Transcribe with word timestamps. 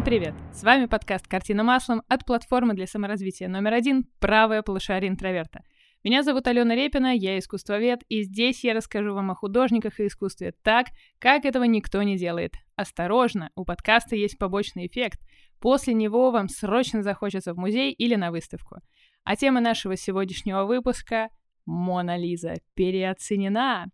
Всем 0.00 0.06
привет! 0.06 0.34
С 0.54 0.62
вами 0.62 0.86
подкаст 0.86 1.28
«Картина 1.28 1.62
маслом» 1.62 2.00
от 2.08 2.24
платформы 2.24 2.72
для 2.72 2.86
саморазвития 2.86 3.48
номер 3.48 3.74
один 3.74 4.04
«Правое 4.18 4.62
полушарие 4.62 5.10
интроверта». 5.10 5.62
Меня 6.02 6.22
зовут 6.22 6.46
Алена 6.46 6.74
Репина, 6.74 7.14
я 7.14 7.38
искусствовед, 7.38 8.00
и 8.08 8.22
здесь 8.22 8.64
я 8.64 8.72
расскажу 8.72 9.12
вам 9.12 9.30
о 9.30 9.34
художниках 9.34 10.00
и 10.00 10.06
искусстве 10.06 10.54
так, 10.62 10.86
как 11.18 11.44
этого 11.44 11.64
никто 11.64 12.02
не 12.02 12.16
делает. 12.16 12.54
Осторожно, 12.76 13.50
у 13.56 13.66
подкаста 13.66 14.16
есть 14.16 14.38
побочный 14.38 14.86
эффект. 14.86 15.20
После 15.60 15.92
него 15.92 16.30
вам 16.30 16.48
срочно 16.48 17.02
захочется 17.02 17.52
в 17.52 17.58
музей 17.58 17.92
или 17.92 18.14
на 18.14 18.30
выставку. 18.30 18.76
А 19.24 19.36
тема 19.36 19.60
нашего 19.60 19.98
сегодняшнего 19.98 20.64
выпуска— 20.64 21.28
Мона 21.66 22.16
Лиза 22.16 22.54
переоценена. 22.72 23.90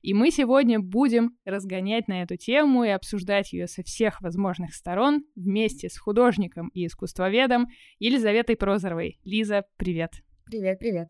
И 0.00 0.14
мы 0.14 0.30
сегодня 0.30 0.80
будем 0.80 1.36
разгонять 1.44 2.08
на 2.08 2.22
эту 2.22 2.36
тему 2.36 2.84
и 2.84 2.88
обсуждать 2.88 3.52
ее 3.52 3.66
со 3.66 3.82
всех 3.82 4.20
возможных 4.20 4.74
сторон 4.74 5.24
вместе 5.36 5.88
с 5.88 5.96
художником 5.96 6.68
и 6.68 6.86
искусствоведом 6.86 7.68
Елизаветой 7.98 8.56
Прозоровой. 8.56 9.18
Лиза, 9.24 9.64
привет. 9.76 10.12
Привет, 10.46 10.78
привет. 10.78 11.08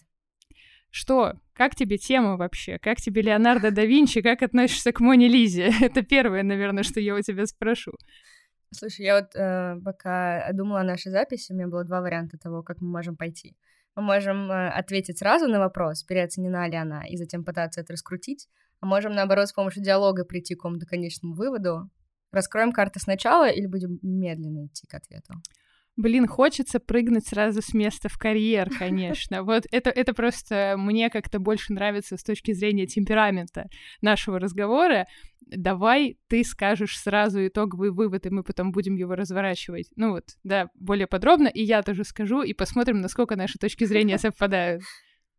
Что? 0.91 1.35
Как 1.55 1.75
тебе 1.75 1.97
тема 1.97 2.37
вообще? 2.37 2.79
Как 2.79 2.99
тебе 2.99 3.23
Леонардо 3.23 3.71
да 3.71 3.85
Винчи? 3.85 4.21
Как 4.21 4.43
относишься 4.43 4.93
к 4.93 5.01
Моне 5.01 5.27
Лизе? 5.27 5.71
Это 5.81 6.03
первое, 6.03 6.43
наверное, 6.43 6.83
что 6.83 7.01
я 7.01 7.15
у 7.15 7.21
тебя 7.21 7.47
спрошу. 7.47 7.93
Слушай, 8.71 9.07
я 9.07 9.21
вот 9.21 9.35
э, 9.35 9.81
пока 9.85 10.51
думала 10.53 10.81
о 10.81 10.85
нашей 10.85 11.11
записи, 11.11 11.53
у 11.53 11.55
меня 11.55 11.69
было 11.69 11.85
два 11.85 12.01
варианта 12.01 12.39
того, 12.39 12.63
как 12.63 12.81
мы 12.81 12.89
можем 12.89 13.17
пойти 13.17 13.57
мы 13.97 14.03
можем 14.03 14.51
э, 14.51 14.69
ответить 14.69 15.19
сразу 15.19 15.49
на 15.49 15.59
вопрос, 15.59 16.03
переоценена 16.03 16.69
ли 16.69 16.77
она, 16.77 17.05
и 17.07 17.17
затем 17.17 17.45
пытаться 17.45 17.81
это 17.81 17.93
раскрутить, 17.93 18.49
а 18.81 18.87
можем, 18.87 19.13
наоборот, 19.13 19.49
с 19.49 19.53
помощью 19.53 19.83
диалога 19.83 20.25
прийти 20.25 20.55
к 20.55 20.59
какому-то 20.59 20.87
конечному 20.87 21.35
выводу. 21.35 21.91
Раскроем 22.33 22.73
карты 22.73 22.99
сначала 22.99 23.49
или 23.49 23.67
будем 23.67 23.99
медленно 24.03 24.67
идти 24.67 24.87
к 24.87 24.95
ответу? 24.95 25.35
Блин, 25.97 26.27
хочется 26.27 26.81
прыгнуть 26.81 27.27
сразу 27.27 27.61
с 27.61 27.75
места 27.75 28.09
в 28.09 28.17
карьер, 28.17 28.71
конечно. 28.71 29.43
Вот 29.53 29.65
это, 29.71 29.91
это 29.91 30.15
просто 30.15 30.77
мне 30.79 31.11
как-то 31.11 31.39
больше 31.39 31.75
нравится 31.75 32.17
с 32.17 32.23
точки 32.23 32.53
зрения 32.53 32.87
темперамента 32.87 33.69
нашего 34.01 34.39
разговора. 34.39 35.07
Давай 35.41 36.17
ты 36.29 36.45
скажешь 36.45 36.99
сразу 36.99 37.47
итоговый 37.47 37.91
вывод, 37.91 38.25
и 38.25 38.31
мы 38.31 38.43
потом 38.43 38.73
будем 38.73 38.95
его 38.95 39.15
разворачивать. 39.15 39.91
Ну 39.97 40.13
вот, 40.13 40.25
да, 40.45 40.71
более 40.75 41.07
подробно, 41.07 41.49
и 41.49 41.63
я 41.63 41.83
тоже 41.83 42.05
скажу, 42.05 42.43
и 42.43 42.55
посмотрим, 42.55 43.01
насколько 43.01 43.37
наши 43.37 43.59
точки 43.59 43.85
зрения 43.85 44.17
совпадают. 44.19 44.83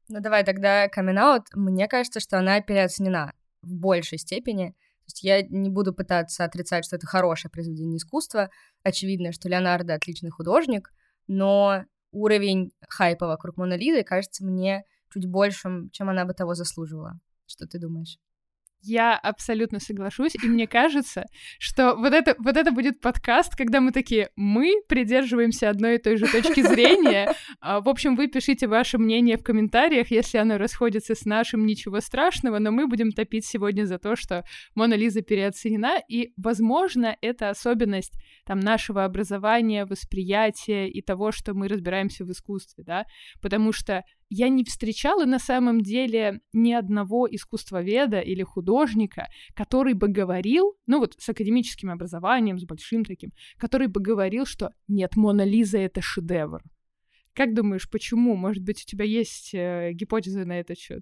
Ну 0.10 0.20
давай 0.20 0.44
тогда 0.44 0.88
камин. 0.88 1.20
Мне 1.56 1.88
кажется, 1.88 2.20
что 2.20 2.38
она 2.38 2.62
переоценена 2.62 3.34
в 3.64 3.74
большей 3.76 4.20
степени. 4.20 4.76
То 5.04 5.10
есть 5.10 5.24
я 5.24 5.42
не 5.42 5.70
буду 5.70 5.94
пытаться 5.94 6.46
отрицать, 6.46 6.86
что 6.86 6.96
это 6.96 7.08
хорошее 7.08 7.52
произведение 7.52 7.98
искусства. 7.98 8.50
Очевидно, 8.84 9.32
что 9.32 9.50
Леонардо 9.50 9.94
отличный 9.94 10.30
художник, 10.30 10.94
но 11.28 11.84
уровень 12.12 12.72
хайпа 12.88 13.28
вокруг 13.28 13.58
Мона 13.58 13.76
Лизы 13.76 14.04
кажется 14.04 14.46
мне 14.46 14.84
чуть 15.14 15.26
большим, 15.26 15.90
чем 15.92 16.10
она 16.10 16.26
бы 16.26 16.34
того 16.34 16.56
заслуживала. 16.56 17.20
Что 17.46 17.68
ты 17.68 17.80
думаешь? 17.80 18.18
Я 18.86 19.16
абсолютно 19.16 19.80
соглашусь, 19.80 20.36
и 20.36 20.46
мне 20.46 20.68
кажется, 20.68 21.26
что 21.58 21.96
вот 21.96 22.14
это, 22.14 22.36
вот 22.38 22.58
это 22.58 22.72
будет 22.72 23.00
подкаст, 23.00 23.56
когда 23.56 23.80
мы 23.80 23.92
такие, 23.92 24.30
мы 24.36 24.74
придерживаемся 24.90 25.70
одной 25.70 25.96
и 25.96 25.98
той 26.00 26.18
же 26.18 26.28
точки 26.28 26.62
зрения. 26.62 27.34
А, 27.60 27.80
в 27.80 27.88
общем, 27.88 28.16
вы 28.16 28.28
пишите 28.28 28.68
ваше 28.68 28.98
мнение 28.98 29.38
в 29.38 29.44
комментариях, 29.44 30.12
если 30.12 30.38
оно 30.38 30.58
расходится 30.58 31.16
с 31.16 31.24
нашим, 31.24 31.66
ничего 31.66 32.02
страшного, 32.02 32.60
но 32.60 32.72
мы 32.72 32.88
будем 32.88 33.12
топить 33.12 33.46
сегодня 33.46 33.86
за 33.86 34.00
то, 34.00 34.16
что 34.18 34.44
Мона 34.76 34.96
Лиза 34.96 35.22
переоценена, 35.22 36.02
и, 36.10 36.34
возможно, 36.36 37.16
это 37.22 37.50
особенность 37.50 38.18
там 38.46 38.60
нашего 38.60 39.06
образования, 39.06 39.86
восприятия 39.86 40.90
и 40.90 41.02
того, 41.02 41.32
что 41.32 41.54
мы 41.54 41.70
разбираемся 41.70 42.26
в 42.26 42.32
искусстве, 42.32 42.84
да, 42.84 43.06
потому 43.42 43.72
что 43.72 44.04
я 44.36 44.50
не 44.50 44.64
встречала 44.64 45.26
на 45.26 45.38
самом 45.38 45.82
деле 45.82 46.42
ни 46.54 46.74
одного 46.74 47.28
искусствоведа 47.30 48.20
или 48.20 48.42
художника, 48.42 48.73
который 49.56 49.94
бы 49.94 50.08
говорил, 50.08 50.76
ну 50.86 51.00
вот 51.00 51.16
с 51.18 51.30
академическим 51.30 51.92
образованием, 51.92 52.58
с 52.58 52.66
большим 52.66 53.06
таким, 53.06 53.32
который 53.58 53.88
бы 53.88 54.02
говорил, 54.02 54.46
что 54.46 54.72
нет, 54.88 55.16
Мона 55.16 55.44
Лиза— 55.44 55.78
это 55.80 56.02
шедевр. 56.02 56.62
Как 57.34 57.54
думаешь, 57.54 57.90
почему? 57.90 58.36
Может 58.36 58.64
быть, 58.64 58.84
у 58.84 58.86
тебя 58.86 59.06
есть 59.06 59.54
э, 59.54 59.92
гипотезы 59.94 60.46
на 60.46 60.60
этот 60.60 60.78
счет? 60.78 61.02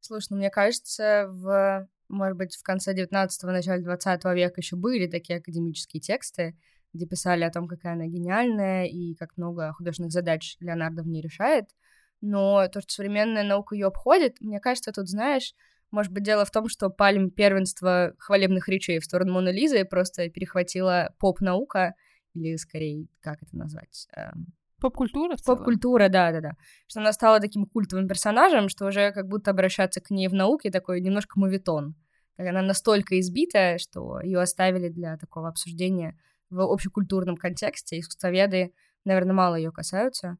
Слушай, 0.00 0.28
ну 0.30 0.36
мне 0.36 0.50
кажется, 0.50 1.26
в, 1.28 1.88
может 2.08 2.36
быть, 2.36 2.56
в 2.56 2.62
конце 2.62 2.94
19-го, 2.94 3.50
начале 3.50 3.82
20 3.82 4.24
века 4.24 4.60
еще 4.60 4.76
были 4.76 5.08
такие 5.08 5.38
академические 5.38 6.00
тексты, 6.00 6.56
где 6.92 7.06
писали 7.06 7.42
о 7.42 7.50
том, 7.50 7.66
какая 7.66 7.94
она 7.94 8.06
гениальная 8.06 8.86
и 8.86 9.14
как 9.14 9.36
много 9.36 9.72
художественных 9.72 10.12
задач 10.12 10.56
Леонардо 10.60 11.02
в 11.02 11.08
ней 11.08 11.20
решает— 11.20 11.66
но 12.22 12.68
то, 12.68 12.80
что 12.80 12.94
современная 12.94 13.42
наука 13.42 13.74
ее 13.74 13.88
обходит, 13.88 14.40
мне 14.40 14.60
кажется, 14.60 14.92
тут, 14.92 15.08
знаешь, 15.08 15.54
может 15.92 16.10
быть, 16.10 16.24
дело 16.24 16.44
в 16.44 16.50
том, 16.50 16.68
что 16.68 16.90
пальм 16.90 17.30
первенства 17.30 18.14
хвалебных 18.18 18.68
речей 18.68 18.98
в 18.98 19.04
сторону 19.04 19.34
Моны 19.34 19.50
Лизы 19.50 19.84
просто 19.84 20.28
перехватила 20.30 21.14
поп-наука, 21.18 21.94
или 22.34 22.56
скорее, 22.56 23.06
как 23.20 23.42
это 23.42 23.56
назвать? 23.56 24.08
Эм, 24.16 24.46
поп-культура? 24.80 25.36
Поп-культура, 25.44 26.08
да-да-да. 26.08 26.52
Что 26.86 27.00
она 27.00 27.12
стала 27.12 27.40
таким 27.40 27.66
культовым 27.66 28.08
персонажем, 28.08 28.68
что 28.68 28.86
уже 28.86 29.12
как 29.12 29.28
будто 29.28 29.50
обращаться 29.50 30.00
к 30.00 30.10
ней 30.10 30.28
в 30.28 30.34
науке 30.34 30.70
такой 30.70 31.00
немножко 31.00 31.38
мовитон. 31.38 31.94
Она 32.38 32.62
настолько 32.62 33.20
избитая, 33.20 33.78
что 33.78 34.20
ее 34.20 34.40
оставили 34.40 34.88
для 34.88 35.18
такого 35.18 35.48
обсуждения 35.48 36.18
в 36.48 36.60
общекультурном 36.60 37.36
контексте. 37.36 37.98
Искусствоведы, 37.98 38.72
наверное, 39.04 39.34
мало 39.34 39.56
ее 39.56 39.70
касаются. 39.70 40.38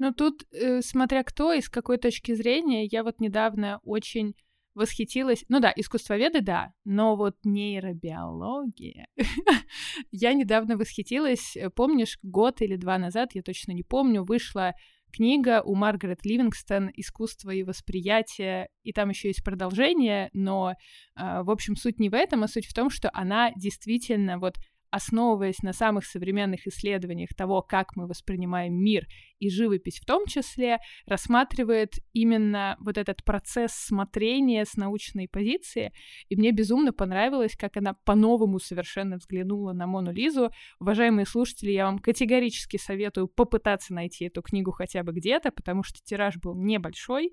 Ну 0.00 0.14
тут, 0.14 0.46
э, 0.50 0.80
смотря 0.80 1.22
кто 1.22 1.52
и 1.52 1.60
с 1.60 1.68
какой 1.68 1.98
точки 1.98 2.32
зрения, 2.34 2.86
я 2.86 3.04
вот 3.04 3.20
недавно 3.20 3.80
очень 3.84 4.34
восхитилась. 4.74 5.44
Ну 5.48 5.60
да, 5.60 5.70
искусствоведы, 5.76 6.40
да, 6.40 6.72
но 6.86 7.16
вот 7.16 7.34
нейробиология. 7.44 9.06
я 10.10 10.32
недавно 10.32 10.78
восхитилась, 10.78 11.54
э, 11.54 11.68
помнишь, 11.68 12.18
год 12.22 12.62
или 12.62 12.76
два 12.76 12.96
назад, 12.96 13.34
я 13.34 13.42
точно 13.42 13.72
не 13.72 13.82
помню, 13.82 14.24
вышла 14.24 14.72
книга 15.12 15.60
у 15.62 15.74
Маргарет 15.74 16.24
Ливингстон 16.24 16.90
«Искусство 16.94 17.50
и 17.50 17.62
восприятие», 17.62 18.68
и 18.82 18.94
там 18.94 19.10
еще 19.10 19.28
есть 19.28 19.44
продолжение, 19.44 20.30
но, 20.32 20.72
э, 21.16 21.42
в 21.42 21.50
общем, 21.50 21.76
суть 21.76 21.98
не 21.98 22.08
в 22.08 22.14
этом, 22.14 22.42
а 22.42 22.48
суть 22.48 22.66
в 22.66 22.72
том, 22.72 22.88
что 22.88 23.10
она 23.12 23.50
действительно 23.54 24.38
вот 24.38 24.54
основываясь 24.90 25.62
на 25.62 25.72
самых 25.72 26.04
современных 26.04 26.66
исследованиях 26.66 27.30
того, 27.36 27.62
как 27.62 27.96
мы 27.96 28.06
воспринимаем 28.06 28.74
мир 28.74 29.06
и 29.38 29.48
живопись 29.48 30.00
в 30.00 30.04
том 30.04 30.26
числе, 30.26 30.78
рассматривает 31.06 31.94
именно 32.12 32.76
вот 32.80 32.98
этот 32.98 33.24
процесс 33.24 33.72
смотрения 33.72 34.64
с 34.64 34.76
научной 34.76 35.28
позиции. 35.28 35.92
И 36.28 36.36
мне 36.36 36.52
безумно 36.52 36.92
понравилось, 36.92 37.56
как 37.56 37.76
она 37.76 37.94
по-новому 38.04 38.58
совершенно 38.58 39.16
взглянула 39.16 39.72
на 39.72 39.86
Мону 39.86 40.12
Лизу. 40.12 40.50
Уважаемые 40.78 41.26
слушатели, 41.26 41.70
я 41.70 41.86
вам 41.86 41.98
категорически 41.98 42.76
советую 42.76 43.28
попытаться 43.28 43.94
найти 43.94 44.26
эту 44.26 44.42
книгу 44.42 44.72
хотя 44.72 45.02
бы 45.02 45.12
где-то, 45.12 45.50
потому 45.52 45.82
что 45.82 46.00
тираж 46.04 46.36
был 46.36 46.54
небольшой. 46.54 47.32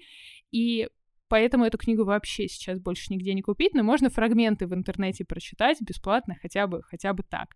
И 0.52 0.88
поэтому 1.28 1.66
эту 1.66 1.78
книгу 1.78 2.04
вообще 2.04 2.48
сейчас 2.48 2.80
больше 2.80 3.14
нигде 3.14 3.34
не 3.34 3.42
купить, 3.42 3.74
но 3.74 3.84
можно 3.84 4.10
фрагменты 4.10 4.68
в 4.68 4.74
интернете 4.74 5.26
прочитать 5.26 5.82
бесплатно, 5.82 6.36
хотя 6.42 6.68
бы, 6.68 6.82
хотя 6.84 7.14
бы 7.14 7.24
так. 7.24 7.56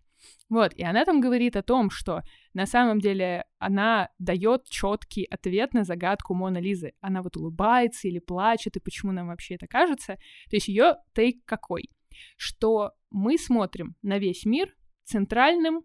Вот, 0.50 0.74
и 0.74 0.84
она 0.84 1.06
там 1.06 1.20
говорит 1.20 1.56
о 1.56 1.64
том, 1.64 1.90
что 1.90 2.22
на 2.54 2.66
самом 2.66 3.00
деле 3.00 3.46
она 3.58 4.10
дает 4.20 4.66
четкий 4.66 5.24
ответ 5.26 5.74
на 5.74 5.84
загадку 5.84 6.34
Мона 6.34 6.60
Лизы. 6.60 6.94
Она 7.02 7.22
вот 7.22 7.38
улыбается 7.38 8.08
или 8.08 8.20
плачет, 8.20 8.78
и 8.78 8.80
почему 8.80 9.12
нам 9.12 9.28
вообще 9.28 9.56
это 9.56 9.68
кажется. 9.68 10.16
То 10.50 10.56
есть 10.56 10.68
ее 10.68 10.98
тейк 11.14 11.44
какой? 11.46 11.90
Что 12.38 12.92
мы 13.10 13.38
смотрим 13.38 13.96
на 14.02 14.20
весь 14.20 14.46
мир 14.46 14.76
центральным 15.04 15.84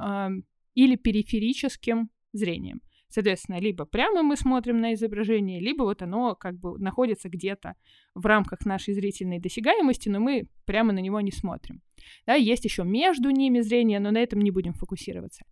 э, 0.00 0.28
или 0.74 0.96
периферическим 0.96 2.10
зрением. 2.32 2.80
Соответственно, 3.08 3.58
либо 3.58 3.86
прямо 3.86 4.22
мы 4.22 4.36
смотрим 4.36 4.80
на 4.80 4.92
изображение, 4.94 5.60
либо 5.60 5.82
вот 5.82 6.02
оно 6.02 6.34
как 6.34 6.58
бы 6.58 6.78
находится 6.78 7.28
где-то 7.28 7.74
в 8.14 8.26
рамках 8.26 8.66
нашей 8.66 8.94
зрительной 8.94 9.40
досягаемости, 9.40 10.08
но 10.10 10.20
мы 10.20 10.48
прямо 10.66 10.92
на 10.92 10.98
него 10.98 11.20
не 11.20 11.32
смотрим. 11.32 11.80
Да, 12.26 12.34
есть 12.34 12.64
еще 12.64 12.84
между 12.84 13.30
ними 13.30 13.60
зрение, 13.60 13.98
но 13.98 14.10
на 14.10 14.18
этом 14.18 14.40
не 14.40 14.50
будем 14.50 14.74
фокусироваться. 14.74 15.44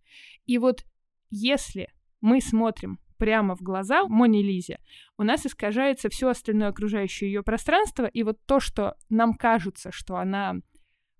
И 0.45 0.57
вот 0.59 0.85
если 1.31 1.89
мы 2.21 2.41
смотрим 2.41 2.99
прямо 3.17 3.55
в 3.55 3.61
глаза 3.61 4.07
Моне 4.07 4.43
Лизе, 4.43 4.79
у 5.17 5.23
нас 5.23 5.45
искажается 5.45 6.09
все 6.09 6.29
остальное 6.29 6.69
окружающее 6.69 7.31
ее 7.31 7.41
пространство, 7.41 8.05
и 8.05 8.21
вот 8.21 8.37
то, 8.45 8.59
что 8.59 8.95
нам 9.09 9.33
кажется, 9.33 9.91
что 9.91 10.17
она 10.17 10.55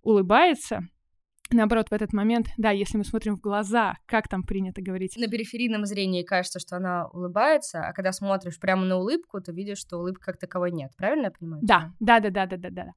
улыбается, 0.04 0.88
наоборот, 1.52 1.90
в 1.90 1.94
этот 1.94 2.14
момент, 2.14 2.48
да, 2.58 2.72
если 2.72 2.98
мы 2.98 3.04
смотрим 3.04 3.38
в 3.38 3.42
глаза, 3.42 3.96
как 4.06 4.28
там 4.28 4.44
принято 4.44 4.82
говорить. 4.82 5.16
На 5.18 5.28
периферийном 5.28 5.86
зрении 5.86 6.24
кажется, 6.24 6.60
что 6.60 6.78
она 6.78 7.08
улыбается, 7.08 7.82
а 7.82 7.94
когда 7.94 8.12
смотришь 8.12 8.60
прямо 8.60 8.86
на 8.86 8.98
улыбку, 8.98 9.42
то 9.42 9.52
видишь, 9.52 9.80
что 9.80 9.98
улыбки 9.98 10.24
как 10.24 10.38
таковой 10.38 10.72
нет. 10.72 10.92
Правильно 10.98 11.26
я 11.26 11.32
понимаю? 11.32 11.62
Да, 11.64 11.94
да, 12.00 12.20
да, 12.20 12.30
да, 12.30 12.46
да, 12.46 12.58
да, 12.58 12.70
да. 12.70 12.92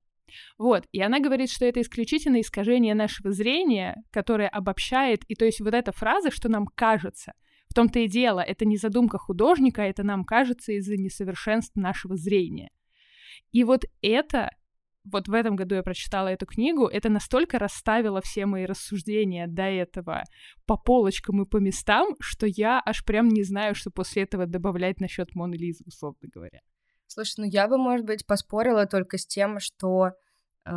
Вот, 0.59 0.85
и 0.93 1.01
она 1.01 1.21
говорит, 1.21 1.51
что 1.51 1.65
это 1.65 1.81
исключительно 1.81 2.41
искажение 2.41 2.95
нашего 2.95 3.33
зрения, 3.33 4.03
которое 4.11 4.49
обобщает, 4.49 5.25
и 5.27 5.35
то 5.35 5.45
есть 5.45 5.61
вот 5.61 5.75
эта 5.75 5.93
фраза, 5.93 6.31
что 6.31 6.49
нам 6.49 6.67
кажется, 6.67 7.33
в 7.69 7.75
том-то 7.75 8.01
и 8.01 8.09
дело, 8.09 8.41
это 8.41 8.65
не 8.65 8.77
задумка 8.77 9.19
художника, 9.19 9.83
это 9.83 10.03
нам 10.03 10.25
кажется 10.25 10.73
из-за 10.73 10.97
несовершенств 10.97 11.77
нашего 11.77 12.17
зрения. 12.17 12.71
И 13.53 13.65
вот 13.65 13.85
это 14.03 14.51
вот 15.13 15.29
в 15.29 15.35
этом 15.35 15.57
году 15.57 15.75
я 15.75 15.83
прочитала 15.83 16.29
эту 16.29 16.47
книгу, 16.47 16.87
это 16.87 17.09
настолько 17.09 17.59
расставило 17.59 18.21
все 18.21 18.47
мои 18.47 18.67
рассуждения 18.67 19.47
до 19.47 19.63
этого 19.63 20.25
по 20.67 20.77
полочкам 20.77 21.43
и 21.43 21.49
по 21.49 21.59
местам, 21.59 22.17
что 22.21 22.47
я 22.47 22.81
аж 22.85 23.05
прям 23.05 23.29
не 23.29 23.43
знаю, 23.43 23.75
что 23.75 23.91
после 23.91 24.23
этого 24.23 24.47
добавлять 24.47 25.01
насчет 25.01 25.35
Моны 25.35 25.55
Лизы, 25.55 25.85
условно 25.87 26.29
говоря. 26.33 26.61
Слушай, 27.07 27.35
ну 27.39 27.45
я 27.45 27.67
бы, 27.69 27.77
может 27.77 28.07
быть, 28.07 28.27
поспорила 28.27 28.87
только 28.87 29.19
с 29.19 29.27
тем, 29.27 29.59
что 29.59 30.11
э, 30.65 30.71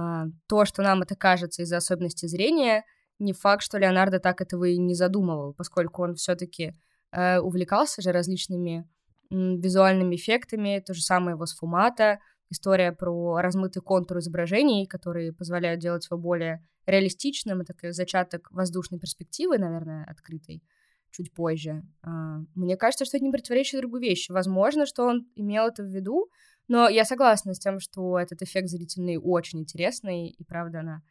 то, 0.48 0.66
что 0.66 0.82
нам 0.82 1.02
это 1.02 1.16
кажется 1.16 1.62
из-за 1.62 1.78
особенностей 1.78 2.28
зрения, 2.28 2.84
не 3.20 3.34
факт, 3.34 3.64
что 3.64 3.78
Леонардо 3.78 4.20
так 4.20 4.42
этого 4.42 4.66
и 4.66 4.78
не 4.78 4.96
задумывал, 4.96 5.54
поскольку 5.54 6.04
он 6.04 6.16
все-таки 6.16 6.74
э, 7.12 7.40
увлекался 7.40 8.02
же 8.02 8.12
различными 8.12 8.90
визуальными 9.30 10.16
эффектами, 10.16 10.84
то 10.86 10.94
же 10.94 11.02
самое 11.02 11.36
его 11.36 11.46
сфумата, 11.46 12.20
история 12.50 12.92
про 12.92 13.42
размытый 13.42 13.82
контур 13.82 14.20
изображений, 14.20 14.86
которые 14.86 15.34
позволяют 15.34 15.80
делать 15.82 16.06
его 16.10 16.18
более 16.18 16.66
реалистичным, 16.86 17.62
это 17.62 17.74
такой 17.74 17.92
зачаток 17.92 18.50
воздушной 18.52 19.00
перспективы, 19.00 19.58
наверное, 19.58 20.06
открытой 20.06 20.64
чуть 21.12 21.34
позже. 21.34 21.84
А, 22.02 22.40
мне 22.56 22.76
кажется, 22.76 23.06
что 23.06 23.18
это 23.18 23.26
не 23.26 23.32
противоречит 23.32 23.80
другой 23.80 24.02
вещи. 24.02 24.32
Возможно, 24.32 24.86
что 24.86 25.06
он 25.06 25.28
имел 25.36 25.68
это 25.68 25.84
в 25.84 25.88
виду, 25.88 26.30
но 26.68 26.90
я 26.90 27.06
согласна 27.06 27.54
с 27.54 27.60
тем, 27.60 27.80
что 27.80 28.18
этот 28.20 28.42
эффект 28.42 28.68
зрительный 28.68 29.18
очень 29.18 29.60
интересный, 29.60 30.30
и 30.30 30.44
правда 30.44 30.80
она 30.80 31.04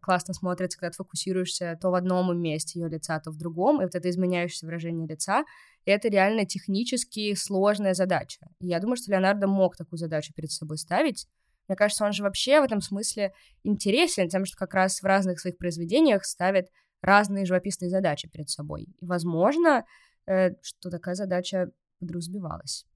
классно 0.00 0.34
смотрится, 0.34 0.78
когда 0.78 0.90
ты 0.90 0.96
фокусируешься 0.96 1.78
то 1.80 1.90
в 1.90 1.94
одном 1.94 2.36
месте 2.40 2.80
ее 2.80 2.88
лица, 2.88 3.18
то 3.20 3.30
в 3.30 3.36
другом, 3.36 3.80
и 3.80 3.84
вот 3.84 3.94
это 3.94 4.08
изменяющееся 4.08 4.66
выражение 4.66 5.06
лица, 5.06 5.44
это 5.84 6.08
реально 6.08 6.46
технически 6.46 7.34
сложная 7.34 7.94
задача. 7.94 8.40
И 8.60 8.68
я 8.68 8.80
думаю, 8.80 8.96
что 8.96 9.10
Леонардо 9.10 9.46
мог 9.46 9.76
такую 9.76 9.98
задачу 9.98 10.32
перед 10.34 10.50
собой 10.50 10.78
ставить. 10.78 11.26
Мне 11.68 11.76
кажется, 11.76 12.04
он 12.04 12.12
же 12.12 12.22
вообще 12.22 12.60
в 12.60 12.64
этом 12.64 12.80
смысле 12.80 13.32
интересен 13.62 14.28
тем, 14.28 14.44
что 14.44 14.56
как 14.56 14.74
раз 14.74 15.00
в 15.00 15.04
разных 15.04 15.40
своих 15.40 15.56
произведениях 15.58 16.24
ставит 16.24 16.68
разные 17.00 17.44
живописные 17.44 17.90
задачи 17.90 18.28
перед 18.28 18.48
собой. 18.48 18.84
И, 19.00 19.06
возможно, 19.06 19.84
э, 20.26 20.50
что 20.62 20.90
такая 20.90 21.14
задача 21.14 21.70
подразумевалась. 22.00 22.86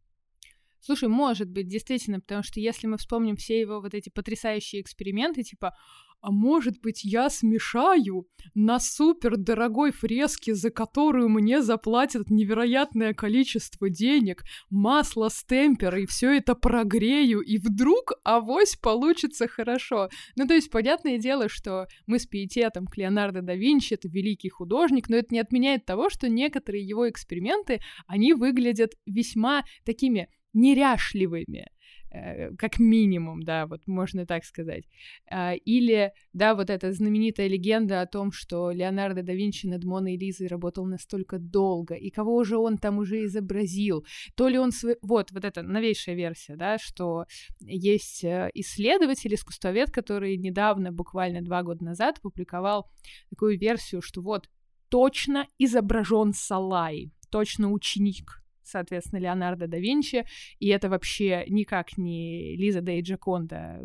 Слушай, 0.81 1.09
может 1.09 1.51
быть, 1.51 1.69
действительно, 1.69 2.21
потому 2.21 2.43
что 2.43 2.61
если 2.61 2.87
мы 2.87 2.97
вспомним 2.97 3.37
все 3.37 3.61
его 3.61 3.81
вот 3.81 3.95
эти 3.95 4.09
потрясающие 4.09 4.81
эксперименты, 4.81 5.43
типа 5.43 5.75
а 6.21 6.33
может 6.33 6.81
быть, 6.81 7.05
я 7.05 7.31
смешаю 7.31 8.27
на 8.55 8.81
супер 8.81 9.37
дорогой 9.37 9.93
фреске, 9.93 10.55
за 10.55 10.71
которую 10.71 11.29
мне 11.29 11.63
заплатят 11.63 12.29
невероятное 12.29 13.15
количество 13.15 13.89
денег, 13.89 14.43
масло 14.69 15.29
с 15.29 15.45
и 15.49 16.07
все 16.07 16.37
это 16.37 16.55
прогрею, 16.55 17.41
и 17.41 17.59
вдруг 17.59 18.15
авось 18.25 18.75
получится 18.77 19.47
хорошо. 19.47 20.09
Ну, 20.37 20.47
то 20.47 20.55
есть, 20.55 20.71
понятное 20.71 21.19
дело, 21.19 21.49
что 21.49 21.87
мы 22.07 22.19
с 22.19 22.27
пиететом 22.27 22.87
к 22.87 22.97
Леонардо 22.97 23.41
да 23.41 23.55
Винчи, 23.55 23.95
это 23.95 24.09
великий 24.09 24.49
художник, 24.49 25.09
но 25.09 25.17
это 25.17 25.29
не 25.31 25.39
отменяет 25.39 25.87
того, 25.87 26.11
что 26.11 26.29
некоторые 26.29 26.85
его 26.85 27.09
эксперименты, 27.09 27.81
они 28.07 28.35
выглядят 28.35 28.95
весьма 29.07 29.65
такими 29.85 30.29
неряшливыми. 30.53 31.67
Э, 32.11 32.55
как 32.57 32.79
минимум, 32.79 33.43
да, 33.43 33.67
вот 33.67 33.87
можно 33.87 34.25
так 34.25 34.45
сказать. 34.45 34.85
А, 35.31 35.55
или, 35.55 36.13
да, 36.33 36.55
вот 36.55 36.71
эта 36.71 36.93
знаменитая 36.93 37.49
легенда 37.49 38.01
о 38.01 38.07
том, 38.07 38.33
что 38.33 38.71
Леонардо 38.71 39.23
да 39.23 39.35
Винчи 39.35 39.67
над 39.67 39.85
Моной 39.85 40.17
Лизой 40.17 40.47
работал 40.47 40.87
настолько 40.87 41.39
долго, 41.39 41.95
и 41.95 42.11
кого 42.11 42.45
же 42.45 42.57
он 42.57 42.79
там 42.79 42.99
уже 42.99 43.25
изобразил, 43.25 44.07
то 44.37 44.49
ли 44.49 44.59
он... 44.59 44.73
Св... 44.73 44.97
Вот, 45.03 45.33
вот 45.33 45.45
эта 45.45 45.63
новейшая 45.63 46.15
версия, 46.15 46.57
да, 46.57 46.79
что 46.79 47.27
есть 47.61 48.25
э, 48.25 48.51
исследователь, 48.55 49.35
искусствовед, 49.35 49.91
который 49.91 50.39
недавно, 50.39 50.93
буквально 50.93 51.43
два 51.43 51.63
года 51.63 51.85
назад, 51.85 52.23
публиковал 52.23 52.91
такую 53.29 53.59
версию, 53.59 54.01
что 54.01 54.23
вот 54.23 54.49
точно 54.89 55.47
изображен 55.59 56.33
Салай, 56.33 57.13
точно 57.31 57.71
ученик 57.71 58.38
соответственно, 58.69 59.21
Леонардо 59.21 59.67
да 59.67 59.79
Винчи, 59.79 60.25
и 60.59 60.69
это 60.69 60.89
вообще 60.89 61.45
никак 61.49 61.97
не 61.99 62.57
Лиза 62.57 62.81
Дей 62.81 63.03
Джаконда, 63.03 63.81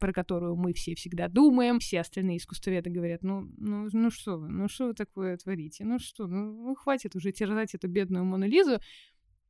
про 0.00 0.12
которую 0.12 0.56
мы 0.56 0.72
все 0.72 0.94
всегда 0.94 1.28
думаем, 1.28 1.78
все 1.78 2.00
остальные 2.00 2.38
искусствоведы 2.38 2.90
говорят, 2.90 3.22
ну, 3.22 3.48
ну, 3.58 3.88
ну 3.92 4.10
что 4.10 4.38
вы, 4.38 4.48
ну 4.48 4.68
что 4.68 4.86
вы 4.88 4.94
такое 4.94 5.36
творите, 5.36 5.84
ну 5.84 5.98
что, 5.98 6.26
ну, 6.26 6.52
ну 6.52 6.74
хватит 6.74 7.14
уже 7.16 7.32
терзать 7.32 7.74
эту 7.74 7.88
бедную 7.88 8.24
Мону 8.24 8.46
Лизу, 8.46 8.78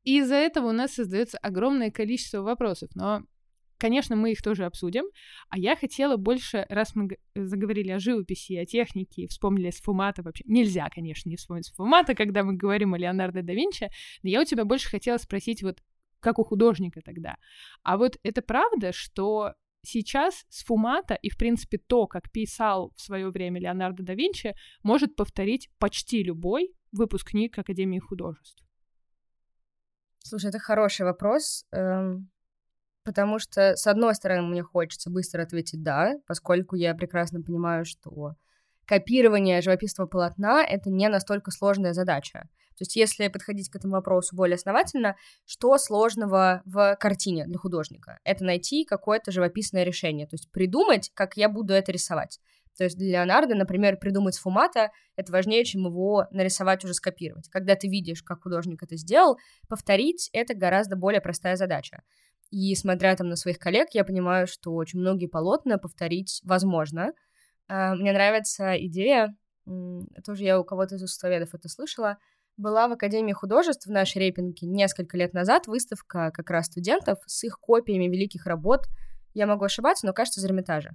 и 0.05 0.19
из-за 0.19 0.35
этого 0.35 0.69
у 0.69 0.73
нас 0.73 0.93
создается 0.93 1.39
огромное 1.39 1.91
количество 1.91 2.43
вопросов, 2.43 2.91
но 2.95 3.25
Конечно, 3.83 4.15
мы 4.15 4.31
их 4.31 4.43
тоже 4.43 4.65
обсудим. 4.65 5.07
А 5.49 5.59
я 5.59 5.75
хотела 5.75 6.17
больше, 6.17 6.67
раз 6.69 6.95
мы 6.95 7.19
заговорили 7.35 7.91
о 7.91 7.99
живописи, 7.99 8.53
о 8.53 8.65
технике, 8.65 9.27
вспомнили 9.27 9.71
Сфумата 9.71 10.23
вообще. 10.23 10.45
Нельзя, 10.47 10.89
конечно, 10.89 11.29
не 11.29 11.35
вспомнить 11.35 11.67
Сфумата, 11.67 12.15
когда 12.15 12.45
мы 12.45 12.55
говорим 12.55 12.95
о 12.95 12.99
Леонардо 12.99 13.43
да 13.43 13.53
Винчи, 13.53 13.91
но 14.23 14.31
я 14.31 14.41
у 14.41 14.45
тебя 14.45 14.65
больше 14.65 14.89
хотела 14.89 15.17
спросить 15.19 15.65
вот 15.65 15.83
как 16.21 16.39
у 16.39 16.45
художника 16.45 17.01
тогда. 17.05 17.35
А 17.83 17.97
вот 17.97 18.19
это 18.23 18.41
правда, 18.41 18.93
что 18.93 19.55
сейчас 19.85 20.45
Сфумата 20.49 21.15
и, 21.15 21.29
в 21.29 21.37
принципе, 21.37 21.79
то, 21.79 22.07
как 22.07 22.31
писал 22.31 22.93
в 22.95 23.01
свое 23.01 23.31
время 23.31 23.61
Леонардо 23.61 24.05
да 24.05 24.15
Винчи, 24.15 24.55
может 24.85 25.17
повторить 25.17 25.71
почти 25.81 26.23
любой 26.23 26.73
выпускник 26.93 27.59
Академии 27.59 27.99
художеств? 27.99 28.63
Слушай, 30.21 30.51
это 30.51 30.61
хороший 30.61 31.05
вопрос. 31.05 31.67
Эм, 31.73 32.31
Потому 33.05 33.39
что, 33.39 33.77
с 33.77 33.87
одной 33.87 34.15
стороны, 34.15 34.43
мне 34.43 34.63
хочется 34.63 35.11
быстро 35.11 35.43
ответить 35.43 35.83
«да», 35.83 36.15
поскольку 36.27 36.77
я 36.77 36.95
прекрасно 36.95 37.43
понимаю, 37.43 37.85
что 37.85 38.37
копирование 38.87 39.61
живописного 39.61 40.07
полотна— 40.07 40.65
это 40.69 40.91
не 40.91 41.09
настолько 41.09 41.51
сложная 41.51 41.95
задача. 41.95 42.49
То 42.71 42.83
есть 42.83 42.97
если 42.97 43.29
подходить 43.29 43.71
к 43.71 43.77
этому 43.77 43.95
вопросу 43.95 44.35
более 44.35 44.55
основательно, 44.55 45.17
что 45.45 45.79
сложного 45.79 46.63
в 46.65 46.97
картине 46.99 47.45
для 47.47 47.59
художника? 47.59 48.19
Это 48.25 48.45
найти 48.45 48.85
какое-то 48.85 49.31
живописное 49.31 49.85
решение, 49.85 50.27
то 50.27 50.35
есть 50.35 50.51
придумать, 50.51 51.11
как 51.15 51.37
я 51.37 51.49
буду 51.49 51.75
это 51.75 51.93
рисовать. 51.93 52.41
То 52.77 52.85
есть 52.85 52.97
для 52.97 53.19
Леонардо, 53.19 53.55
например, 53.55 53.99
придумать 53.99 54.35
сфумата— 54.35 54.91
это 55.17 55.31
важнее, 55.31 55.65
чем 55.65 55.85
его 55.85 56.27
нарисовать, 56.31 56.85
уже 56.85 56.95
скопировать. 56.95 57.49
Когда 57.51 57.77
ты 57.77 57.87
видишь, 57.87 58.23
как 58.23 58.43
художник 58.43 58.83
это 58.83 58.97
сделал, 58.97 59.39
повторить— 59.69 60.31
это 60.33 60.55
гораздо 60.55 60.97
более 60.97 61.21
простая 61.21 61.57
задача. 61.57 62.03
И 62.53 62.75
смотря 62.75 63.17
там 63.17 63.31
на 63.31 63.37
своих 63.37 63.59
коллег, 63.59 63.89
я 63.93 64.05
понимаю, 64.05 64.47
что 64.47 64.75
очень 64.75 65.01
многие 65.01 65.27
полотна 65.27 65.79
повторить 65.79 66.43
возможно. 66.45 67.15
А, 67.67 67.95
мне 67.95 68.13
нравится 68.13 68.75
идея, 68.87 69.35
тоже 70.23 70.45
я 70.45 70.61
у 70.61 70.65
кого-то 70.65 70.97
из 70.97 71.03
искусствоведов 71.03 71.55
это 71.55 71.71
слышала, 71.71 72.19
была 72.59 72.89
в 72.89 72.93
Академии 72.93 73.33
художеств 73.33 73.87
в 73.87 73.91
нашей 73.91 74.19
репинке 74.19 74.67
несколько 74.67 75.17
лет 75.17 75.33
назад 75.33 75.67
выставка 75.67 76.31
как 76.31 76.51
раз 76.51 76.67
студентов 76.67 77.21
с 77.25 77.43
их 77.43 77.59
копиями 77.59 78.05
великих 78.05 78.45
работ. 78.45 78.83
Я 79.33 79.47
могу 79.47 79.65
ошибаться, 79.65 80.05
но 80.05 80.13
кажется, 80.13 80.39
из 80.39 80.45
Эрмитажа. 80.45 80.91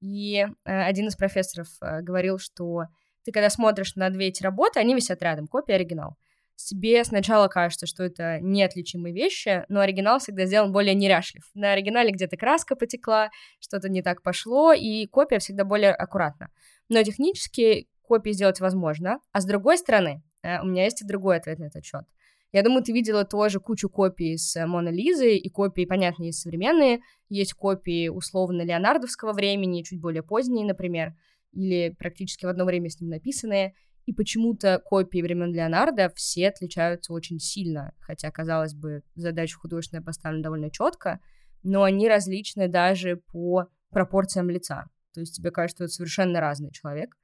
И 0.00 0.36
э, 0.36 0.46
один 0.64 1.08
из 1.08 1.16
профессоров 1.16 1.66
э, 1.80 2.00
говорил, 2.02 2.38
что 2.38 2.84
ты 3.24 3.32
когда 3.32 3.50
смотришь 3.50 3.96
на 3.96 4.08
две 4.10 4.28
эти 4.28 4.40
работы, 4.44 4.78
они 4.78 4.94
висят 4.94 5.20
рядом, 5.20 5.48
копия 5.48 5.74
оригинал 5.74 6.16
тебе 6.64 7.04
сначала 7.04 7.48
кажется, 7.48 7.86
что 7.86 8.04
это 8.04 8.38
неотличимые 8.40 9.14
вещи, 9.14 9.64
но 9.68 9.80
оригинал 9.80 10.18
всегда 10.18 10.46
сделан 10.46 10.72
более 10.72 10.94
неряшлив. 10.94 11.44
На 11.54 11.72
оригинале 11.72 12.10
где-то 12.10 12.36
краска 12.36 12.76
потекла, 12.76 13.30
что-то 13.60 13.88
не 13.88 14.02
так 14.02 14.22
пошло, 14.22 14.72
и 14.72 15.06
копия 15.06 15.38
всегда 15.38 15.64
более 15.64 15.92
аккуратна. 15.92 16.48
Но 16.88 17.02
технически 17.02 17.88
копии 18.02 18.30
сделать 18.32 18.60
возможно. 18.60 19.20
А 19.32 19.40
с 19.40 19.46
другой 19.46 19.78
стороны, 19.78 20.22
э, 20.42 20.60
у 20.60 20.66
меня 20.66 20.84
есть 20.84 21.02
и 21.02 21.06
другой 21.06 21.38
ответ 21.38 21.58
на 21.58 21.64
этот 21.64 21.84
счет. 21.84 22.04
Я 22.52 22.62
думаю, 22.62 22.84
ты 22.84 22.92
видела 22.92 23.24
тоже 23.24 23.60
кучу 23.60 23.88
копий 23.88 24.36
с 24.36 24.66
Мона 24.66 24.90
Лизы, 24.90 25.36
и 25.36 25.48
копии, 25.48 25.86
понятно, 25.86 26.24
есть 26.24 26.40
современные, 26.40 27.00
есть 27.30 27.54
копии 27.54 28.08
условно 28.08 28.60
леонардовского 28.62 29.32
времени, 29.32 29.82
чуть 29.82 30.00
более 30.00 30.22
поздние, 30.22 30.66
например, 30.66 31.14
или 31.52 31.94
практически 31.98 32.44
в 32.44 32.48
одно 32.48 32.66
время 32.66 32.90
с 32.90 33.00
ним 33.00 33.08
написанные, 33.08 33.74
и 34.06 34.12
почему-то 34.12 34.80
копии 34.84 35.22
времен 35.22 35.52
Леонардо 35.52 36.10
все 36.14 36.48
отличаются 36.48 37.12
очень 37.12 37.38
сильно, 37.38 37.92
хотя, 38.00 38.30
казалось 38.30 38.74
бы, 38.74 39.02
задача 39.14 39.58
художественная 39.58 40.02
поставлена 40.02 40.42
довольно 40.42 40.70
четко, 40.70 41.20
но 41.62 41.84
они 41.84 42.08
различны 42.08 42.68
даже 42.68 43.16
по 43.16 43.68
пропорциям 43.90 44.50
лица. 44.50 44.86
То 45.14 45.20
есть 45.20 45.36
тебе 45.36 45.50
кажется, 45.50 45.76
что 45.76 45.84
это 45.84 45.92
совершенно 45.92 46.40
разный 46.40 46.72
человек. 46.72 47.16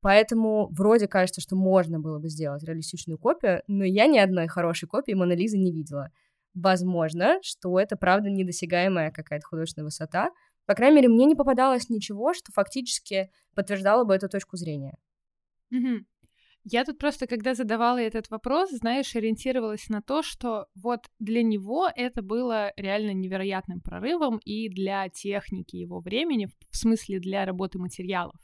Поэтому 0.00 0.68
вроде 0.70 1.08
кажется, 1.08 1.40
что 1.40 1.56
можно 1.56 1.98
было 1.98 2.18
бы 2.18 2.28
сделать 2.28 2.62
реалистичную 2.62 3.18
копию, 3.18 3.62
но 3.66 3.84
я 3.84 4.06
ни 4.06 4.18
одной 4.18 4.48
хорошей 4.48 4.86
копии 4.86 5.12
Мона 5.12 5.32
Лизы 5.32 5.56
не 5.56 5.72
видела. 5.72 6.10
Возможно, 6.54 7.38
что 7.42 7.80
это 7.80 7.96
правда 7.96 8.30
недосягаемая 8.30 9.10
какая-то 9.10 9.46
художественная 9.46 9.86
высота, 9.86 10.30
По 10.66 10.74
крайней 10.74 10.96
мере, 10.96 11.08
мне 11.08 11.26
не 11.26 11.34
попадалось 11.34 11.90
ничего, 11.90 12.32
что 12.32 12.50
фактически 12.52 13.30
подтверждало 13.54 14.04
бы 14.04 14.14
эту 14.14 14.28
точку 14.30 14.56
зрения. 14.56 14.96
Угу. 15.70 16.04
Я 16.66 16.84
тут 16.84 16.98
просто, 16.98 17.26
когда 17.26 17.54
задавала 17.54 17.98
этот 17.98 18.30
вопрос, 18.30 18.70
знаешь, 18.70 19.14
ориентировалась 19.14 19.90
на 19.90 20.00
то, 20.00 20.22
что 20.22 20.66
вот 20.74 21.00
для 21.18 21.42
него 21.42 21.90
это 21.94 22.22
было 22.22 22.72
реально 22.78 23.12
невероятным 23.12 23.82
прорывом 23.82 24.38
и 24.38 24.70
для 24.70 25.10
техники 25.10 25.76
его 25.76 26.00
времени, 26.00 26.48
в 26.70 26.76
смысле 26.76 27.20
для 27.20 27.44
работы 27.44 27.78
материалов. 27.78 28.36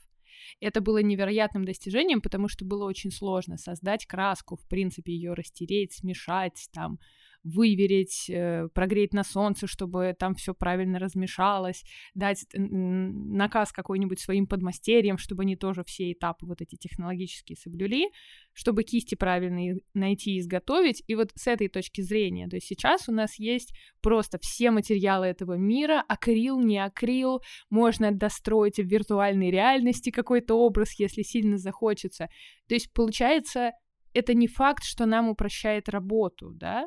Это 0.59 0.81
было 0.81 1.01
невероятным 1.01 1.65
достижением, 1.65 2.21
потому 2.21 2.47
что 2.47 2.63
было 2.63 2.85
очень 2.85 3.11
сложно 3.11 3.57
создать 3.57 4.05
краску, 4.05 4.55
в 4.55 4.67
принципе, 4.67 5.13
ее 5.13 5.33
растереть, 5.33 5.93
смешать, 5.93 6.67
там, 6.73 6.99
выверить, 7.43 8.29
э, 8.29 8.67
прогреть 8.73 9.13
на 9.13 9.23
солнце, 9.23 9.67
чтобы 9.67 10.15
там 10.17 10.35
все 10.35 10.53
правильно 10.53 10.99
размешалось, 10.99 11.83
дать 12.13 12.45
наказ 12.53 13.71
какой-нибудь 13.71 14.19
своим 14.19 14.47
подмастерьям, 14.47 15.17
чтобы 15.17 15.43
они 15.43 15.55
тоже 15.55 15.83
все 15.83 16.11
этапы 16.11 16.45
вот 16.45 16.61
эти 16.61 16.75
технологические 16.75 17.55
соблюли, 17.57 18.09
чтобы 18.53 18.83
кисти 18.83 19.15
правильно 19.15 19.79
найти 19.93 20.35
и 20.35 20.39
изготовить. 20.39 21.03
И 21.07 21.15
вот 21.15 21.31
с 21.35 21.47
этой 21.47 21.67
точки 21.67 22.01
зрения, 22.01 22.47
то 22.47 22.55
есть 22.55 22.67
сейчас 22.67 23.09
у 23.09 23.11
нас 23.11 23.39
есть 23.39 23.73
просто 24.01 24.37
все 24.41 24.71
материалы 24.71 25.27
этого 25.27 25.53
мира, 25.53 26.03
акрил, 26.07 26.59
не 26.59 26.77
акрил, 26.77 27.41
можно 27.69 28.11
достроить 28.11 28.77
в 28.77 28.85
виртуальной 28.85 29.51
реальности 29.51 30.11
какой-то 30.11 30.55
образ, 30.55 30.99
если 30.99 31.23
сильно 31.23 31.57
захочется. 31.57 32.29
То 32.67 32.75
есть 32.75 32.91
получается, 32.93 33.71
это 34.13 34.33
не 34.33 34.47
факт, 34.47 34.83
что 34.83 35.05
нам 35.05 35.29
упрощает 35.29 35.89
работу, 35.89 36.51
да? 36.53 36.85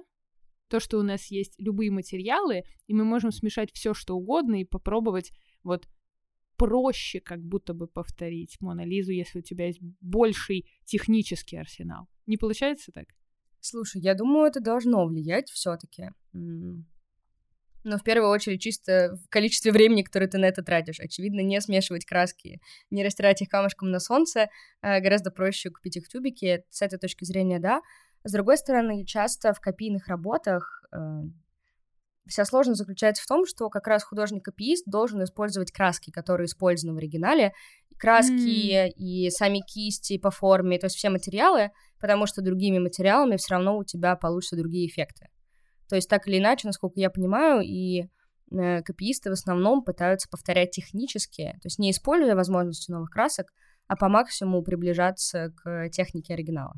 То, 0.68 0.80
что 0.80 0.98
у 0.98 1.02
нас 1.02 1.30
есть 1.30 1.54
любые 1.58 1.90
материалы, 1.90 2.62
и 2.86 2.94
мы 2.94 3.04
можем 3.04 3.30
смешать 3.30 3.70
все, 3.72 3.94
что 3.94 4.16
угодно, 4.16 4.60
и 4.60 4.64
попробовать 4.64 5.32
вот 5.62 5.88
проще 6.56 7.20
как 7.20 7.40
будто 7.40 7.74
бы 7.74 7.86
повторить 7.86 8.56
Мона 8.60 8.84
Лизу, 8.84 9.12
если 9.12 9.40
у 9.40 9.42
тебя 9.42 9.66
есть 9.66 9.80
больший 10.00 10.66
технический 10.84 11.56
арсенал. 11.56 12.08
Не 12.26 12.36
получается 12.36 12.92
так? 12.92 13.06
Слушай, 13.60 14.02
я 14.02 14.14
думаю, 14.14 14.46
это 14.46 14.60
должно 14.60 15.06
влиять 15.06 15.50
все-таки. 15.50 16.10
Но 16.32 17.98
в 17.98 18.02
первую 18.02 18.30
очередь 18.30 18.62
чисто 18.62 19.18
в 19.24 19.28
количестве 19.28 19.70
времени, 19.70 20.02
которое 20.02 20.26
ты 20.26 20.38
на 20.38 20.46
это 20.46 20.62
тратишь. 20.62 21.00
Очевидно, 21.00 21.40
не 21.40 21.60
смешивать 21.60 22.06
краски, 22.06 22.60
не 22.90 23.04
растирать 23.04 23.42
их 23.42 23.48
камушком 23.50 23.90
на 23.90 24.00
солнце. 24.00 24.48
Э, 24.80 25.00
гораздо 25.00 25.30
проще 25.30 25.68
купить 25.70 25.96
их 25.98 26.06
в 26.06 26.08
тюбике. 26.08 26.64
С 26.70 26.80
этой 26.80 26.98
точки 26.98 27.24
зрения, 27.24 27.58
да. 27.58 27.82
С 28.24 28.32
другой 28.32 28.56
стороны, 28.56 29.04
часто 29.04 29.52
в 29.52 29.60
копийных 29.60 30.08
работах 30.08 30.82
э, 30.92 31.22
вся 32.26 32.44
сложность 32.44 32.78
заключается 32.78 33.22
в 33.22 33.26
том, 33.26 33.44
что 33.46 33.68
как 33.68 33.86
раз 33.86 34.02
художник-копиист 34.02 34.84
должен 34.86 35.22
использовать 35.22 35.72
краски, 35.72 36.10
которые 36.10 36.46
использованы 36.46 36.94
в 36.94 36.98
оригинале, 36.98 37.52
краски 37.98 38.86
mm. 38.86 38.88
и 38.96 39.30
сами 39.30 39.60
кисти 39.60 40.18
по 40.18 40.30
форме, 40.30 40.78
то 40.78 40.86
есть 40.86 40.96
все 40.96 41.10
материалы, 41.10 41.70
потому 42.00 42.26
что 42.26 42.42
другими 42.42 42.78
материалами 42.78 43.36
все 43.36 43.54
равно 43.54 43.76
у 43.76 43.84
тебя 43.84 44.16
получатся 44.16 44.56
другие 44.56 44.88
эффекты. 44.88 45.28
То 45.88 45.96
есть 45.96 46.08
так 46.08 46.26
или 46.26 46.38
иначе, 46.38 46.66
насколько 46.66 46.98
я 46.98 47.10
понимаю, 47.10 47.60
и 47.60 48.08
э, 48.50 48.82
копиисты 48.82 49.30
в 49.30 49.34
основном 49.34 49.84
пытаются 49.84 50.28
повторять 50.30 50.70
технически, 50.70 51.52
то 51.62 51.66
есть 51.66 51.78
не 51.78 51.90
используя 51.90 52.34
возможности 52.34 52.90
новых 52.90 53.10
красок, 53.10 53.52
а 53.86 53.96
по 53.96 54.08
максимуму 54.08 54.62
приближаться 54.62 55.52
к 55.56 55.90
технике 55.90 56.32
оригинала. 56.32 56.74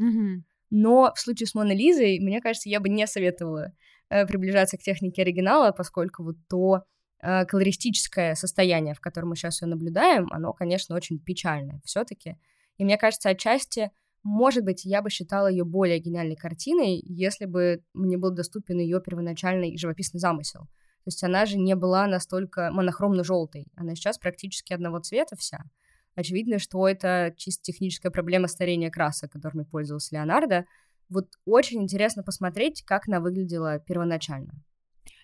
Mm-hmm. 0.00 0.49
Но 0.70 1.12
в 1.14 1.20
случае 1.20 1.46
с 1.46 1.54
Моной 1.54 1.74
Лизой, 1.74 2.18
мне 2.20 2.40
кажется, 2.40 2.68
я 2.68 2.80
бы 2.80 2.88
не 2.88 3.06
советовала 3.06 3.72
э, 4.08 4.26
приближаться 4.26 4.76
к 4.76 4.82
технике 4.82 5.22
оригинала, 5.22 5.72
поскольку 5.72 6.22
вот 6.22 6.36
то 6.48 6.84
э, 7.20 7.44
колористическое 7.44 8.34
состояние, 8.34 8.94
в 8.94 9.00
котором 9.00 9.30
мы 9.30 9.36
сейчас 9.36 9.62
ее 9.62 9.68
наблюдаем, 9.68 10.28
оно, 10.30 10.52
конечно, 10.52 10.94
очень 10.94 11.18
печальное 11.18 11.80
все-таки. 11.84 12.36
И 12.78 12.84
мне 12.84 12.96
кажется, 12.96 13.28
отчасти, 13.28 13.90
может 14.22 14.64
быть, 14.64 14.84
я 14.84 15.02
бы 15.02 15.10
считала 15.10 15.48
ее 15.48 15.64
более 15.64 15.98
гениальной 15.98 16.36
картиной, 16.36 17.00
если 17.04 17.46
бы 17.46 17.82
мне 17.94 18.16
был 18.16 18.30
доступен 18.30 18.78
ее 18.78 19.00
первоначальный 19.00 19.76
живописный 19.76 20.20
замысел. 20.20 20.62
То 21.04 21.08
есть 21.08 21.24
она 21.24 21.46
же 21.46 21.56
не 21.56 21.74
была 21.74 22.06
настолько 22.06 22.70
монохромно-желтой. 22.72 23.68
Она 23.74 23.94
сейчас 23.94 24.18
практически 24.18 24.74
одного 24.74 25.00
цвета 25.00 25.34
вся. 25.36 25.64
Очевидно, 26.14 26.58
что 26.58 26.88
это 26.88 27.32
чисто 27.36 27.62
техническая 27.62 28.10
проблема 28.10 28.48
старения 28.48 28.90
красок, 28.90 29.32
которыми 29.32 29.64
пользовался 29.64 30.16
Леонардо. 30.16 30.66
Вот 31.08 31.28
очень 31.44 31.82
интересно 31.82 32.22
посмотреть, 32.22 32.82
как 32.84 33.08
она 33.08 33.20
выглядела 33.20 33.78
первоначально. 33.78 34.52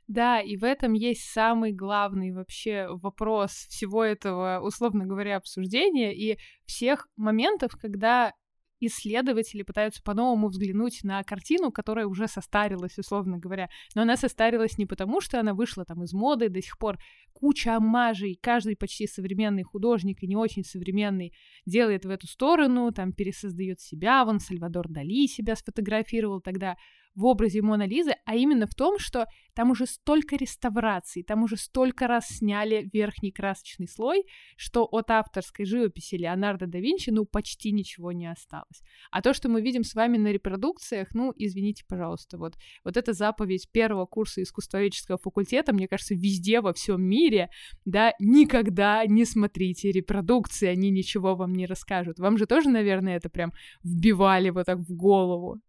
Да, 0.09 0.40
и 0.40 0.57
в 0.57 0.62
этом 0.62 0.93
есть 0.93 1.25
самый 1.33 1.73
главный 1.73 2.31
вообще 2.31 2.87
вопрос 2.88 3.50
всего 3.50 4.05
этого, 4.05 4.61
условно 4.62 5.05
говоря, 5.05 5.37
обсуждения 5.37 6.14
и 6.14 6.38
всех 6.64 7.09
моментов, 7.16 7.73
когда 7.81 8.33
исследователи 8.80 9.62
пытаются 9.62 10.02
по-новому 10.02 10.49
взглянуть 10.49 11.00
на 11.02 11.23
картину, 11.23 11.71
которая 11.71 12.06
уже 12.06 12.28
состарилась, 12.28 12.99
условно 12.99 13.38
говоря. 13.38 13.68
Но 13.95 14.02
она 14.02 14.16
состарилась 14.16 14.78
не 14.78 14.87
потому, 14.87 15.21
что 15.21 15.40
она 15.40 15.54
вышла 15.54 15.85
там 15.85 16.02
из 16.04 16.12
моды, 16.12 16.49
до 16.49 16.61
сих 16.61 16.78
пор 16.78 16.99
куча 17.33 17.76
омажей, 17.76 18.38
каждый 18.40 18.76
почти 18.76 19.06
современный 19.06 19.62
художник 19.62 20.23
и 20.23 20.26
не 20.26 20.37
очень 20.37 20.64
современный 20.64 21.33
делает 21.66 22.04
в 22.04 22.11
эту 22.11 22.26
сторону, 22.26 22.92
там 22.92 23.12
пересоздает 23.12 23.80
себя, 23.80 24.25
вон 24.25 24.40
Сальвадор 24.40 24.88
Дали 24.88 25.26
себя 25.26 25.56
сфотографировал 25.56 26.40
тогда 26.40 26.76
в 27.16 27.25
образе 27.25 27.62
Мона 27.62 27.87
Лизы, 27.87 28.14
а 28.26 28.37
именно 28.37 28.66
в 28.66 28.75
том, 28.75 28.99
что 28.99 29.26
там 29.54 29.70
уже 29.70 29.87
столько 29.87 30.37
реставраций, 30.37 31.23
там 31.23 31.42
уже 31.42 31.56
столько 31.56 32.06
раз 32.06 32.28
сняли 32.28 32.88
верхний 32.92 33.32
красочный 33.32 33.88
слой, 33.88 34.25
что 34.56 34.85
от 34.85 35.11
авторской 35.11 35.64
живописи 35.64 36.16
Леонардо 36.16 36.66
да 36.66 36.78
Винчи, 36.78 37.08
ну, 37.08 37.25
почти 37.25 37.73
ничего 37.73 38.12
не 38.12 38.30
осталось. 38.30 38.82
А 39.11 39.23
то, 39.23 39.32
что 39.32 39.49
мы 39.49 39.62
видим 39.62 39.82
с 39.82 39.94
вами 39.94 40.18
на 40.18 40.28
репродукциях, 40.28 41.14
ну, 41.14 41.32
извините, 41.37 41.85
пожалуйста, 41.88 42.37
вот, 42.37 42.54
вот 42.85 42.99
эта 42.99 43.14
заповедь 43.14 43.70
первого 43.73 44.04
курса 44.04 44.42
искусствоведческого 44.42 45.16
факультета, 45.16 45.73
мне 45.73 45.88
кажется, 45.88 46.14
везде 46.14 46.61
во 46.61 46.75
всем 46.75 47.02
мире, 47.02 47.49
да, 47.87 48.12
никогда 48.20 49.06
не 49.06 49.25
смотрите 49.25 49.90
репродукции, 49.90 50.68
они 50.68 50.90
ничего 50.90 51.35
вам 51.35 51.54
не 51.54 51.64
расскажут. 51.64 52.18
Вам 52.18 52.37
же 52.37 52.44
тоже, 52.44 52.68
наверное, 52.68 53.16
это 53.16 53.30
прям 53.30 53.52
вбивали 53.82 54.50
вот 54.50 54.66
так 54.66 54.80
в 54.80 54.94
голову. 54.94 55.62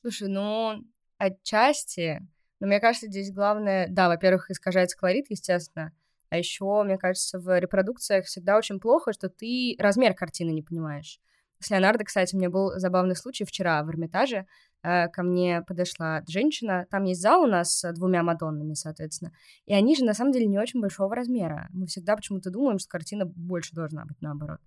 Слушай, 0.00 0.28
ну, 0.28 0.84
отчасти, 1.18 2.20
но 2.60 2.66
мне 2.66 2.80
кажется, 2.80 3.08
здесь 3.08 3.32
главное, 3.32 3.86
да, 3.88 4.08
во-первых, 4.08 4.50
искажается 4.50 4.96
колорит, 4.96 5.26
естественно, 5.28 5.92
а 6.30 6.36
еще, 6.36 6.82
мне 6.84 6.98
кажется, 6.98 7.38
в 7.38 7.58
репродукциях 7.58 8.26
всегда 8.26 8.56
очень 8.56 8.80
плохо, 8.80 9.12
что 9.12 9.28
ты 9.28 9.74
размер 9.78 10.14
картины 10.14 10.50
не 10.50 10.62
понимаешь. 10.62 11.20
С 11.60 11.70
Леонардо, 11.70 12.04
кстати, 12.04 12.34
у 12.34 12.38
меня 12.38 12.50
был 12.50 12.78
забавный 12.78 13.16
случай 13.16 13.44
вчера 13.44 13.82
в 13.82 13.90
Эрмитаже. 13.90 14.46
Э, 14.84 15.08
ко 15.08 15.24
мне 15.24 15.62
подошла 15.62 16.22
женщина. 16.28 16.86
Там 16.88 17.02
есть 17.02 17.20
зал 17.20 17.42
у 17.42 17.46
нас 17.46 17.80
с 17.80 17.92
двумя 17.94 18.22
Мадоннами, 18.22 18.74
соответственно. 18.74 19.32
И 19.66 19.74
они 19.74 19.96
же, 19.96 20.04
на 20.04 20.14
самом 20.14 20.30
деле, 20.30 20.46
не 20.46 20.58
очень 20.58 20.80
большого 20.80 21.16
размера. 21.16 21.68
Мы 21.72 21.86
всегда 21.86 22.14
почему-то 22.14 22.50
думаем, 22.50 22.78
что 22.78 22.88
картина 22.88 23.24
больше 23.26 23.74
должна 23.74 24.04
быть, 24.04 24.20
наоборот. 24.20 24.60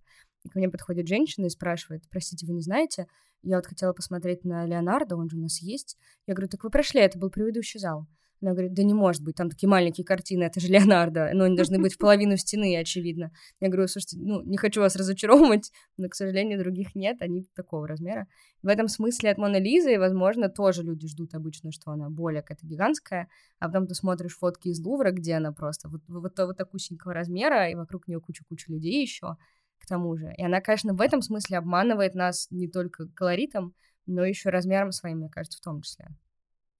И 0.44 0.50
ко 0.50 0.60
мне 0.60 0.70
подходит 0.70 1.08
женщина 1.08 1.46
и 1.46 1.50
спрашивает, 1.50 2.04
простите, 2.10 2.46
вы 2.46 2.54
не 2.54 2.62
знаете, 2.62 3.08
я 3.44 3.58
вот 3.58 3.66
хотела 3.66 3.94
посмотреть 3.94 4.44
на 4.44 4.66
Леонардо, 4.66 5.16
он 5.16 5.30
же 5.30 5.38
у 5.38 5.42
нас 5.42 5.62
есть. 5.62 5.98
Я 6.28 6.34
говорю, 6.34 6.50
так 6.50 6.64
вы 6.64 6.70
прошли, 6.70 7.02
это 7.02 7.18
был 7.18 7.30
предыдущий 7.30 7.80
зал. 7.80 8.08
Она 8.42 8.54
говорит, 8.54 8.74
да 8.74 8.82
не 8.82 8.94
может 8.94 9.24
быть, 9.24 9.36
там 9.36 9.50
такие 9.52 9.70
маленькие 9.70 10.04
картины, 10.04 10.44
это 10.44 10.60
же 10.60 10.68
Леонардо, 10.68 11.30
но 11.36 11.44
они 11.44 11.56
должны 11.56 11.80
быть 11.80 11.94
в 11.94 11.98
половину 12.00 12.38
стены, 12.38 12.76
очевидно. 12.76 13.32
Я 13.60 13.68
говорю, 13.68 13.88
слушайте, 13.88 14.18
ну, 14.20 14.42
не 14.42 14.58
хочу 14.58 14.82
вас 14.82 14.96
разочаровывать, 14.96 15.72
но, 15.98 16.08
к 16.10 16.16
сожалению, 16.16 16.58
других 16.58 16.96
нет, 16.96 17.22
они 17.22 17.46
такого 17.56 17.88
размера. 17.88 18.28
В 18.64 18.68
этом 18.68 18.88
смысле 18.88 19.30
от 19.30 19.38
Мона 19.38 19.60
Лизы, 19.60 20.00
возможно, 20.00 20.50
тоже 20.50 20.82
люди 20.82 21.08
ждут 21.08 21.36
обычно, 21.36 21.72
что 21.72 21.92
она 21.92 22.10
более 22.10 22.42
какая-то 22.42 22.66
гигантская, 22.66 23.28
а 23.60 23.68
потом 23.68 23.86
ты 23.86 23.94
смотришь 23.94 24.38
фотки 24.38 24.70
из 24.70 24.80
Лувра, 24.80 25.12
где 25.12 25.36
она 25.36 25.52
просто 25.52 25.88
вот, 25.88 26.02
вот, 26.08 26.38
вот 26.38 26.58
такусенького 26.58 27.14
размера, 27.14 27.70
и 27.70 27.76
вокруг 27.76 28.08
нее 28.08 28.20
куча-куча 28.20 28.72
людей 28.72 29.02
еще, 29.02 29.38
к 29.82 29.86
тому 29.86 30.16
же. 30.16 30.34
И 30.38 30.44
она, 30.44 30.62
конечно, 30.62 30.94
в 30.94 31.02
этом 31.02 31.22
смысле 31.22 31.58
обманывает 31.58 32.16
нас 32.16 32.48
не 32.52 32.68
только 32.68 33.08
колоритом, 33.08 33.74
но 34.06 34.24
еще 34.24 34.50
размером 34.50 34.92
своим, 34.92 35.18
мне 35.18 35.30
кажется, 35.30 35.58
в 35.58 35.62
том 35.62 35.82
числе. 35.82 36.08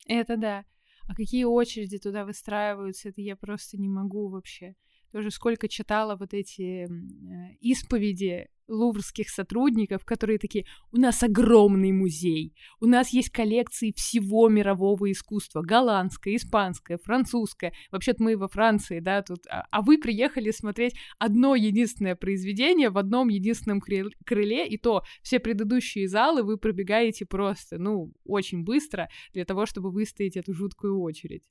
Это 0.08 0.38
да. 0.38 0.66
А 1.08 1.16
какие 1.16 1.44
очереди 1.44 1.98
туда 1.98 2.26
выстраиваются, 2.26 3.10
это 3.10 3.22
я 3.22 3.36
просто 3.36 3.78
не 3.78 3.90
могу 3.90 4.30
вообще. 4.30 4.76
Тоже 5.12 5.30
сколько 5.30 5.68
читала 5.68 6.16
вот 6.16 6.34
эти 6.34 6.86
э, 6.86 7.56
исповеди 7.60 8.48
луврских 8.72 9.30
сотрудников, 9.30 10.06
которые 10.06 10.40
такие, 10.40 10.66
у 10.92 10.98
нас 10.98 11.22
огромный 11.22 11.92
музей, 11.92 12.56
у 12.80 12.86
нас 12.86 13.10
есть 13.10 13.30
коллекции 13.30 13.94
всего 13.96 14.48
мирового 14.48 15.12
искусства, 15.12 15.62
голландское, 15.62 16.36
испанское, 16.36 16.98
французское, 16.98 17.74
вообще-то 17.92 18.24
мы 18.24 18.38
во 18.38 18.48
Франции, 18.48 19.00
да, 19.00 19.22
тут, 19.22 19.46
а, 19.48 19.68
а 19.70 19.82
вы 19.82 19.98
приехали 19.98 20.52
смотреть 20.52 20.96
одно 21.20 21.56
единственное 21.56 22.16
произведение 22.16 22.90
в 22.90 22.98
одном 22.98 23.28
единственном 23.28 23.82
крыле, 23.82 24.68
и 24.68 24.78
то 24.78 25.04
все 25.22 25.40
предыдущие 25.40 26.08
залы 26.08 26.44
вы 26.44 26.58
пробегаете 26.58 27.26
просто, 27.26 27.78
ну, 27.78 28.14
очень 28.24 28.64
быстро 28.64 29.10
для 29.34 29.46
того, 29.46 29.66
чтобы 29.66 29.92
выстоять 29.92 30.38
эту 30.38 30.54
жуткую 30.54 31.02
очередь. 31.02 31.44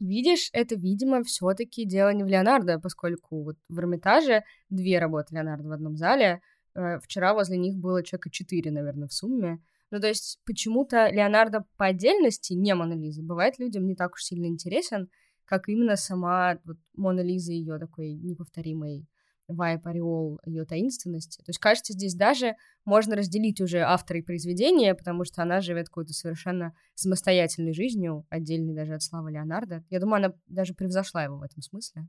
Видишь, 0.00 0.50
это, 0.52 0.74
видимо, 0.74 1.22
все 1.22 1.52
таки 1.54 1.84
дело 1.84 2.12
не 2.12 2.24
в 2.24 2.26
Леонардо, 2.26 2.78
поскольку 2.78 3.42
вот 3.42 3.56
в 3.68 3.78
Эрмитаже 3.78 4.44
две 4.70 4.98
работы 4.98 5.34
Леонардо 5.34 5.68
в 5.68 5.72
одном 5.72 5.96
зале. 5.96 6.40
Э, 6.74 6.98
вчера 7.00 7.34
возле 7.34 7.56
них 7.56 7.76
было 7.76 8.02
человека 8.02 8.30
четыре, 8.30 8.70
наверное, 8.70 9.08
в 9.08 9.12
сумме. 9.12 9.60
Ну, 9.90 10.00
то 10.00 10.08
есть 10.08 10.40
почему-то 10.44 11.08
Леонардо 11.08 11.64
по 11.76 11.86
отдельности, 11.86 12.52
не 12.54 12.74
Мона 12.74 12.94
Лиза, 12.94 13.22
бывает 13.22 13.58
людям 13.58 13.86
не 13.86 13.94
так 13.94 14.14
уж 14.14 14.24
сильно 14.24 14.46
интересен, 14.46 15.08
как 15.44 15.68
именно 15.68 15.96
сама 15.96 16.58
вот, 16.64 16.76
Мона 16.94 17.20
Лиза, 17.20 17.52
ее 17.52 17.78
такой 17.78 18.12
неповторимый 18.14 19.06
вайп, 19.48 19.86
ореол 19.86 20.40
ее 20.44 20.64
таинственности. 20.64 21.38
То 21.38 21.50
есть, 21.50 21.58
кажется, 21.58 21.92
здесь 21.92 22.14
даже 22.14 22.54
можно 22.84 23.16
разделить 23.16 23.60
уже 23.60 23.78
автора 23.80 24.20
и 24.20 24.22
произведение, 24.22 24.94
потому 24.94 25.24
что 25.24 25.42
она 25.42 25.60
живет 25.60 25.88
какой-то 25.88 26.12
совершенно 26.12 26.72
самостоятельной 26.94 27.72
жизнью, 27.72 28.26
отдельной 28.28 28.74
даже 28.74 28.94
от 28.94 29.02
славы 29.02 29.32
Леонардо. 29.32 29.84
Я 29.90 30.00
думаю, 30.00 30.24
она 30.24 30.34
даже 30.46 30.74
превзошла 30.74 31.24
его 31.24 31.38
в 31.38 31.42
этом 31.42 31.62
смысле. 31.62 32.06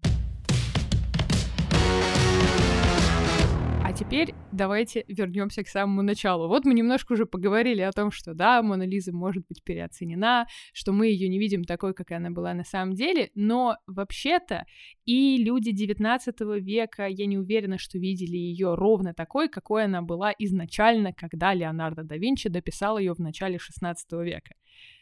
Теперь 3.97 4.35
давайте 4.51 5.03
вернемся 5.07 5.63
к 5.63 5.67
самому 5.67 6.03
началу. 6.03 6.47
Вот 6.47 6.65
мы 6.65 6.75
немножко 6.75 7.13
уже 7.13 7.25
поговорили 7.25 7.81
о 7.81 7.91
том, 7.91 8.11
что 8.11 8.35
да, 8.35 8.61
Мона 8.61 8.83
Лиза 8.83 9.11
может 9.11 9.43
быть 9.47 9.63
переоценена, 9.63 10.45
что 10.71 10.91
мы 10.91 11.07
ее 11.07 11.27
не 11.29 11.39
видим 11.39 11.63
такой, 11.63 11.95
как 11.95 12.11
она 12.11 12.29
была 12.29 12.53
на 12.53 12.63
самом 12.63 12.93
деле, 12.93 13.31
но 13.33 13.77
вообще-то 13.87 14.65
и 15.05 15.43
люди 15.43 15.71
19 15.71 16.35
века, 16.61 17.07
я 17.07 17.25
не 17.25 17.39
уверена, 17.39 17.79
что 17.79 17.97
видели 17.97 18.37
ее 18.37 18.75
ровно 18.75 19.15
такой, 19.15 19.49
какой 19.49 19.85
она 19.85 20.03
была 20.03 20.31
изначально, 20.37 21.11
когда 21.13 21.55
Леонардо 21.55 22.03
да 22.03 22.17
Винчи 22.17 22.49
дописал 22.49 22.99
ее 22.99 23.13
в 23.13 23.19
начале 23.19 23.57
16 23.57 24.11
века. 24.23 24.53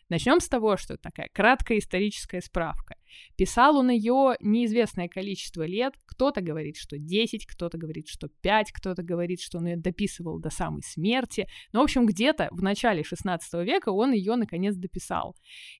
Начнем 0.08 0.40
с 0.40 0.48
того, 0.48 0.78
что 0.78 0.98
такая 0.98 1.30
краткая 1.34 1.80
историческая 1.80 2.42
справка. 2.42 2.96
Писал 3.38 3.78
он 3.78 3.90
ее 3.90 4.36
неизвестное 4.40 5.08
количество 5.08 5.66
лет. 5.66 5.94
Кто-то 6.06 6.42
говорит, 6.42 6.78
что 6.78 7.00
10, 7.00 7.48
кто-то 7.48 7.78
говорит, 7.80 8.08
что 8.08 8.28
5, 8.42 8.72
кто-то 8.72 9.02
говорит, 9.02 9.42
что 9.42 9.58
он 9.58 9.68
ее 9.68 9.78
дописывал 9.78 10.40
до 10.40 10.52
самой 10.52 10.84
смерти. 10.84 11.48
Но, 11.74 11.80
в 11.80 11.84
общем, 11.84 12.06
где-то 12.06 12.50
в 12.52 12.62
начале 12.62 13.04
16 13.04 13.66
века 13.66 13.90
он 13.90 14.12
ее 14.12 14.36
наконец 14.36 14.76
дописал. 14.76 15.36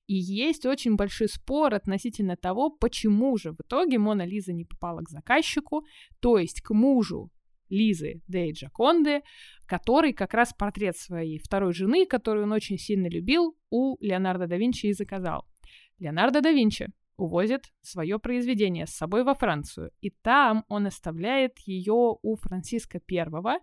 И 0.08 0.14
есть 0.14 0.66
очень 0.66 0.96
большой 0.96 1.28
спор 1.28 1.74
относительно 1.74 2.36
того, 2.36 2.70
почему 2.70 3.36
же 3.36 3.52
в 3.52 3.60
итоге 3.60 3.98
Мона 3.98 4.26
Лиза 4.26 4.52
не 4.52 4.64
попала 4.64 5.02
к 5.02 5.08
заказчику, 5.08 5.84
то 6.20 6.38
есть 6.38 6.62
к 6.62 6.74
мужу 6.74 7.30
Лизы 7.68 8.22
де 8.28 8.50
Джаконды, 8.52 9.22
который 9.66 10.12
как 10.12 10.34
раз 10.34 10.52
портрет 10.52 10.96
своей 10.96 11.38
второй 11.38 11.72
жены, 11.72 12.06
которую 12.06 12.44
он 12.44 12.52
очень 12.52 12.78
сильно 12.78 13.08
любил, 13.08 13.56
у 13.70 13.96
Леонардо 14.00 14.46
да 14.46 14.56
Винчи 14.56 14.86
и 14.86 14.92
заказал. 14.92 15.44
Леонардо 15.98 16.40
да 16.40 16.50
Винчи 16.50 16.88
увозит 17.16 17.72
свое 17.82 18.18
произведение 18.18 18.86
с 18.86 18.90
собой 18.90 19.24
во 19.24 19.34
Францию, 19.34 19.90
и 20.00 20.10
там 20.10 20.64
он 20.68 20.86
оставляет 20.86 21.58
ее 21.60 22.16
у 22.22 22.36
Франциска 22.36 23.00
I, 23.10 23.58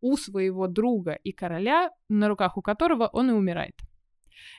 у 0.00 0.16
своего 0.16 0.66
друга 0.66 1.12
и 1.12 1.32
короля, 1.32 1.90
на 2.08 2.28
руках 2.28 2.56
у 2.56 2.62
которого 2.62 3.08
он 3.12 3.30
и 3.30 3.32
умирает. 3.32 3.74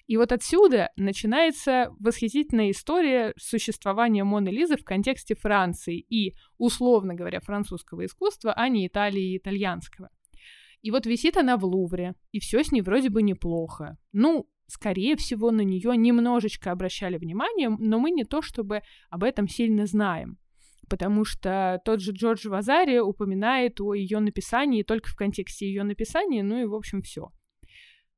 И 0.08 0.18
вот 0.18 0.32
отсюда 0.32 0.92
начинается 0.96 1.92
восхитительная 2.00 2.72
история 2.72 3.34
существования 3.38 4.24
Моны 4.24 4.50
Лизы 4.50 4.78
в 4.78 4.84
контексте 4.84 5.36
Франции 5.36 6.00
и, 6.00 6.36
условно 6.58 7.14
говоря, 7.14 7.40
французского 7.40 8.06
искусства, 8.06 8.54
а 8.54 8.70
не 8.70 8.88
Италии 8.88 9.34
и 9.34 9.38
итальянского. 9.38 10.10
И 10.82 10.92
вот 10.92 11.06
висит 11.06 11.38
она 11.38 11.58
в 11.58 11.66
Лувре, 11.66 12.14
и 12.32 12.40
все 12.40 12.64
с 12.64 12.72
ней 12.72 12.82
вроде 12.82 13.10
бы 13.10 13.22
неплохо. 13.22 13.98
Ну, 14.12 14.48
скорее 14.68 15.16
всего, 15.16 15.52
на 15.52 15.62
нее 15.62 15.98
немножечко 15.98 16.72
обращали 16.72 17.18
внимание, 17.18 17.70
но 17.70 18.00
мы 18.00 18.12
не 18.12 18.24
то 18.24 18.42
чтобы 18.42 18.82
об 19.10 19.24
этом 19.24 19.48
сильно 19.48 19.86
знаем. 19.86 20.38
Потому 20.90 21.26
что 21.26 21.82
тот 21.84 22.00
же 22.00 22.14
Джордж 22.14 22.48
Вазари 22.48 23.00
упоминает 23.00 23.82
о 23.82 23.94
ее 23.94 24.20
написании 24.20 24.84
только 24.84 25.10
в 25.10 25.16
контексте 25.16 25.68
ее 25.68 25.84
написания, 25.84 26.44
ну 26.44 26.62
и, 26.62 26.66
в 26.66 26.74
общем, 26.74 27.02
все. 27.02 27.32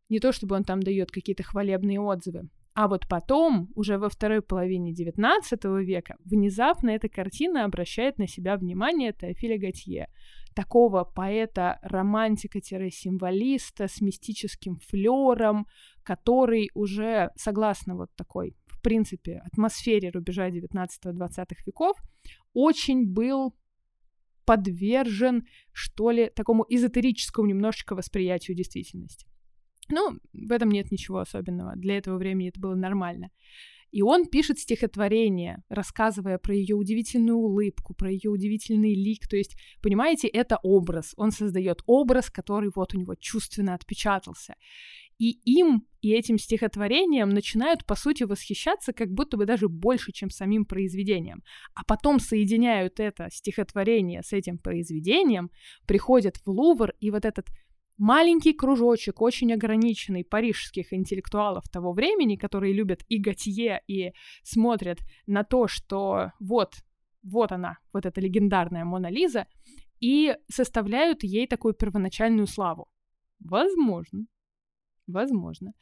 Не 0.10 0.20
то 0.20 0.32
чтобы 0.32 0.56
он 0.56 0.64
там 0.64 0.82
дает 0.82 1.12
какие-то 1.12 1.44
хвалебные 1.44 2.00
отзывы. 2.00 2.50
А 2.74 2.88
вот 2.88 3.08
потом, 3.10 3.70
уже 3.76 3.98
во 3.98 4.10
второй 4.10 4.42
половине 4.42 4.94
XIX 4.94 5.84
века, 5.84 6.16
внезапно 6.24 6.92
эта 6.92 7.10
картина 7.10 7.66
обращает 7.66 8.18
на 8.18 8.26
себя 8.28 8.56
внимание 8.58 9.12
Теофиля 9.12 9.60
Готье, 9.60 10.08
такого 10.56 11.04
поэта-романтика-символиста 11.04 13.88
с 13.88 14.02
мистическим 14.02 14.78
флером, 14.78 15.68
который 16.04 16.70
уже, 16.74 17.30
согласно 17.36 17.96
вот 17.96 18.10
такой, 18.16 18.56
в 18.68 18.82
принципе, 18.82 19.42
атмосфере 19.46 20.10
рубежа 20.10 20.50
19-20 20.50 21.46
веков, 21.66 21.98
очень 22.54 23.06
был 23.12 23.54
подвержен, 24.46 25.44
что 25.74 26.12
ли, 26.12 26.32
такому 26.36 26.66
эзотерическому 26.70 27.48
немножечко 27.48 27.96
восприятию 27.96 28.56
действительности. 28.56 29.28
Ну, 29.90 30.20
в 30.34 30.52
этом 30.52 30.70
нет 30.70 30.92
ничего 30.92 31.20
особенного. 31.20 31.76
Для 31.76 31.98
этого 31.98 32.18
времени 32.18 32.50
это 32.50 32.60
было 32.60 32.76
нормально. 32.76 33.30
И 33.92 34.04
он 34.04 34.28
пишет 34.28 34.60
стихотворение, 34.60 35.64
рассказывая 35.68 36.38
про 36.38 36.54
ее 36.54 36.76
удивительную 36.76 37.38
улыбку, 37.38 37.96
про 37.96 38.12
ее 38.12 38.30
удивительный 38.30 38.94
лик. 38.94 39.28
То 39.28 39.36
есть, 39.36 39.56
понимаете, 39.82 40.28
это 40.28 40.60
образ. 40.62 41.14
Он 41.18 41.32
создает 41.32 41.82
образ, 41.88 42.30
который 42.30 42.70
вот 42.76 42.94
у 42.94 43.00
него 43.00 43.16
чувственно 43.16 43.74
отпечатался. 43.74 44.56
И 45.18 45.32
им, 45.44 45.86
и 46.02 46.14
этим 46.14 46.38
стихотворением 46.38 47.30
начинают, 47.30 47.86
по 47.86 47.96
сути, 47.96 48.24
восхищаться 48.24 48.94
как 48.94 49.10
будто 49.10 49.36
бы 49.36 49.46
даже 49.46 49.68
больше, 49.68 50.14
чем 50.14 50.30
самим 50.30 50.66
произведением. 50.66 51.44
А 51.74 51.84
потом 51.84 52.20
соединяют 52.20 53.02
это 53.02 53.28
стихотворение 53.30 54.22
с 54.24 54.32
этим 54.32 54.60
произведением, 54.60 55.52
приходят 55.86 56.38
в 56.38 56.50
Лувр, 56.50 56.94
и 57.02 57.12
вот 57.12 57.26
этот 57.26 57.48
маленький 58.00 58.54
кружочек, 58.54 59.22
очень 59.22 59.54
ограниченный 59.54 60.24
парижских 60.24 60.94
интеллектуалов 60.94 61.66
того 61.70 61.94
времени, 61.94 62.38
которые 62.38 62.74
любят 62.74 63.02
и 63.10 63.20
Готье, 63.20 63.84
и 63.88 64.14
смотрят 64.42 65.00
на 65.28 65.44
то, 65.44 65.68
что 65.68 66.32
вот, 66.40 66.74
вот 67.22 67.52
она, 67.52 67.78
вот 67.94 68.06
эта 68.06 68.22
легендарная 68.22 68.86
Мона 68.86 69.12
Лиза, 69.12 69.46
и 70.00 70.36
составляют 70.50 71.24
ей 71.24 71.46
такую 71.46 71.74
первоначальную 71.74 72.48
славу. 72.48 72.88
Возможно. 73.40 74.26
Возможно. 75.06 75.74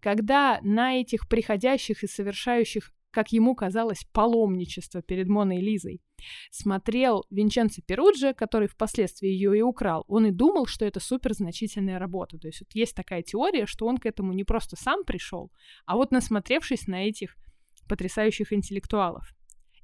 Когда 0.00 0.60
на 0.62 1.00
этих 1.00 1.28
приходящих 1.28 2.04
и 2.04 2.06
совершающих 2.06 2.92
как 3.14 3.32
ему 3.32 3.54
казалось, 3.54 4.04
паломничество 4.12 5.00
перед 5.00 5.28
Моной 5.28 5.60
Лизой. 5.60 6.02
Смотрел 6.50 7.24
Винченцо 7.30 7.80
Перуджи, 7.86 8.34
который 8.34 8.66
впоследствии 8.66 9.28
ее 9.28 9.56
и 9.56 9.62
украл. 9.62 10.04
Он 10.08 10.26
и 10.26 10.30
думал, 10.32 10.66
что 10.66 10.84
это 10.84 10.98
супер 10.98 11.32
значительная 11.32 11.98
работа. 11.98 12.38
То 12.38 12.48
есть 12.48 12.60
вот 12.60 12.74
есть 12.74 12.96
такая 12.96 13.22
теория, 13.22 13.66
что 13.66 13.86
он 13.86 13.98
к 13.98 14.06
этому 14.06 14.32
не 14.32 14.42
просто 14.42 14.76
сам 14.76 15.04
пришел, 15.04 15.52
а 15.86 15.94
вот 15.94 16.10
насмотревшись 16.10 16.88
на 16.88 17.08
этих 17.08 17.36
потрясающих 17.88 18.52
интеллектуалов. 18.52 19.32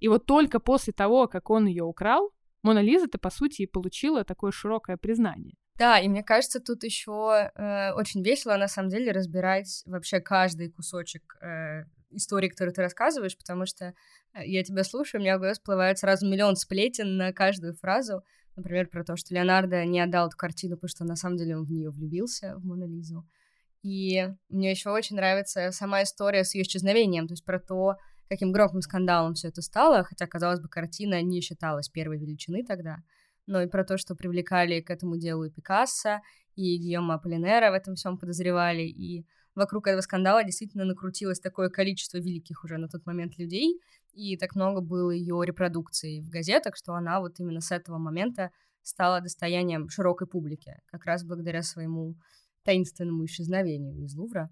И 0.00 0.08
вот 0.08 0.26
только 0.26 0.58
после 0.58 0.92
того, 0.92 1.28
как 1.28 1.50
он 1.50 1.66
ее 1.66 1.84
украл, 1.84 2.32
Мона 2.62 2.82
Лиза-то, 2.82 3.18
по 3.18 3.30
сути, 3.30 3.62
и 3.62 3.66
получила 3.66 4.24
такое 4.24 4.50
широкое 4.50 4.96
признание. 4.96 5.54
Да, 5.78 5.98
и 5.98 6.08
мне 6.08 6.22
кажется, 6.22 6.60
тут 6.60 6.82
еще 6.84 7.50
э, 7.54 7.92
очень 7.92 8.22
весело, 8.22 8.56
на 8.56 8.68
самом 8.68 8.90
деле, 8.90 9.12
разбирать 9.12 9.82
вообще 9.86 10.20
каждый 10.20 10.70
кусочек 10.70 11.36
э, 11.40 11.84
истории, 12.10 12.48
которые 12.48 12.72
ты 12.72 12.82
рассказываешь, 12.82 13.36
потому 13.36 13.66
что 13.66 13.94
э, 14.34 14.46
я 14.46 14.62
тебя 14.62 14.84
слушаю, 14.84 15.20
у 15.20 15.24
меня 15.24 15.36
в 15.36 15.40
голове 15.40 15.54
всплывает 15.54 15.98
сразу 15.98 16.28
миллион 16.28 16.56
сплетен 16.56 17.16
на 17.16 17.32
каждую 17.32 17.74
фразу. 17.74 18.22
Например, 18.56 18.88
про 18.88 19.04
то, 19.04 19.16
что 19.16 19.34
Леонардо 19.34 19.84
не 19.84 20.00
отдал 20.00 20.28
эту 20.28 20.36
картину, 20.36 20.76
потому 20.76 20.88
что 20.88 21.04
на 21.04 21.16
самом 21.16 21.36
деле 21.36 21.56
он 21.56 21.64
в 21.64 21.70
нее 21.70 21.90
влюбился, 21.90 22.56
в 22.56 22.64
Мона 22.64 22.84
Лизу. 22.84 23.26
И 23.82 24.28
мне 24.48 24.70
еще 24.70 24.90
очень 24.90 25.16
нравится 25.16 25.70
сама 25.72 26.02
история 26.02 26.44
с 26.44 26.54
ее 26.54 26.62
исчезновением, 26.62 27.26
то 27.26 27.32
есть 27.32 27.44
про 27.44 27.58
то, 27.58 27.96
каким 28.28 28.52
громким 28.52 28.82
скандалом 28.82 29.34
все 29.34 29.48
это 29.48 29.62
стало, 29.62 30.04
хотя, 30.04 30.26
казалось 30.26 30.60
бы, 30.60 30.68
картина 30.68 31.22
не 31.22 31.40
считалась 31.40 31.88
первой 31.88 32.18
величины 32.18 32.64
тогда, 32.64 32.98
но 33.46 33.62
и 33.62 33.66
про 33.66 33.84
то, 33.84 33.96
что 33.96 34.14
привлекали 34.14 34.80
к 34.80 34.90
этому 34.90 35.16
делу 35.16 35.44
и 35.44 35.50
Пикассо, 35.50 36.20
и 36.54 36.76
Гийома 36.76 37.14
Аполлинера 37.14 37.70
в 37.70 37.74
этом 37.74 37.94
всем 37.94 38.18
подозревали, 38.18 38.82
и 38.82 39.26
вокруг 39.54 39.86
этого 39.86 40.00
скандала 40.00 40.44
действительно 40.44 40.84
накрутилось 40.84 41.40
такое 41.40 41.68
количество 41.68 42.18
великих 42.18 42.64
уже 42.64 42.78
на 42.78 42.88
тот 42.88 43.06
момент 43.06 43.38
людей, 43.38 43.80
и 44.12 44.36
так 44.36 44.54
много 44.54 44.80
было 44.80 45.10
ее 45.10 45.40
репродукций 45.44 46.20
в 46.20 46.28
газетах, 46.28 46.76
что 46.76 46.94
она 46.94 47.20
вот 47.20 47.38
именно 47.40 47.60
с 47.60 47.70
этого 47.70 47.98
момента 47.98 48.50
стала 48.82 49.20
достоянием 49.20 49.88
широкой 49.88 50.26
публики, 50.26 50.76
как 50.86 51.04
раз 51.04 51.24
благодаря 51.24 51.62
своему 51.62 52.16
таинственному 52.64 53.24
исчезновению 53.24 54.04
из 54.04 54.14
Лувра. 54.14 54.50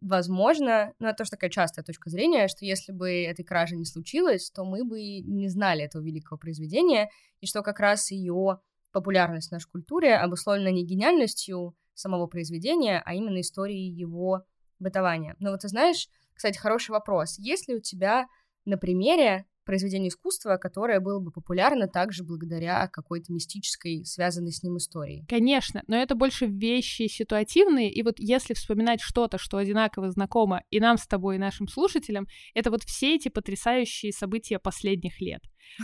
Возможно, 0.00 0.92
ну 1.00 1.08
это 1.08 1.18
тоже 1.18 1.30
такая 1.30 1.50
частая 1.50 1.84
точка 1.84 2.08
зрения, 2.08 2.46
что 2.46 2.64
если 2.64 2.92
бы 2.92 3.10
этой 3.10 3.44
кражи 3.44 3.76
не 3.76 3.84
случилось, 3.84 4.50
то 4.50 4.64
мы 4.64 4.84
бы 4.84 5.00
не 5.00 5.48
знали 5.48 5.82
этого 5.82 6.02
великого 6.02 6.38
произведения, 6.38 7.10
и 7.40 7.46
что 7.46 7.62
как 7.62 7.80
раз 7.80 8.10
ее 8.12 8.60
популярность 8.92 9.48
в 9.48 9.52
нашей 9.52 9.70
культуре 9.70 10.14
обусловлена 10.14 10.70
не 10.70 10.84
гениальностью 10.84 11.74
самого 11.98 12.26
произведения, 12.26 13.02
а 13.04 13.14
именно 13.14 13.40
историей 13.40 13.90
его 13.90 14.44
бытования. 14.78 15.36
Но 15.40 15.50
вот 15.50 15.60
ты 15.60 15.68
знаешь, 15.68 16.08
кстати, 16.34 16.56
хороший 16.56 16.92
вопрос. 16.92 17.38
Есть 17.38 17.68
ли 17.68 17.74
у 17.74 17.80
тебя 17.80 18.26
на 18.64 18.78
примере 18.78 19.46
произведение 19.68 20.08
искусства, 20.08 20.56
которое 20.56 20.98
было 20.98 21.20
бы 21.20 21.30
популярно 21.30 21.88
также 21.88 22.24
благодаря 22.24 22.88
какой-то 22.88 23.30
мистической, 23.34 24.02
связанной 24.06 24.50
с 24.50 24.62
ним 24.62 24.78
истории. 24.78 25.26
Конечно, 25.28 25.82
но 25.86 25.96
это 25.96 26.14
больше 26.14 26.46
вещи 26.46 27.06
ситуативные, 27.06 27.92
и 27.92 28.02
вот 28.02 28.14
если 28.18 28.54
вспоминать 28.54 29.02
что-то, 29.02 29.36
что 29.36 29.58
одинаково 29.58 30.10
знакомо 30.10 30.62
и 30.70 30.80
нам 30.80 30.96
с 30.96 31.06
тобой, 31.06 31.36
и 31.36 31.38
нашим 31.38 31.68
слушателям, 31.68 32.26
это 32.54 32.70
вот 32.70 32.82
все 32.84 33.14
эти 33.16 33.28
потрясающие 33.28 34.10
события 34.10 34.58
последних 34.58 35.20
лет. 35.20 35.42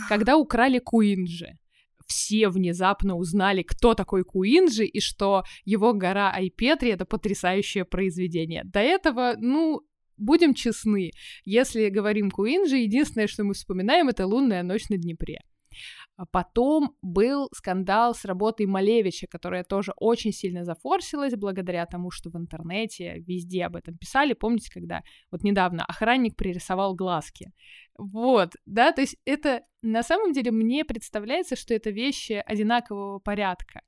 Когда 0.09 0.35
украли 0.35 0.79
Куинджи, 0.79 1.59
все 2.05 2.49
внезапно 2.49 3.15
узнали, 3.15 3.63
кто 3.63 3.93
такой 3.93 4.23
Куинджи, 4.23 4.85
и 4.85 4.99
что 4.99 5.43
его 5.63 5.93
гора 5.93 6.31
Айпетри— 6.31 6.89
это 6.91 7.05
потрясающее 7.05 7.85
произведение. 7.85 8.63
До 8.63 8.79
этого, 8.79 9.35
ну, 9.37 9.81
Будем 10.17 10.53
честны, 10.53 11.11
если 11.43 11.89
говорим 11.89 12.31
Куинджи, 12.31 12.77
единственное, 12.77 13.27
что 13.27 13.43
мы 13.43 13.53
вспоминаем, 13.53 14.07
это 14.07 14.25
«Лунная 14.25 14.63
ночь 14.63 14.87
на 14.89 14.97
Днепре». 14.97 15.41
А 16.17 16.25
потом 16.25 16.95
был 17.01 17.49
скандал 17.53 18.15
с 18.15 18.23
работой 18.23 18.67
Малевича, 18.67 19.27
которая 19.27 19.63
тоже 19.63 19.93
очень 19.97 20.31
сильно 20.31 20.63
зафорсилась 20.63 21.35
благодаря 21.35 21.85
тому, 21.85 22.09
что 22.09 22.29
в 22.29 22.37
интернете 22.37 23.19
везде 23.19 23.65
об 23.65 23.75
этом 23.75 23.97
писали. 23.97 24.33
Помните, 24.33 24.71
когда 24.73 25.03
вот 25.29 25.43
недавно 25.43 25.83
охранник 25.83 26.37
пририсовал 26.37 26.95
глазки? 26.95 27.51
Вот, 27.97 28.55
да, 28.65 28.91
то 28.91 29.01
есть 29.01 29.17
это 29.25 29.63
на 29.81 30.03
самом 30.03 30.33
деле 30.33 30.51
мне 30.51 30.83
представляется, 30.83 31.55
что 31.55 31.73
это 31.73 31.91
вещи 31.91 32.43
одинакового 32.45 33.19
порядка. 33.19 33.81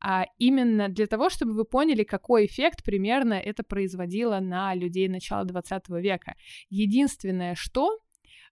А 0.00 0.26
именно 0.38 0.88
для 0.88 1.06
того, 1.06 1.28
чтобы 1.28 1.52
вы 1.52 1.64
поняли, 1.64 2.04
какой 2.04 2.46
эффект 2.46 2.84
примерно 2.84 3.34
это 3.34 3.62
производило 3.62 4.40
на 4.40 4.74
людей 4.74 5.08
начала 5.08 5.44
20 5.44 5.88
века. 5.90 6.34
Единственное, 6.70 7.54
что 7.54 7.98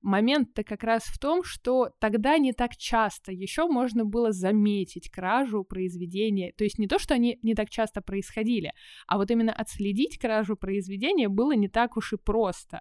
Момент-то 0.02 0.64
как 0.64 0.82
раз 0.82 1.04
в 1.04 1.18
том, 1.18 1.42
что 1.44 1.90
тогда 2.00 2.38
не 2.38 2.52
так 2.52 2.76
часто 2.76 3.32
еще 3.32 3.66
можно 3.66 4.04
было 4.04 4.32
заметить 4.32 5.10
кражу 5.10 5.64
произведения. 5.64 6.52
То 6.56 6.64
есть 6.64 6.78
не 6.78 6.88
то, 6.88 6.98
что 6.98 7.14
они 7.14 7.38
не 7.42 7.54
так 7.54 7.70
часто 7.70 8.02
происходили, 8.02 8.72
а 9.06 9.16
вот 9.16 9.30
именно 9.30 9.52
отследить 9.52 10.18
кражу 10.18 10.56
произведения 10.56 11.28
было 11.28 11.52
не 11.52 11.68
так 11.68 11.96
уж 11.96 12.12
и 12.12 12.16
просто. 12.16 12.80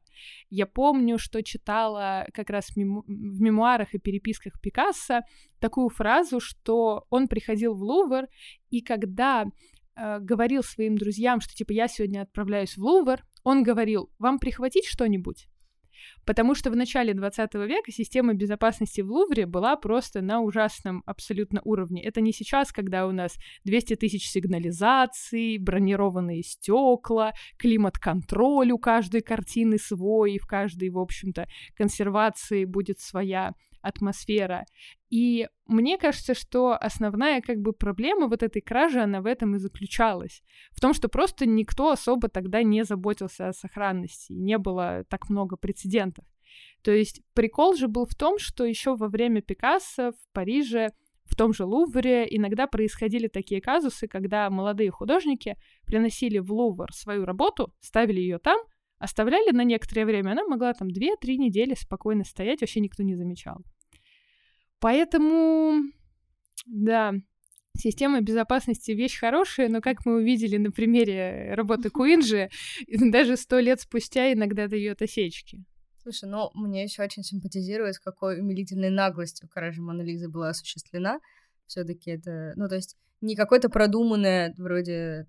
Я 0.50 0.66
помню, 0.66 1.18
что 1.20 1.44
читала 1.44 2.28
как 2.34 2.50
раз 2.50 2.68
в, 2.70 2.78
мему- 2.78 3.04
в 3.06 3.42
мемуарах 3.42 3.94
и 3.94 4.00
переписках 4.00 4.60
Пикассо 4.60 5.22
такую 5.60 5.90
фразу, 5.90 6.40
что 6.40 7.06
он 7.10 7.28
приходил 7.28 7.76
в 7.76 7.84
Лувр, 7.84 8.26
и 8.72 8.82
когда 8.82 9.46
э, 9.96 10.20
говорил 10.20 10.64
своим 10.64 10.98
друзьям, 10.98 11.40
что 11.40 11.54
типа 11.54 11.72
я 11.72 11.88
сегодня 11.88 12.22
отправляюсь 12.22 12.78
в 12.78 12.84
Лувр, 12.84 13.24
он 13.44 13.64
говорил, 13.64 14.10
вам 14.20 14.40
прихватить 14.40 14.86
что-нибудь? 14.86 15.48
Потому 16.26 16.56
что 16.56 16.72
в 16.72 16.76
начале 16.76 17.14
20 17.14 17.54
века 17.56 17.92
система 17.92 18.34
безопасности 18.34 19.02
в 19.02 19.12
Лувре 19.12 19.46
была 19.46 19.76
просто 19.76 20.22
на 20.22 20.42
ужасном 20.42 21.04
абсолютно 21.06 21.62
уровне. 21.64 22.04
Это 22.04 22.22
не 22.22 22.32
сейчас, 22.34 22.72
когда 22.72 23.08
у 23.08 23.12
нас 23.12 23.38
200 23.66 23.96
тысяч 23.96 24.30
сигнализаций, 24.30 25.58
бронированные 25.58 26.44
стекла, 26.44 27.34
климат-контроль 27.58 28.72
у 28.72 28.78
каждой 28.78 29.22
картины 29.22 29.78
свой, 29.78 30.34
и 30.34 30.40
в 30.40 30.46
каждой, 30.46 30.90
в 30.90 31.00
общем-то, 31.00 31.48
консервации 31.76 32.66
будет 32.66 33.00
своя 33.00 33.54
атмосфера. 33.82 34.66
И 35.10 35.48
мне 35.68 35.98
кажется, 35.98 36.34
что 36.34 36.74
основная 36.74 37.42
как 37.42 37.60
бы 37.60 37.74
проблема 37.74 38.28
вот 38.28 38.44
этой 38.44 38.62
кражи, 38.62 39.00
она 39.00 39.22
в 39.22 39.26
этом 39.26 39.56
и 39.56 39.60
заключалась. 39.60 40.42
В 40.72 40.80
том, 40.80 40.94
что 40.94 41.10
просто 41.10 41.46
никто 41.46 41.92
особо 41.92 42.30
тогда 42.30 42.64
не 42.64 42.84
заботился 42.84 43.50
о 43.50 43.54
сохранности, 43.54 44.32
не 44.34 44.58
было 44.58 45.04
так 45.10 45.30
много 45.30 45.58
прецедентов. 45.58 46.26
То 46.84 46.92
есть 46.92 47.22
прикол 47.34 47.76
же 47.76 47.88
был 47.88 48.06
в 48.06 48.16
том, 48.16 48.38
что 48.40 48.66
еще 48.66 48.96
во 48.96 49.08
время 49.08 49.42
Пикассо 49.42 50.12
в 50.12 50.34
Париже 50.34 50.92
в 51.26 51.36
том 51.36 51.54
же 51.54 51.64
Лувре 51.64 52.28
иногда 52.30 52.68
происходили 52.68 53.28
такие 53.28 53.62
казусы, 53.62 54.08
когда 54.08 54.50
молодые 54.50 54.92
художники 54.92 55.56
приносили 55.86 56.40
в 56.40 56.52
Лувр 56.52 56.92
свою 56.92 57.26
работу, 57.26 57.74
ставили 57.80 58.20
ее 58.20 58.38
там, 58.38 58.60
оставляли 59.02 59.52
на 59.52 59.64
некоторое 59.64 60.06
время, 60.06 60.32
она 60.32 60.46
могла 60.46 60.74
там 60.74 60.88
2-3 60.88 61.38
недели 61.38 61.74
спокойно 61.74 62.24
стоять, 62.24 62.62
вообще 62.62 62.80
никто 62.80 63.04
не 63.04 63.16
замечал. 63.16 63.58
Поэтому, 64.80 65.82
да, 66.66 67.14
система 67.78 68.22
безопасности 68.22 68.92
вещь 68.92 69.20
хорошая, 69.20 69.70
но 69.70 69.82
как 69.82 70.06
мы 70.06 70.18
увидели 70.18 70.58
на 70.58 70.72
примере 70.72 71.54
работы 71.56 71.90
Куинджи, 71.90 72.50
даже 72.88 73.38
сто 73.38 73.60
лет 73.60 73.82
спустя 73.82 74.32
иногда 74.32 74.68
дает 74.68 75.02
осечки. 75.02 75.64
Слушай, 76.04 76.30
ну, 76.30 76.50
мне 76.54 76.84
еще 76.84 77.04
очень 77.04 77.24
симпатизирует, 77.24 77.96
с 77.96 78.00
какой 78.00 78.40
умилительной 78.40 78.90
наглостью 78.90 79.48
кража 79.50 79.82
Монолизы 79.82 80.30
была 80.30 80.50
осуществлена. 80.50 81.20
Все-таки 81.68 82.12
это, 82.12 82.54
ну, 82.56 82.68
то 82.68 82.76
есть 82.76 82.98
не 83.22 83.36
какое-то 83.36 83.70
продуманное 83.70 84.54
вроде 84.58 85.28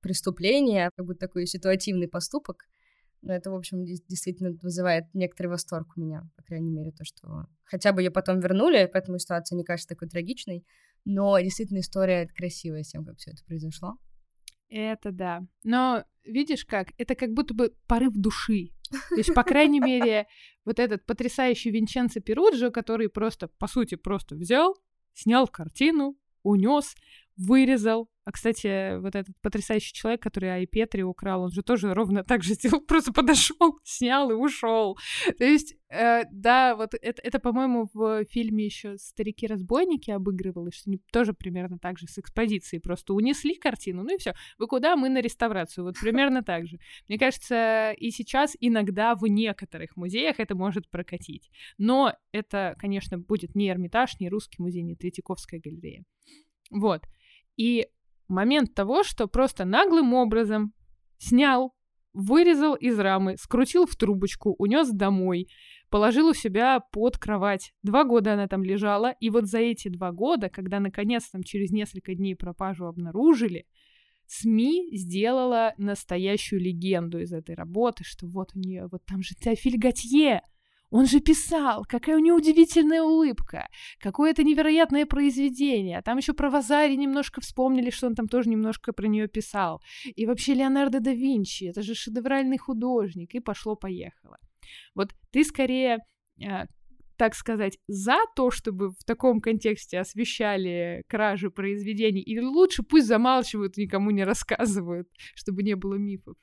преступление, 0.00 0.86
а 0.86 0.90
как 0.94 1.06
бы 1.06 1.14
такой 1.14 1.46
ситуативный 1.46 2.08
поступок, 2.08 2.66
но 3.22 3.32
это, 3.32 3.50
в 3.50 3.54
общем, 3.54 3.84
действительно 3.84 4.52
вызывает 4.62 5.06
некоторый 5.14 5.46
восторг 5.46 5.88
у 5.96 6.00
меня, 6.00 6.28
по 6.36 6.42
крайней 6.42 6.70
мере, 6.70 6.92
то, 6.92 7.04
что 7.04 7.46
хотя 7.64 7.92
бы 7.92 8.02
ее 8.02 8.10
потом 8.10 8.40
вернули, 8.40 8.90
поэтому 8.92 9.18
ситуация 9.18 9.56
не 9.56 9.64
кажется 9.64 9.88
такой 9.88 10.08
трагичной, 10.08 10.66
но 11.04 11.38
действительно 11.40 11.78
история 11.78 12.26
красивая 12.26 12.82
с 12.82 12.88
тем, 12.88 13.04
как 13.04 13.18
все 13.18 13.30
это 13.30 13.44
произошло. 13.44 13.96
Это 14.68 15.12
да. 15.12 15.42
Но 15.64 16.04
видишь 16.24 16.64
как? 16.64 16.88
Это 16.98 17.14
как 17.14 17.32
будто 17.32 17.54
бы 17.54 17.72
порыв 17.86 18.12
души. 18.14 18.70
То 19.10 19.16
есть, 19.16 19.34
по 19.34 19.42
крайней 19.42 19.80
мере, 19.80 20.26
вот 20.64 20.78
этот 20.78 21.04
потрясающий 21.06 21.70
Винченцо 21.70 22.20
Перуджо, 22.20 22.70
который 22.70 23.08
просто, 23.08 23.48
по 23.48 23.66
сути, 23.66 23.94
просто 23.94 24.34
взял, 24.34 24.76
снял 25.14 25.46
картину, 25.46 26.16
унес, 26.42 26.94
вырезал. 27.36 28.08
А, 28.24 28.30
кстати, 28.30 28.98
вот 28.98 29.16
этот 29.16 29.34
потрясающий 29.40 29.92
человек, 29.92 30.22
который 30.22 30.48
Ай 30.48 30.66
Петри 30.66 31.02
украл, 31.02 31.42
он 31.42 31.50
же 31.50 31.62
тоже 31.62 31.92
ровно 31.92 32.22
так 32.22 32.44
же 32.44 32.54
сделал, 32.54 32.80
просто 32.86 33.12
подошел, 33.12 33.78
снял 33.82 34.30
и 34.30 34.34
ушел. 34.34 34.96
То 35.38 35.44
есть, 35.44 35.74
э, 35.88 36.22
да, 36.30 36.76
вот 36.76 36.94
это, 36.94 37.20
это 37.20 37.40
по-моему, 37.40 37.88
в 37.92 38.24
фильме 38.26 38.64
еще 38.64 38.96
«Старики-разбойники» 38.96 40.12
обыгрывалось, 40.12 40.74
что 40.74 40.90
они 40.90 41.00
тоже 41.12 41.32
примерно 41.32 41.78
так 41.78 41.98
же 41.98 42.06
с 42.06 42.16
экспозицией 42.18 42.80
просто 42.80 43.12
унесли 43.12 43.56
картину, 43.56 44.04
ну 44.04 44.14
и 44.14 44.18
все. 44.18 44.34
Вы 44.56 44.68
куда? 44.68 44.94
Мы 44.94 45.08
на 45.08 45.20
реставрацию. 45.20 45.84
Вот 45.84 45.96
примерно 46.00 46.42
так 46.44 46.66
же. 46.66 46.78
Мне 47.08 47.18
кажется, 47.18 47.92
и 47.98 48.10
сейчас 48.12 48.56
иногда 48.60 49.16
в 49.16 49.26
некоторых 49.26 49.96
музеях 49.96 50.38
это 50.38 50.54
может 50.54 50.88
прокатить. 50.88 51.50
Но 51.76 52.14
это, 52.30 52.76
конечно, 52.78 53.18
будет 53.18 53.56
не 53.56 53.68
Эрмитаж, 53.68 54.20
не 54.20 54.28
Русский 54.28 54.62
музей, 54.62 54.82
не 54.82 54.94
Третьяковская 54.94 55.60
галерея. 55.60 56.04
Вот. 56.70 57.02
И 57.56 57.86
момент 58.28 58.74
того, 58.74 59.04
что 59.04 59.26
просто 59.28 59.64
наглым 59.64 60.14
образом 60.14 60.72
снял, 61.18 61.74
вырезал 62.12 62.74
из 62.74 62.98
рамы, 62.98 63.36
скрутил 63.36 63.86
в 63.86 63.96
трубочку, 63.96 64.54
унес 64.58 64.90
домой, 64.90 65.48
положил 65.90 66.28
у 66.28 66.34
себя 66.34 66.80
под 66.80 67.18
кровать. 67.18 67.72
Два 67.82 68.04
года 68.04 68.34
она 68.34 68.48
там 68.48 68.64
лежала, 68.64 69.14
и 69.20 69.30
вот 69.30 69.46
за 69.46 69.58
эти 69.58 69.88
два 69.88 70.12
года, 70.12 70.48
когда 70.48 70.80
наконец 70.80 71.28
там 71.30 71.42
через 71.42 71.70
несколько 71.70 72.14
дней 72.14 72.34
пропажу 72.34 72.86
обнаружили, 72.86 73.66
СМИ 74.26 74.96
сделала 74.96 75.74
настоящую 75.76 76.60
легенду 76.60 77.20
из 77.20 77.32
этой 77.32 77.54
работы, 77.54 78.04
что 78.04 78.26
вот 78.26 78.52
у 78.54 78.58
нее, 78.58 78.88
вот 78.90 79.04
там 79.04 79.22
же 79.22 79.34
Теофиль 79.34 79.78
Готье, 79.78 80.42
он 80.92 81.06
же 81.06 81.20
писал, 81.20 81.84
какая 81.88 82.16
у 82.16 82.20
него 82.20 82.36
удивительная 82.36 83.02
улыбка, 83.02 83.68
какое 83.98 84.30
это 84.30 84.44
невероятное 84.44 85.06
произведение. 85.06 85.98
А 85.98 86.02
там 86.02 86.18
еще 86.18 86.34
про 86.34 86.50
Вазари 86.50 86.96
немножко 86.96 87.40
вспомнили, 87.40 87.88
что 87.88 88.06
он 88.06 88.14
там 88.14 88.28
тоже 88.28 88.50
немножко 88.50 88.92
про 88.92 89.08
нее 89.08 89.26
писал. 89.26 89.82
И 90.04 90.26
вообще 90.26 90.52
Леонардо 90.52 91.00
да 91.00 91.12
Винчи, 91.12 91.64
это 91.64 91.82
же 91.82 91.94
шедевральный 91.94 92.58
художник, 92.58 93.34
и 93.34 93.40
пошло-поехало. 93.40 94.36
Вот 94.94 95.12
ты 95.30 95.44
скорее 95.44 95.98
э, 96.38 96.66
так 97.16 97.34
сказать, 97.34 97.78
за 97.88 98.18
то, 98.36 98.50
чтобы 98.50 98.90
в 98.90 99.04
таком 99.06 99.40
контексте 99.40 99.98
освещали 99.98 101.04
кражи 101.08 101.50
произведений, 101.50 102.20
или 102.20 102.40
лучше 102.40 102.82
пусть 102.82 103.06
замалчивают, 103.06 103.78
никому 103.78 104.10
не 104.10 104.24
рассказывают, 104.24 105.08
чтобы 105.34 105.62
не 105.62 105.74
было 105.74 105.94
мифов? 105.94 106.36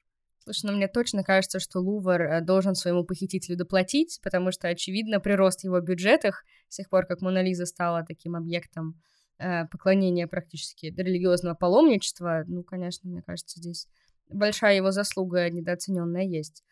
Слушай, 0.52 0.72
ну 0.72 0.78
мне 0.78 0.88
точно 0.88 1.24
кажется, 1.24 1.60
что 1.60 1.80
Лувр 1.80 2.22
э, 2.22 2.42
должен 2.42 2.74
своему 2.74 3.04
похитителю 3.04 3.56
доплатить, 3.56 4.20
потому 4.24 4.52
что, 4.52 4.68
очевидно, 4.68 5.20
прирост 5.20 5.64
его 5.64 5.80
бюджетах 5.80 6.44
с 6.70 6.78
тех 6.78 6.90
пор, 6.90 7.06
как 7.06 7.22
Мона 7.22 7.44
Лиза 7.44 7.68
стала 7.68 8.04
таким 8.04 8.36
объектом 8.36 9.00
э, 9.38 9.68
поклонения 9.68 10.26
практически 10.26 10.88
религиозного 10.88 11.54
паломничества, 11.54 12.46
ну, 12.48 12.64
конечно, 12.64 13.08
мне 13.08 13.22
кажется, 13.22 13.60
здесь 13.60 13.88
большая 14.28 14.76
его 14.78 14.90
заслуга 14.90 15.48
недооцененная 15.52 16.24
есть. 16.24 16.64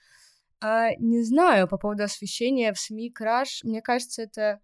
А, 0.60 0.96
не 0.96 1.22
знаю, 1.22 1.68
по 1.68 1.78
поводу 1.78 2.02
освещения 2.02 2.74
в 2.74 2.80
СМИ 2.80 3.12
краж, 3.12 3.64
мне 3.64 3.84
кажется, 3.84 4.24
это 4.24 4.60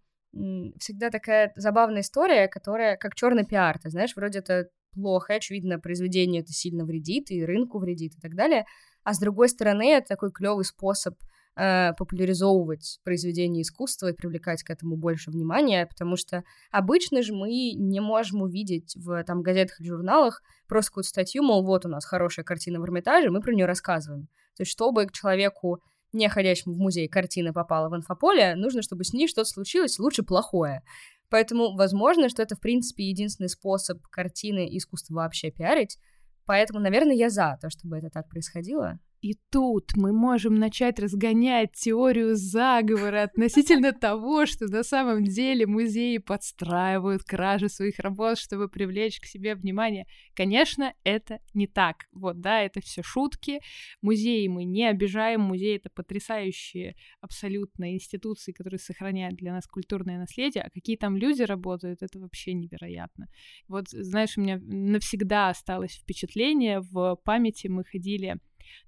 всегда 0.80 1.12
такая 1.12 1.54
забавная 1.56 2.02
история, 2.02 2.48
которая 2.48 2.98
как 2.98 3.14
черный 3.14 3.46
пиар, 3.46 3.78
ты 3.78 3.92
знаешь, 3.92 4.16
вроде 4.16 4.40
это 4.40 4.70
плохо, 4.92 5.36
очевидно, 5.36 5.80
произведение 5.80 6.42
это 6.42 6.52
сильно 6.52 6.84
вредит, 6.84 7.30
и 7.30 7.46
рынку 7.46 7.78
вредит, 7.78 8.16
и 8.16 8.20
так 8.20 8.34
далее, 8.34 8.66
а 9.04 9.14
с 9.14 9.20
другой 9.20 9.50
стороны, 9.50 9.92
это 9.92 10.08
такой 10.10 10.32
клевый 10.32 10.66
способ 10.66 11.16
э, 11.56 11.94
популяризовывать 11.98 13.00
произведения 13.04 13.62
искусства 13.62 14.08
и 14.12 14.14
привлекать 14.16 14.64
к 14.64 14.70
этому 14.70 14.96
больше 14.96 15.32
внимания, 15.32 15.86
потому 15.86 16.16
что 16.16 16.44
обычно 16.72 17.22
же 17.22 17.34
мы 17.34 17.74
не 17.74 18.00
можем 18.00 18.42
увидеть 18.42 18.96
в 18.96 19.24
там 19.24 19.42
газетах 19.42 19.80
или 19.80 19.88
журналах 19.88 20.42
просто 20.68 20.92
какую-то 20.92 21.10
статью, 21.10 21.44
мол, 21.44 21.64
вот 21.64 21.86
у 21.86 21.90
нас 21.90 22.06
хорошая 22.06 22.46
картина 22.46 22.80
в 22.80 22.86
Эрмитаже, 22.86 23.30
мы 23.30 23.42
про 23.42 23.54
нее 23.54 23.66
рассказываем. 23.66 24.28
То 24.56 24.62
есть, 24.62 24.72
чтобы 24.72 25.06
к 25.06 25.12
человеку, 25.12 25.80
не 26.12 26.30
ходящему 26.30 26.76
в 26.76 26.78
музей, 26.78 27.08
картина 27.08 27.54
попала 27.54 27.90
в 27.90 27.96
инфополе, 27.96 28.56
нужно, 28.56 28.82
чтобы 28.82 29.04
с 29.04 29.14
ней 29.14 29.28
что-то 29.28 29.50
случилось, 29.50 30.00
лучше 30.00 30.24
плохое. 30.24 30.84
Поэтому, 31.30 31.76
возможно, 31.76 32.30
что 32.30 32.44
это, 32.44 32.56
в 32.56 32.60
принципе, 32.60 33.06
единственный 33.06 33.50
способ 33.50 34.00
картины 34.12 34.68
искусства 34.78 35.16
вообще 35.16 35.50
пиарить. 35.50 35.98
Поэтому, 36.46 36.80
наверное, 36.80 37.16
я 37.16 37.30
за 37.30 37.58
то, 37.62 37.70
чтобы 37.70 37.98
это 37.98 38.10
так 38.10 38.28
происходило. 38.30 39.00
И 39.24 39.36
тут 39.52 39.96
мы 39.96 40.12
можем 40.12 40.56
начать 40.56 41.00
разгонять 41.00 41.72
теорию 41.72 42.36
заговора 42.36 43.24
относительно 43.24 43.94
того, 44.08 44.46
что 44.46 44.66
на 44.66 44.84
самом 44.84 45.24
деле 45.24 45.66
музеи 45.66 46.18
подстраивают 46.18 47.24
кражи 47.24 47.70
своих 47.70 48.00
работ, 48.00 48.38
чтобы 48.38 48.68
привлечь 48.68 49.22
к 49.22 49.26
себе 49.26 49.56
внимание. 49.56 50.08
Конечно, 50.36 50.94
это 51.06 51.40
не 51.54 51.68
так. 51.68 52.08
Вот, 52.12 52.42
да, 52.42 52.60
это 52.64 52.82
все 52.82 53.02
шутки. 53.02 53.62
Музеи 54.02 54.46
мы 54.50 54.66
не 54.66 54.90
обижаем. 54.90 55.40
Музеи— 55.40 55.76
это 55.78 55.90
потрясающие 55.90 56.98
абсолютно 57.22 57.94
институции, 57.94 58.52
которые 58.52 58.80
сохраняют 58.80 59.38
для 59.38 59.54
нас 59.54 59.66
культурное 59.68 60.18
наследие. 60.18 60.66
А 60.66 60.70
какие 60.70 60.98
там 60.98 61.16
люди 61.16 61.44
работают, 61.44 62.04
это 62.04 62.20
вообще 62.20 62.54
невероятно. 62.54 63.28
Вот, 63.70 63.88
знаешь, 63.88 64.38
у 64.38 64.42
меня 64.42 64.60
навсегда 64.62 65.48
осталось 65.48 65.94
впечатление 65.94 66.82
в 66.82 67.16
памяти. 67.24 67.68
Мы 67.68 67.86
ходили 67.86 68.38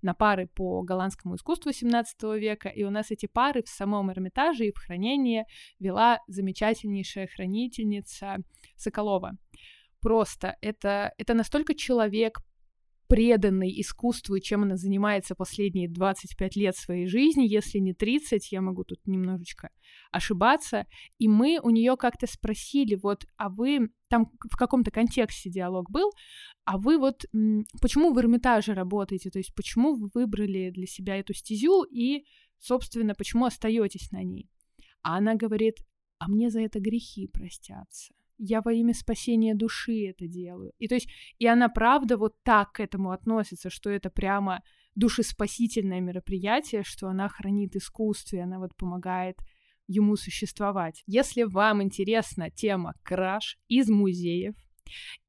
на 0.01 0.13
пары 0.13 0.47
по 0.47 0.81
голландскому 0.81 1.35
искусству 1.35 1.71
XVII 1.71 2.39
века, 2.39 2.69
и 2.69 2.83
у 2.83 2.89
нас 2.89 3.11
эти 3.11 3.25
пары 3.25 3.63
в 3.63 3.69
самом 3.69 4.11
Эрмитаже 4.11 4.67
и 4.67 4.71
в 4.71 4.77
хранении 4.77 5.45
вела 5.79 6.19
замечательнейшая 6.27 7.27
хранительница 7.27 8.37
Соколова. 8.75 9.37
Просто 10.01 10.55
это, 10.61 11.13
это 11.17 11.33
настолько 11.33 11.73
человек, 11.73 12.39
преданной 13.07 13.69
искусству 13.81 14.39
чем 14.39 14.63
она 14.63 14.77
занимается 14.77 15.35
последние 15.35 15.89
25 15.89 16.55
лет 16.55 16.75
своей 16.75 17.07
жизни, 17.07 17.47
если 17.47 17.79
не 17.79 17.93
30, 17.93 18.51
я 18.51 18.61
могу 18.61 18.83
тут 18.83 18.99
немножечко 19.05 19.69
ошибаться. 20.11 20.85
И 21.17 21.27
мы 21.27 21.59
у 21.61 21.69
нее 21.69 21.97
как-то 21.97 22.27
спросили, 22.27 22.95
вот, 22.95 23.25
а 23.37 23.49
вы, 23.49 23.89
там 24.07 24.31
в 24.51 24.55
каком-то 24.55 24.91
контексте 24.91 25.49
диалог 25.49 25.89
был, 25.89 26.11
а 26.63 26.77
вы 26.77 26.97
вот, 26.97 27.25
почему 27.81 28.13
в 28.13 28.19
Эрмитаже 28.19 28.73
работаете, 28.73 29.29
то 29.29 29.39
есть 29.39 29.53
почему 29.55 29.95
вы 29.95 30.09
выбрали 30.13 30.71
для 30.71 30.85
себя 30.85 31.17
эту 31.17 31.33
стезю 31.33 31.83
и, 31.83 32.25
собственно, 32.59 33.15
почему 33.15 33.45
остаетесь 33.45 34.11
на 34.11 34.23
ней? 34.23 34.49
А 35.01 35.17
она 35.17 35.35
говорит, 35.35 35.77
а 36.19 36.27
мне 36.27 36.49
за 36.49 36.61
это 36.61 36.79
грехи 36.79 37.27
простятся 37.27 38.13
я 38.37 38.61
во 38.61 38.73
имя 38.73 38.93
спасения 38.93 39.55
души 39.55 40.07
это 40.07 40.27
делаю. 40.27 40.73
И 40.79 40.87
то 40.87 40.95
есть, 40.95 41.07
и 41.39 41.47
она 41.47 41.69
правда 41.69 42.17
вот 42.17 42.41
так 42.43 42.73
к 42.73 42.79
этому 42.79 43.11
относится, 43.11 43.69
что 43.69 43.89
это 43.89 44.09
прямо 44.09 44.61
душеспасительное 44.95 46.01
мероприятие, 46.01 46.83
что 46.83 47.07
она 47.07 47.27
хранит 47.27 47.75
искусство, 47.75 48.37
и 48.37 48.39
она 48.39 48.59
вот 48.59 48.75
помогает 48.75 49.37
ему 49.87 50.15
существовать. 50.15 51.03
Если 51.05 51.43
вам 51.43 51.83
интересна 51.83 52.49
тема 52.49 52.93
краш 53.03 53.57
из 53.67 53.89
музеев, 53.89 54.55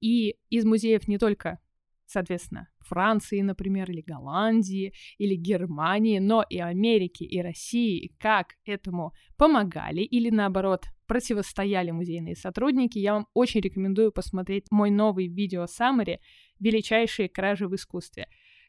и 0.01 0.37
из 0.51 0.64
музеев 0.64 1.09
не 1.09 1.19
только 1.19 1.59
соответственно, 2.07 2.69
Франции, 2.87 3.40
например, 3.40 3.90
или 3.90 4.01
Голландии, 4.01 4.92
или 5.18 5.35
Германии, 5.35 6.18
но 6.18 6.44
и 6.49 6.59
Америки, 6.59 7.25
и 7.25 7.40
России, 7.40 8.12
как 8.18 8.55
этому 8.64 9.12
помогали 9.37 10.01
или, 10.01 10.31
наоборот, 10.31 10.85
противостояли 11.07 11.90
музейные 11.90 12.35
сотрудники, 12.35 12.99
я 12.99 13.14
вам 13.14 13.27
очень 13.35 13.61
рекомендую 13.61 14.12
посмотреть 14.12 14.66
мой 14.70 14.90
новый 14.90 15.29
видео 15.29 15.66
саммари 15.66 16.20
«Величайшие 16.59 17.29
кражи 17.29 17.68
в 17.68 17.75
искусстве». 17.75 18.27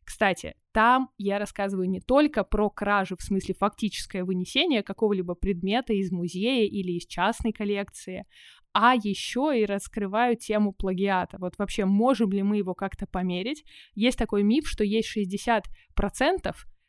Кстати, 0.08 0.56
там 0.72 1.10
я 1.17 1.38
рассказываю 1.38 1.89
не 1.89 2.00
только 2.00 2.46
про 2.46 2.70
кражи 2.70 3.17
в 3.17 3.22
смысле 3.22 3.56
фактическое 3.60 4.24
вынесение 4.24 4.82
какого-либо 4.82 5.36
предмета 5.36 5.91
из 5.91 6.13
музея 6.13 6.65
или 6.65 6.93
из 6.93 7.06
частной 7.06 7.52
коллекции, 7.52 8.24
а 8.72 8.96
еще 8.96 9.52
и 9.54 9.65
раскрываю 9.65 10.38
тему 10.38 10.72
плагиата. 10.72 11.38
Вот 11.41 11.58
вообще, 11.58 11.84
можем 11.84 12.32
ли 12.32 12.41
мы 12.41 12.56
его 12.56 12.74
как-то 12.74 13.06
померить? 13.06 13.65
Есть 13.96 14.17
такой 14.17 14.43
миф, 14.43 14.65
что 14.65 14.86
есть 14.86 15.10
60%, 15.13 15.63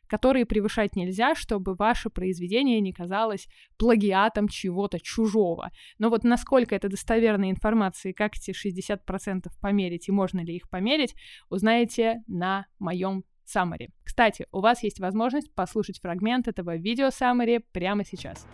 которые 0.09 0.45
превышать 0.45 0.95
нельзя, 0.95 1.35
чтобы 1.35 1.75
ваше 1.75 2.09
произведение 2.09 2.81
не 2.81 2.91
казалось 2.91 3.47
плагиатом 3.77 4.47
чего-то 4.47 4.99
чужого. 4.99 5.71
Но 5.97 6.09
вот 6.09 6.23
насколько 6.23 6.75
это 6.75 6.89
достоверная 6.89 7.51
информация 7.51 8.11
и 8.11 8.13
как 8.13 8.35
эти 8.35 8.51
60% 8.51 9.47
померить 9.61 10.09
и 10.09 10.11
можно 10.11 10.41
ли 10.41 10.55
их 10.55 10.69
померить, 10.69 11.15
узнаете 11.49 12.23
на 12.27 12.65
моем 12.79 13.23
summary. 13.45 13.89
Кстати, 14.03 14.47
у 14.51 14.59
вас 14.59 14.83
есть 14.83 14.99
возможность 14.99 15.53
послушать 15.53 15.99
фрагмент 15.99 16.47
этого 16.47 16.75
видео 16.75 17.07
summary 17.07 17.63
прямо 17.71 18.03
сейчас. 18.03 18.45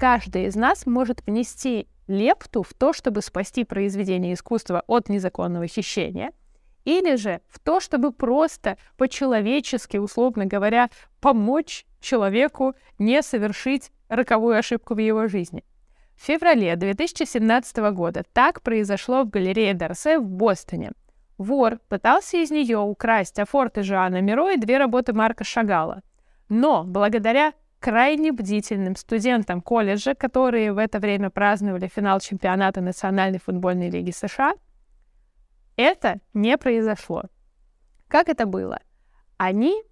каждый 0.00 0.46
из 0.46 0.56
нас 0.56 0.86
может 0.86 1.22
внести 1.26 1.86
лепту 2.10 2.62
в 2.62 2.74
то, 2.74 2.92
чтобы 2.92 3.22
спасти 3.22 3.64
произведение 3.64 4.34
искусства 4.34 4.82
от 4.86 5.08
незаконного 5.08 5.66
хищения, 5.66 6.32
или 6.84 7.16
же 7.16 7.40
в 7.48 7.58
то, 7.58 7.80
чтобы 7.80 8.12
просто 8.12 8.76
по-человечески, 8.96 9.96
условно 9.96 10.46
говоря, 10.46 10.90
помочь 11.20 11.86
человеку 12.00 12.74
не 12.98 13.22
совершить 13.22 13.92
роковую 14.08 14.58
ошибку 14.58 14.94
в 14.94 14.98
его 14.98 15.28
жизни. 15.28 15.64
В 16.16 16.24
феврале 16.24 16.76
2017 16.76 17.76
года 17.92 18.24
так 18.32 18.62
произошло 18.62 19.22
в 19.22 19.30
галерее 19.30 19.74
Дарсе 19.74 20.18
в 20.18 20.28
Бостоне. 20.28 20.92
Вор 21.38 21.78
пытался 21.88 22.38
из 22.38 22.50
нее 22.50 22.78
украсть 22.78 23.38
афорты 23.38 23.82
Жана 23.82 24.20
Миро 24.20 24.50
и 24.50 24.58
две 24.58 24.76
работы 24.76 25.14
Марка 25.14 25.44
Шагала. 25.44 26.02
Но 26.48 26.84
благодаря 26.84 27.54
крайне 27.80 28.30
бдительным 28.30 28.94
студентам 28.94 29.60
колледжа, 29.60 30.14
которые 30.14 30.72
в 30.72 30.78
это 30.78 31.00
время 31.00 31.30
праздновали 31.30 31.88
финал 31.88 32.20
чемпионата 32.20 32.80
Национальной 32.80 33.40
футбольной 33.40 33.90
лиги 33.90 34.10
США, 34.10 34.54
это 35.76 36.20
не 36.34 36.56
произошло. 36.58 37.24
Как 38.06 38.28
это 38.28 38.44
было? 38.44 38.80
Они, 39.38 39.82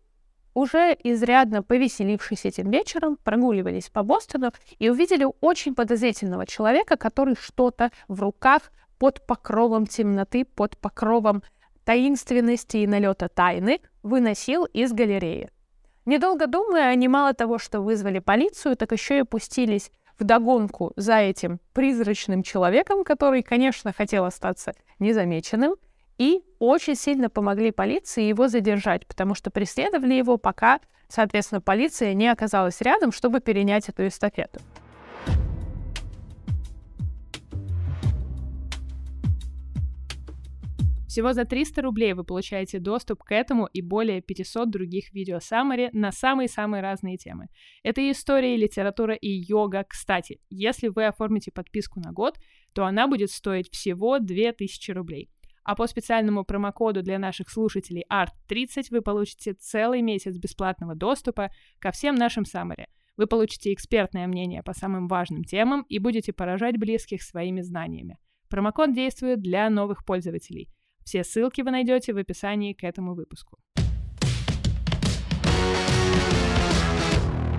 уже 0.53 0.97
изрядно 1.03 1.63
повеселившись 1.63 2.45
этим 2.45 2.71
вечером, 2.71 3.17
прогуливались 3.17 3.89
по 3.89 4.03
Бостону 4.03 4.53
и 4.79 4.91
увидели 4.91 5.27
очень 5.41 5.75
подозрительного 5.75 6.47
человека, 6.47 6.97
который 6.97 7.37
что-то 7.41 7.91
в 8.07 8.21
руках 8.21 8.71
под 8.99 9.27
покровом 9.27 9.87
темноты, 9.87 10.45
под 10.45 10.77
покровом 10.77 11.43
таинственности 11.85 12.79
и 12.79 12.87
налета 12.87 13.29
тайны 13.29 13.81
выносил 14.03 14.67
из 14.67 14.93
галереи. 14.93 15.49
Недолго 16.09 16.47
думая, 16.47 16.89
они 16.89 17.07
мало 17.07 17.35
того, 17.35 17.59
что 17.59 17.83
вызвали 17.83 18.19
полицию, 18.19 18.77
так 18.79 18.93
еще 18.93 19.19
и 19.19 19.25
пустились 19.25 19.91
в 20.19 20.25
догонку 20.25 20.95
за 20.97 21.19
этим 21.19 21.61
призрачным 21.75 22.43
человеком, 22.43 23.05
который, 23.05 23.43
конечно, 23.43 23.93
хотел 23.93 24.25
остаться 24.25 24.73
незамеченным, 25.01 25.75
и 26.17 26.41
очень 26.61 26.95
сильно 26.95 27.29
помогли 27.29 27.73
полиции 27.73 28.23
его 28.23 28.49
задержать, 28.49 29.07
потому 29.07 29.35
что 29.35 29.51
преследовали 29.51 30.15
его, 30.15 30.39
пока, 30.39 30.81
соответственно, 31.09 31.61
полиция 31.61 32.15
не 32.15 32.29
оказалась 32.29 32.81
рядом, 32.81 33.13
чтобы 33.13 33.41
перенять 33.41 33.91
эту 33.91 34.07
эстафету. 34.07 34.61
Всего 41.09 41.33
за 41.33 41.47
300 41.47 41.81
рублей 41.81 42.13
вы 42.13 42.23
получаете 42.23 42.79
доступ 42.81 43.23
к 43.25 43.33
этому 43.33 43.67
и 43.73 43.81
более 43.81 44.21
500 44.21 44.71
других 44.71 45.11
видео 45.15 45.41
саммари 45.41 45.89
на 45.95 46.13
самые-самые 46.13 46.83
разные 46.83 47.17
темы. 47.17 47.49
Это 47.83 48.03
и 48.03 48.11
история, 48.11 48.55
и 48.55 48.59
литература, 48.59 49.15
и 49.15 49.29
йога. 49.29 49.87
Кстати, 49.89 50.39
если 50.51 50.89
вы 50.89 51.07
оформите 51.07 51.51
подписку 51.51 51.99
на 51.99 52.13
год, 52.13 52.37
то 52.75 52.85
она 52.85 53.09
будет 53.09 53.31
стоить 53.31 53.71
всего 53.73 54.19
2000 54.19 54.91
рублей. 54.91 55.31
А 55.65 55.75
по 55.75 55.87
специальному 55.87 56.45
промокоду 56.45 57.03
для 57.03 57.19
наших 57.19 57.49
слушателей 57.49 58.05
ART30 58.13 58.89
вы 58.91 59.01
получите 59.01 59.55
целый 59.55 60.03
месяц 60.03 60.37
бесплатного 60.37 60.95
доступа 60.95 61.51
ко 61.79 61.91
всем 61.91 62.17
нашим 62.17 62.45
саммари. 62.45 62.87
Вы 63.17 63.27
получите 63.27 63.73
экспертное 63.73 64.27
мнение 64.27 64.63
по 64.63 64.75
самым 64.75 65.09
важным 65.09 65.43
темам 65.43 65.87
и 65.89 65.99
будете 65.99 66.35
поражать 66.35 66.77
близких 66.77 67.23
своими 67.23 67.63
знаниями. 67.63 68.19
Промокод 68.51 68.95
действует 68.95 69.41
для 69.41 69.71
новых 69.71 70.05
пользователей. 70.05 70.69
Все 71.09 71.25
ссылки 71.25 71.63
вы 71.63 71.71
найдете 71.71 72.13
в 72.13 72.19
описании 72.19 72.75
к 72.75 72.85
этому 72.85 73.15
выпуску. 73.15 73.59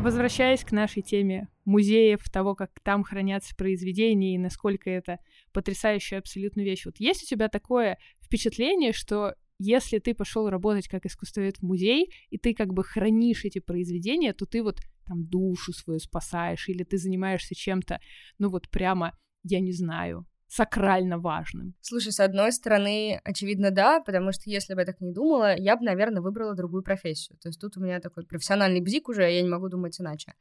Возвращаясь 0.03 0.63
к 0.63 0.71
нашей 0.71 1.01
теме 1.01 1.47
музеев, 1.65 2.19
того, 2.29 2.53
как 2.53 2.79
там 2.83 3.03
хранятся 3.03 3.55
произведения 3.55 4.35
и 4.35 4.37
насколько 4.37 4.91
это 4.91 5.17
потрясающая 5.51 6.19
абсолютно 6.19 6.61
вещь. 6.61 6.85
Вот 6.85 6.97
есть 6.99 7.23
у 7.23 7.25
тебя 7.25 7.49
такое 7.49 7.97
впечатление, 8.21 8.93
что 8.93 9.33
если 9.57 9.97
ты 9.97 10.13
пошел 10.13 10.47
работать 10.47 10.87
как 10.87 11.07
искусствовед 11.07 11.57
в 11.57 11.63
музей, 11.63 12.13
и 12.29 12.37
ты 12.37 12.53
как 12.53 12.71
бы 12.71 12.83
хранишь 12.83 13.45
эти 13.45 13.57
произведения, 13.57 14.33
то 14.33 14.45
ты 14.45 14.61
вот 14.61 14.77
там 15.07 15.25
душу 15.25 15.73
свою 15.73 15.97
спасаешь, 15.97 16.69
или 16.69 16.83
ты 16.83 16.99
занимаешься 16.99 17.55
чем-то, 17.55 17.99
ну 18.37 18.49
вот 18.49 18.69
прямо, 18.69 19.17
я 19.41 19.59
не 19.59 19.71
знаю, 19.71 20.27
сакрально 20.49 21.19
важным. 21.19 21.75
Слушай, 21.79 22.11
с 22.11 22.19
одной 22.19 22.51
стороны, 22.51 23.21
очевидно, 23.23 23.69
да, 23.69 24.01
потому 24.01 24.31
что 24.31 24.49
если 24.49 24.73
бы 24.73 24.81
я 24.81 24.85
так 24.85 24.99
не 24.99 25.13
думала, 25.13 25.55
я 25.55 25.77
бы, 25.77 25.85
наверное, 25.85 26.21
выбрала 26.21 26.55
другую 26.55 26.81
профессию. 26.81 27.37
То 27.39 27.49
есть 27.49 27.61
тут 27.61 27.77
у 27.77 27.81
меня 27.81 27.99
такой 27.99 28.25
профессиональный 28.25 28.81
бзик 28.81 29.09
уже, 29.09 29.31
я 29.31 29.41
не 29.43 29.49
могу 29.49 29.69
думать 29.69 30.01
иначе. 30.01 30.33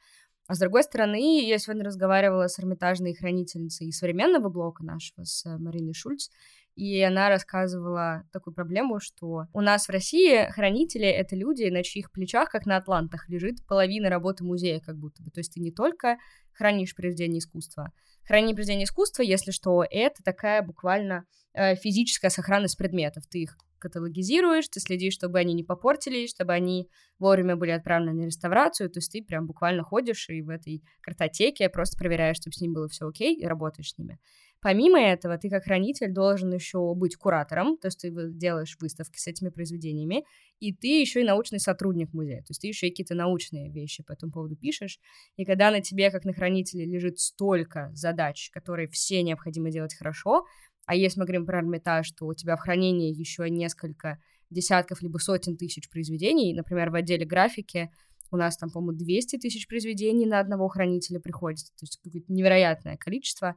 А 0.47 0.55
с 0.55 0.59
другой 0.61 0.83
стороны, 0.83 1.47
я 1.47 1.59
сегодня 1.59 1.85
разговаривала 1.85 2.49
с 2.49 2.59
эрмитажной 2.59 3.15
хранительницей 3.15 3.93
современного 3.93 4.49
блока 4.49 4.83
нашего, 4.83 5.25
с 5.25 5.45
Мариной 5.45 5.93
Шульц, 5.93 6.31
и 6.79 7.03
она 7.03 7.29
рассказывала 7.29 8.23
такую 8.33 8.55
проблему, 8.55 9.01
что 9.01 9.47
у 9.53 9.61
нас 9.61 9.89
в 9.89 9.91
России 9.91 10.49
хранители— 10.53 11.07
это 11.07 11.35
люди, 11.35 11.69
на 11.71 11.83
чьих 11.83 12.13
плечах, 12.13 12.51
как 12.51 12.67
на 12.67 12.77
атлантах, 12.77 13.29
лежит 13.29 13.67
половина 13.67 14.09
работы 14.09 14.45
музея 14.45 14.79
как 14.79 14.97
будто 14.97 15.25
бы. 15.25 15.33
То 15.33 15.41
есть 15.41 15.55
ты 15.55 15.61
не 15.61 15.73
только 15.73 16.19
хранишь 16.53 16.95
произведения 16.95 17.41
искусства. 17.41 17.93
Хранение 18.25 18.55
произведения 18.55 18.85
искусства, 18.85 19.23
если 19.23 19.51
что, 19.51 19.85
это 19.91 20.23
такая 20.23 20.63
буквально 20.63 21.25
э, 21.53 21.75
физическая 21.75 22.31
сохранность 22.31 22.79
предметов. 22.79 23.25
Ты 23.29 23.43
их 23.43 23.57
каталогизируешь, 23.81 24.69
ты 24.69 24.79
следишь, 24.79 25.15
чтобы 25.15 25.39
они 25.39 25.55
не 25.55 25.65
попортились, 25.65 26.31
чтобы 26.31 26.53
они 26.53 26.89
вовремя 27.19 27.57
были 27.57 27.71
отправлены 27.71 28.23
на 28.23 28.27
реставрацию, 28.27 28.91
то 28.91 28.99
есть 28.99 29.11
ты 29.13 29.23
прям 29.23 29.47
буквально 29.47 29.83
ходишь 29.83 30.29
и 30.29 30.43
в 30.43 30.49
этой 30.51 30.83
картотеке 31.01 31.69
просто 31.69 31.97
проверяешь, 31.97 32.37
чтобы 32.37 32.55
с 32.55 32.61
ним 32.61 32.75
было 32.75 32.89
все 32.89 33.09
окей, 33.09 33.37
и 33.37 33.47
работаешь 33.47 33.93
с 33.93 33.99
ними. 33.99 34.19
Помимо 34.61 35.01
этого, 35.01 35.39
ты 35.39 35.51
как 35.51 35.65
хранитель 35.65 36.13
должен 36.13 36.53
еще 36.53 36.95
быть 36.95 37.17
куратором, 37.17 37.79
то 37.79 37.87
есть 37.87 38.01
ты 38.01 38.13
делаешь 38.33 38.77
выставки 38.81 39.17
с 39.19 39.27
этими 39.29 39.51
произведениями, 39.51 40.25
и 40.59 40.73
ты 40.73 41.01
еще 41.01 41.21
и 41.21 41.25
научный 41.25 41.61
сотрудник 41.61 42.13
музея, 42.13 42.41
то 42.41 42.51
есть 42.51 42.61
ты 42.61 42.67
еще 42.67 42.89
и 42.89 42.91
какие-то 42.91 43.15
научные 43.15 43.71
вещи 43.71 44.03
по 44.03 44.13
этому 44.13 44.33
поводу 44.33 44.57
пишешь, 44.57 44.99
и 45.37 45.45
когда 45.45 45.71
на 45.71 45.81
тебе, 45.81 46.11
как 46.11 46.25
на 46.25 46.33
хранителе, 46.33 46.87
лежит 46.87 47.21
столько 47.21 47.93
задач, 47.95 48.51
которые 48.51 48.89
все 48.89 49.23
необходимо 49.23 49.71
делать 49.71 49.95
хорошо, 49.95 50.45
а 50.87 50.97
если 50.97 51.21
мы 51.21 51.27
говорим 51.27 51.47
про 51.47 51.61
Эрмитаж, 51.61 52.11
то 52.13 52.27
у 52.27 52.35
тебя 52.35 52.57
в 52.57 52.61
хранении 52.61 53.15
еще 53.15 53.49
несколько 53.49 54.19
десятков 54.51 55.03
либо 55.03 55.19
сотен 55.19 55.57
тысяч 55.57 55.89
произведений, 55.89 56.55
например, 56.55 56.91
в 56.91 56.95
отделе 56.95 57.27
графики 57.27 57.91
у 58.31 58.37
нас 58.37 58.57
там, 58.57 58.71
по-моему, 58.71 58.99
200 58.99 59.39
тысяч 59.39 59.69
произведений 59.69 60.27
на 60.27 60.41
одного 60.41 60.69
хранителя 60.69 61.21
приходится, 61.21 61.73
то 61.79 61.85
есть 61.85 62.01
какое-то 62.03 62.33
невероятное 62.33 62.97
количество, 62.97 63.57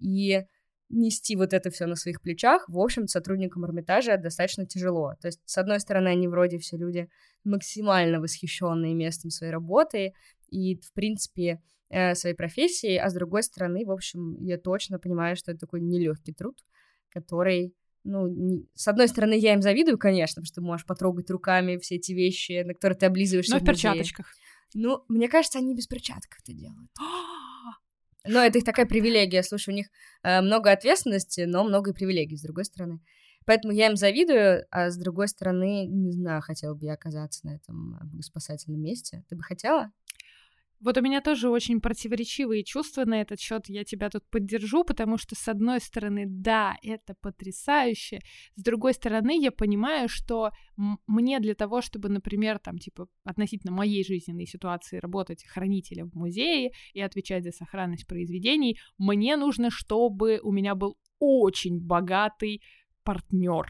и 0.00 0.42
нести 0.90 1.36
вот 1.36 1.52
это 1.52 1.70
все 1.70 1.86
на 1.86 1.94
своих 1.94 2.20
плечах, 2.20 2.68
в 2.68 2.78
общем, 2.78 3.06
сотрудникам 3.06 3.64
Эрмитажа 3.64 4.16
достаточно 4.16 4.66
тяжело. 4.66 5.14
То 5.20 5.28
есть, 5.28 5.40
с 5.44 5.56
одной 5.56 5.80
стороны, 5.80 6.08
они 6.08 6.26
вроде 6.28 6.58
все 6.58 6.76
люди 6.76 7.08
максимально 7.44 8.20
восхищенные 8.20 8.94
местом 8.94 9.30
своей 9.30 9.52
работы 9.52 10.14
и, 10.48 10.76
в 10.80 10.92
принципе, 10.92 11.62
э, 11.90 12.14
своей 12.14 12.34
профессией, 12.34 12.98
а 12.98 13.08
с 13.08 13.14
другой 13.14 13.44
стороны, 13.44 13.86
в 13.86 13.92
общем, 13.92 14.36
я 14.44 14.58
точно 14.58 14.98
понимаю, 14.98 15.36
что 15.36 15.52
это 15.52 15.60
такой 15.60 15.80
нелегкий 15.80 16.32
труд, 16.32 16.58
который 17.10 17.74
ну, 18.02 18.26
не... 18.28 18.66
с 18.74 18.88
одной 18.88 19.08
стороны, 19.08 19.34
я 19.38 19.52
им 19.54 19.62
завидую, 19.62 19.98
конечно, 19.98 20.40
потому 20.40 20.46
что 20.46 20.54
ты 20.56 20.60
можешь 20.62 20.86
потрогать 20.86 21.30
руками 21.30 21.76
все 21.76 21.96
эти 21.96 22.12
вещи, 22.12 22.62
на 22.64 22.74
которые 22.74 22.98
ты 22.98 23.06
облизываешься. 23.06 23.54
Но 23.54 23.60
в, 23.60 23.62
в 23.62 23.66
перчаточках. 23.66 24.26
Ну, 24.74 25.04
мне 25.08 25.28
кажется, 25.28 25.58
они 25.58 25.74
без 25.74 25.86
перчаток 25.86 26.38
это 26.42 26.52
делают. 26.52 26.90
Но 28.26 28.40
это 28.40 28.58
их 28.58 28.64
такая 28.64 28.86
привилегия. 28.86 29.42
Слушай, 29.42 29.70
у 29.70 29.76
них 29.76 29.86
э, 30.22 30.40
много 30.40 30.70
ответственности, 30.70 31.42
но 31.42 31.64
много 31.64 31.90
и 31.90 31.94
привилегий, 31.94 32.36
с 32.36 32.42
другой 32.42 32.64
стороны. 32.64 33.00
Поэтому 33.46 33.72
я 33.72 33.86
им 33.88 33.96
завидую, 33.96 34.66
а 34.70 34.90
с 34.90 34.96
другой 34.96 35.28
стороны, 35.28 35.86
не 35.86 36.12
знаю, 36.12 36.42
хотела 36.42 36.74
бы 36.74 36.84
я 36.84 36.92
оказаться 36.94 37.46
на 37.46 37.56
этом 37.56 37.96
э, 38.18 38.22
спасательном 38.22 38.82
месте. 38.82 39.24
Ты 39.28 39.36
бы 39.36 39.42
хотела? 39.42 39.90
Вот 40.82 40.96
у 40.96 41.02
меня 41.02 41.20
тоже 41.20 41.50
очень 41.50 41.80
противоречивые 41.80 42.64
чувства 42.64 43.04
на 43.04 43.20
этот 43.20 43.38
счет. 43.38 43.68
Я 43.68 43.84
тебя 43.84 44.08
тут 44.08 44.24
поддержу, 44.30 44.82
потому 44.82 45.18
что, 45.18 45.34
с 45.34 45.46
одной 45.48 45.78
стороны, 45.80 46.24
да, 46.26 46.76
это 46.82 47.14
потрясающе. 47.20 48.20
С 48.56 48.62
другой 48.62 48.94
стороны, 48.94 49.38
я 49.38 49.52
понимаю, 49.52 50.08
что 50.08 50.52
мне 51.06 51.38
для 51.38 51.54
того, 51.54 51.82
чтобы, 51.82 52.08
например, 52.08 52.58
там, 52.58 52.78
типа, 52.78 53.08
относительно 53.24 53.72
моей 53.72 54.04
жизненной 54.04 54.46
ситуации 54.46 54.96
работать 54.96 55.44
хранителем 55.44 56.10
в 56.10 56.14
музее 56.14 56.72
и 56.94 57.00
отвечать 57.02 57.44
за 57.44 57.52
сохранность 57.52 58.06
произведений, 58.06 58.78
мне 58.96 59.36
нужно, 59.36 59.70
чтобы 59.70 60.40
у 60.42 60.50
меня 60.50 60.74
был 60.74 60.96
очень 61.18 61.78
богатый 61.78 62.62
партнер 63.04 63.66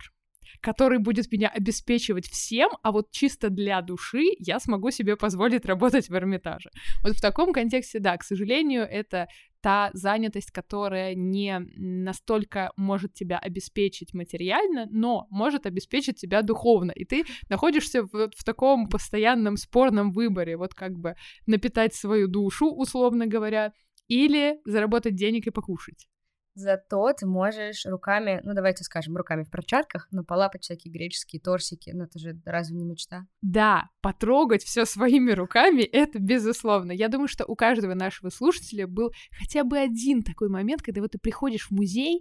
который 0.60 0.98
будет 0.98 1.30
меня 1.32 1.48
обеспечивать 1.48 2.26
всем, 2.26 2.70
а 2.82 2.92
вот 2.92 3.10
чисто 3.10 3.50
для 3.50 3.80
души 3.82 4.24
я 4.38 4.60
смогу 4.60 4.90
себе 4.90 5.16
позволить 5.16 5.64
работать 5.64 6.08
в 6.08 6.14
Эрмитаже. 6.14 6.70
Вот 7.02 7.16
в 7.16 7.20
таком 7.20 7.52
контексте, 7.52 7.98
да, 7.98 8.16
к 8.16 8.22
сожалению, 8.22 8.82
это 8.82 9.28
та 9.60 9.90
занятость, 9.92 10.50
которая 10.50 11.14
не 11.14 11.60
настолько 11.76 12.72
может 12.76 13.12
тебя 13.14 13.38
обеспечить 13.38 14.14
материально, 14.14 14.86
но 14.90 15.26
может 15.30 15.66
обеспечить 15.66 16.16
тебя 16.16 16.42
духовно. 16.42 16.92
И 16.92 17.04
ты 17.04 17.24
находишься 17.48 18.02
в, 18.02 18.30
в 18.34 18.44
таком 18.44 18.88
постоянном 18.88 19.56
спорном 19.56 20.12
выборе, 20.12 20.56
вот 20.56 20.74
как 20.74 20.98
бы 20.98 21.14
напитать 21.46 21.94
свою 21.94 22.28
душу, 22.28 22.70
условно 22.70 23.26
говоря, 23.26 23.72
или 24.08 24.58
заработать 24.64 25.14
денег 25.14 25.46
и 25.46 25.50
покушать. 25.50 26.09
Зато 26.54 27.12
ты 27.12 27.26
можешь 27.26 27.86
руками, 27.86 28.40
ну 28.44 28.54
давайте 28.54 28.82
скажем, 28.84 29.16
руками 29.16 29.44
в 29.44 29.50
перчатках, 29.50 30.08
но 30.10 30.24
полапать 30.24 30.64
всякие 30.64 30.92
греческие 30.92 31.40
торсики. 31.40 31.90
Ну 31.90 32.04
это 32.04 32.18
же 32.18 32.40
разве 32.44 32.76
не 32.76 32.84
мечта? 32.84 33.26
Да, 33.40 33.88
потрогать 34.00 34.64
все 34.64 34.84
своими 34.84 35.30
руками, 35.30 35.82
это 35.82 36.18
безусловно. 36.18 36.92
Я 36.92 37.08
думаю, 37.08 37.28
что 37.28 37.44
у 37.46 37.54
каждого 37.54 37.94
нашего 37.94 38.30
слушателя 38.30 38.86
был 38.86 39.12
хотя 39.38 39.64
бы 39.64 39.78
один 39.78 40.22
такой 40.22 40.48
момент, 40.48 40.82
когда 40.82 41.00
вот 41.00 41.12
ты 41.12 41.18
приходишь 41.18 41.68
в 41.68 41.70
музей, 41.70 42.20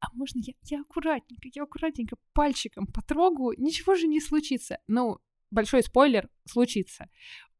а 0.00 0.06
можно 0.14 0.40
я, 0.44 0.52
я 0.64 0.80
аккуратненько, 0.82 1.48
я 1.54 1.62
аккуратненько 1.62 2.16
пальчиком 2.34 2.86
потрогаю, 2.86 3.54
ничего 3.56 3.94
же 3.94 4.06
не 4.06 4.20
случится. 4.20 4.78
Ну, 4.86 5.18
большой 5.50 5.82
спойлер, 5.82 6.28
случится 6.46 7.08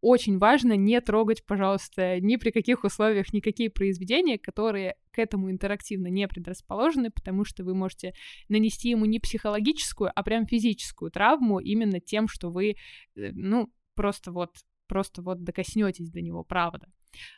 очень 0.03 0.39
важно 0.39 0.77
не 0.77 1.01
трогать, 1.01 1.47
пожалуйста, 1.47 2.21
ни 2.21 2.37
при 2.37 2.51
каких 2.51 2.85
условиях 2.85 3.33
никакие 3.33 3.71
произведения, 3.71 4.37
которые 4.37 4.97
к 5.13 5.19
этому 5.19 5.51
интерактивно 5.51 6.09
не 6.09 6.27
предрасположены, 6.27 7.11
потому 7.11 7.45
что 7.45 7.65
вы 7.65 7.75
можете 7.75 8.15
нанести 8.49 8.91
ему 8.91 9.05
не 9.05 9.21
психологическую, 9.21 10.11
а 10.15 10.23
прям 10.23 10.47
физическую 10.47 11.11
травму 11.11 11.61
именно 11.61 12.01
тем, 12.01 12.29
что 12.29 12.51
вы, 12.51 12.71
э, 12.71 12.75
ну, 13.15 13.73
просто 13.95 14.33
вот, 14.33 14.51
просто 14.89 15.23
вот 15.23 15.45
докоснетесь 15.45 16.11
до 16.11 16.21
него, 16.21 16.45
правда. 16.45 16.87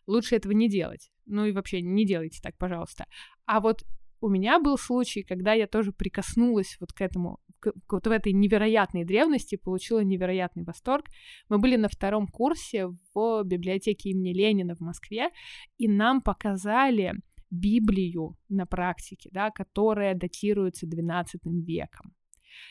Лучше 0.07 0.37
этого 0.37 0.53
не 0.53 0.69
делать. 0.69 1.11
Ну 1.27 1.45
и 1.47 1.53
вообще 1.53 1.83
не 1.83 2.07
делайте 2.07 2.41
так, 2.41 2.57
пожалуйста. 2.57 3.07
А 3.47 3.61
вот 3.61 3.85
у 4.21 4.29
меня 4.29 4.59
был 4.59 4.79
случай, 4.79 5.23
когда 5.23 5.53
я 5.53 5.67
тоже 5.67 5.93
прикоснулась 5.93 6.77
вот 6.81 6.93
к 6.93 7.01
этому, 7.03 7.41
к, 7.61 7.73
вот 7.91 8.07
в 8.07 8.11
этой 8.11 8.33
невероятной 8.33 9.05
древности, 9.05 9.57
получила 9.57 10.01
невероятный 10.01 10.65
восторг. 10.65 11.07
Мы 11.51 11.59
были 11.59 11.77
на 11.77 11.89
втором 11.89 12.27
курсе 12.27 12.87
в 13.15 13.43
библиотеке 13.45 14.11
имени 14.11 14.33
Ленина 14.33 14.75
в 14.75 14.81
Москве, 14.81 15.29
и 15.77 15.89
нам 15.89 16.23
показали 16.23 17.15
Библию 17.55 18.37
на 18.49 18.67
практике, 18.67 19.31
да, 19.33 19.51
которая 19.51 20.15
датируется 20.15 20.87
XII 20.87 21.39
веком. 21.45 22.15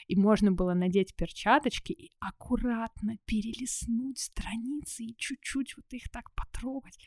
И 0.07 0.15
можно 0.15 0.51
было 0.51 0.73
надеть 0.73 1.15
перчаточки 1.15 1.91
и 1.91 2.11
аккуратно 2.19 3.17
перелистнуть 3.25 4.19
страницы 4.19 5.03
и 5.03 5.15
чуть-чуть 5.17 5.75
вот 5.77 5.85
их 5.91 6.09
так 6.11 6.33
потрогать. 6.35 6.97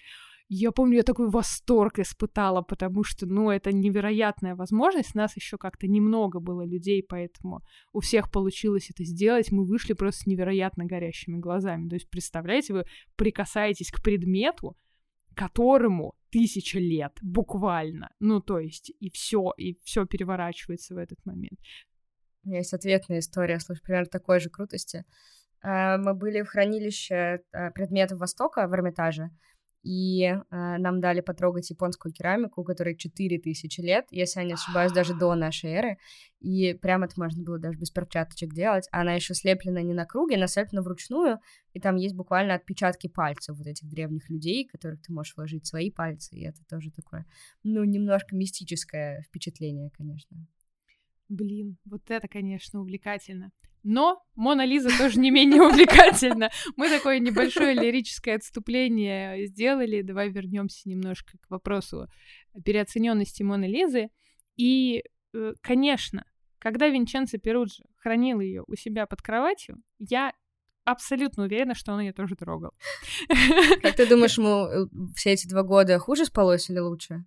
Я 0.49 0.71
помню, 0.71 0.99
я 0.99 1.03
такой 1.03 1.29
восторг 1.29 1.99
испытала, 1.99 2.63
потому 2.63 3.03
что, 3.03 3.27
ну, 3.27 3.51
это 3.51 3.73
невероятная 3.73 4.55
возможность. 4.55 5.17
Нас 5.17 5.35
еще 5.35 5.59
как-то 5.59 5.89
немного 5.89 6.39
было 6.39 6.65
людей, 6.65 7.03
поэтому 7.03 7.63
у 7.93 7.99
всех 7.99 8.31
получилось 8.31 8.89
это 8.91 9.05
сделать. 9.05 9.51
Мы 9.51 9.65
вышли 9.65 9.95
просто 9.95 10.23
с 10.23 10.27
невероятно 10.27 10.85
горящими 10.85 11.39
глазами. 11.39 11.89
То 11.89 11.97
есть, 11.97 12.09
представляете, 12.09 12.75
вы 12.75 12.85
прикасаетесь 13.17 13.91
к 13.91 14.01
предмету, 14.01 14.77
которому 15.35 16.15
тысяча 16.37 16.79
лет, 16.79 17.13
буквально. 17.23 18.11
Ну, 18.21 18.41
то 18.41 18.59
есть, 18.59 18.93
и 19.01 19.09
все, 19.11 19.55
и 19.57 19.79
все 19.85 20.05
переворачивается 20.05 20.95
в 20.95 20.99
этот 20.99 21.25
момент. 21.25 21.59
У 22.45 22.49
меня 22.49 22.59
есть 22.59 22.75
ответная 22.75 23.21
история, 23.21 23.59
слушай, 23.59 23.81
примерно 23.83 24.11
такой 24.11 24.39
же 24.41 24.51
крутости. 24.51 25.07
А, 25.63 25.97
мы 25.97 26.13
были 26.13 26.43
в 26.43 26.49
хранилище 26.49 27.41
а, 27.53 27.71
предметов 27.71 28.19
Востока 28.19 28.69
в 28.69 28.75
Эрмитаже, 28.75 29.31
и 29.87 30.25
э, 30.25 30.41
нам 30.51 31.01
дали 31.01 31.21
потрогать 31.21 31.71
японскую 31.71 32.13
керамику, 32.13 32.65
которой 32.65 32.97
4000 32.97 33.81
лет, 33.83 34.07
если 34.11 34.41
я 34.41 34.47
не 34.47 34.55
ошибаюсь, 34.55 34.91
даже 34.91 35.15
до 35.15 35.33
нашей 35.37 35.71
эры, 35.71 35.99
и 36.41 36.75
прямо 36.75 37.07
это 37.07 37.15
можно 37.21 37.45
было 37.45 37.61
даже 37.61 37.79
без 37.79 37.93
перчаточек 37.93 38.53
делать. 38.53 38.89
Она 38.91 39.15
еще 39.15 39.33
слеплена 39.33 39.83
не 39.83 39.95
на 39.95 40.05
круге, 40.05 40.35
она 40.35 40.49
слеплена 40.49 40.83
вручную, 40.83 41.39
и 41.73 41.79
там 41.79 41.95
есть 41.95 42.17
буквально 42.17 42.55
отпечатки 42.55 43.07
пальцев 43.07 43.57
вот 43.57 43.69
этих 43.69 43.89
древних 43.89 44.29
людей, 44.29 44.67
которых 44.67 45.01
ты 45.03 45.13
можешь 45.13 45.37
вложить 45.37 45.67
свои 45.67 45.93
пальцы, 45.93 46.35
и 46.35 46.45
это 46.45 46.65
тоже 46.69 46.91
такое, 46.91 47.25
ну, 47.63 47.85
немножко 47.85 48.35
мистическое 48.35 49.23
впечатление, 49.23 49.91
конечно. 49.97 50.37
Блин, 51.29 51.77
вот 51.85 52.11
это, 52.11 52.27
конечно, 52.27 52.81
увлекательно. 52.81 53.53
Но 53.89 54.21
Мона 54.35 54.67
Лиза 54.67 54.89
тоже 54.99 55.21
не 55.21 55.31
менее 55.31 55.63
увлекательна. 55.63 56.51
Мы 56.75 56.89
такое 56.89 57.21
небольшое 57.21 57.73
лирическое 57.73 58.35
отступление 58.35 59.47
сделали. 59.47 60.03
Давай 60.03 60.29
вернемся 60.29 60.89
немножко 60.89 61.39
к 61.39 61.49
вопросу 61.49 62.09
переоцененности 62.65 63.45
Моны 63.45 63.67
Лизы. 63.67 64.09
И, 64.57 65.05
э, 65.35 65.53
конечно, 65.61 66.25
когда 66.59 66.89
Винченцо 66.89 67.39
Перуджи 67.39 67.85
хранил 67.99 68.41
ее 68.41 68.65
у 68.67 68.75
себя 68.75 69.07
под 69.07 69.23
кроватью, 69.23 69.81
я 70.01 70.33
абсолютно 70.85 71.45
уверена, 71.45 71.77
что 71.77 71.93
он 71.93 72.01
ее 72.01 72.13
тоже 72.13 72.35
трогал. 72.35 72.73
Как 73.83 73.95
ты 73.95 74.09
думаешь, 74.09 74.37
ему 74.37 74.67
э, 74.67 74.89
все 75.15 75.31
эти 75.31 75.47
два 75.47 75.63
года 75.63 76.01
хуже 76.01 76.25
спалось 76.25 76.69
или 76.69 76.81
лучше? 76.81 77.25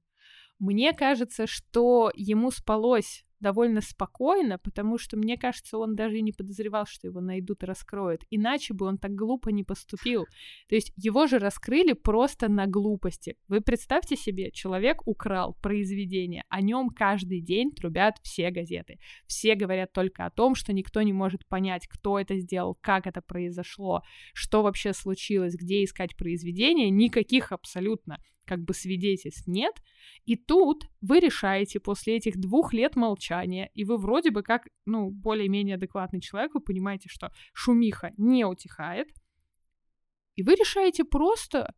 Мне 0.60 0.92
кажется, 0.92 1.48
что 1.48 2.12
ему 2.16 2.52
спалось 2.52 3.24
довольно 3.40 3.82
спокойно, 3.82 4.58
потому 4.58 4.98
что, 4.98 5.18
мне 5.18 5.38
кажется, 5.38 5.78
он 5.78 5.96
даже 5.96 6.18
и 6.18 6.22
не 6.22 6.32
подозревал, 6.32 6.86
что 6.86 7.08
его 7.08 7.22
найдут 7.22 7.64
и 7.64 7.66
раскроют. 7.66 8.24
Иначе 8.30 8.74
бы 8.74 8.86
он 8.86 8.98
так 8.98 9.14
глупо 9.14 9.50
не 9.50 9.64
поступил. 9.64 10.26
То 10.68 10.76
есть 10.76 10.92
его 10.96 11.28
же 11.28 11.40
раскрыли 11.40 11.94
просто 11.94 12.50
на 12.50 12.68
глупости. 12.68 13.36
Вы 13.48 13.62
представьте 13.62 14.16
себе, 14.16 14.52
человек 14.52 15.02
украл 15.06 15.56
произведение, 15.62 16.44
о 16.50 16.62
нем 16.62 16.90
каждый 16.90 17.42
день 17.42 17.72
трубят 17.72 18.16
все 18.24 18.52
газеты. 18.52 19.00
Все 19.28 19.56
говорят 19.56 19.92
только 19.94 20.26
о 20.26 20.32
том, 20.32 20.56
что 20.56 20.74
никто 20.74 21.02
не 21.02 21.14
может 21.14 21.46
понять, 21.48 21.88
кто 21.88 22.20
это 22.20 22.38
сделал, 22.38 22.78
как 22.82 23.08
это 23.08 23.22
произошло, 23.22 24.02
что 24.34 24.64
вообще 24.64 24.94
случилось, 24.94 25.56
где 25.56 25.84
искать 25.84 26.16
произведение. 26.16 26.90
Никаких 26.90 27.52
абсолютно 27.52 28.20
как 28.50 28.64
бы 28.64 28.74
свидетельств 28.74 29.46
нет, 29.48 29.76
и 30.26 30.36
тут 30.36 30.90
вы 31.02 31.20
решаете 31.20 31.80
после 31.80 32.18
этих 32.18 32.38
двух 32.38 32.74
лет 32.74 32.96
молчания, 32.96 33.70
и 33.76 33.86
вы 33.86 33.98
вроде 33.98 34.32
бы 34.32 34.42
как, 34.42 34.68
ну, 34.86 35.12
более-менее 35.12 35.76
адекватный 35.76 36.20
человек, 36.20 36.56
вы 36.56 36.62
понимаете, 36.62 37.10
что 37.10 37.32
шумиха 37.54 38.12
не 38.18 38.46
утихает, 38.46 39.10
и 40.36 40.42
вы 40.42 40.56
решаете 40.56 41.04
просто 41.04 41.76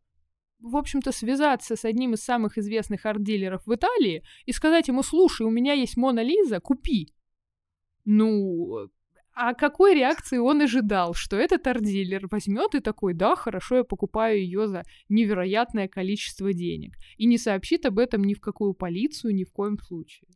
в 0.60 0.76
общем-то, 0.76 1.10
связаться 1.10 1.74
с 1.74 1.84
одним 1.84 2.14
из 2.14 2.22
самых 2.22 2.56
известных 2.56 3.04
арт-дилеров 3.04 3.66
в 3.66 3.74
Италии 3.74 4.22
и 4.46 4.52
сказать 4.52 4.86
ему, 4.86 5.02
слушай, 5.02 5.44
у 5.44 5.50
меня 5.50 5.72
есть 5.72 5.96
Мона 5.96 6.22
Лиза, 6.22 6.60
купи. 6.60 7.12
Ну, 8.04 8.88
а 9.34 9.54
какой 9.54 9.94
реакции 9.94 10.38
он 10.38 10.60
ожидал, 10.60 11.14
что 11.14 11.36
этот 11.36 11.66
арт-дилер 11.66 12.28
возьмет 12.30 12.74
и 12.74 12.80
такой, 12.80 13.14
да, 13.14 13.34
хорошо, 13.34 13.76
я 13.76 13.84
покупаю 13.84 14.38
ее 14.38 14.68
за 14.68 14.84
невероятное 15.08 15.88
количество 15.88 16.52
денег, 16.52 16.96
и 17.16 17.26
не 17.26 17.38
сообщит 17.38 17.86
об 17.86 17.98
этом 17.98 18.24
ни 18.24 18.34
в 18.34 18.40
какую 18.40 18.74
полицию, 18.74 19.34
ни 19.34 19.44
в 19.44 19.52
коем 19.52 19.78
случае. 19.78 20.28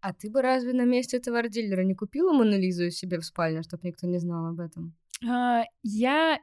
А 0.00 0.14
ты 0.14 0.30
бы 0.30 0.40
разве 0.40 0.72
на 0.72 0.86
месте 0.86 1.18
этого 1.18 1.38
арт-дилера 1.38 1.82
не 1.84 1.94
купила 1.94 2.32
Монолизу 2.32 2.90
себе 2.90 3.18
в 3.18 3.24
спальне, 3.24 3.62
чтобы 3.62 3.86
никто 3.86 4.06
не 4.06 4.18
знал 4.18 4.46
об 4.46 4.60
этом? 4.60 4.96
А, 5.28 5.64
я 5.82 6.38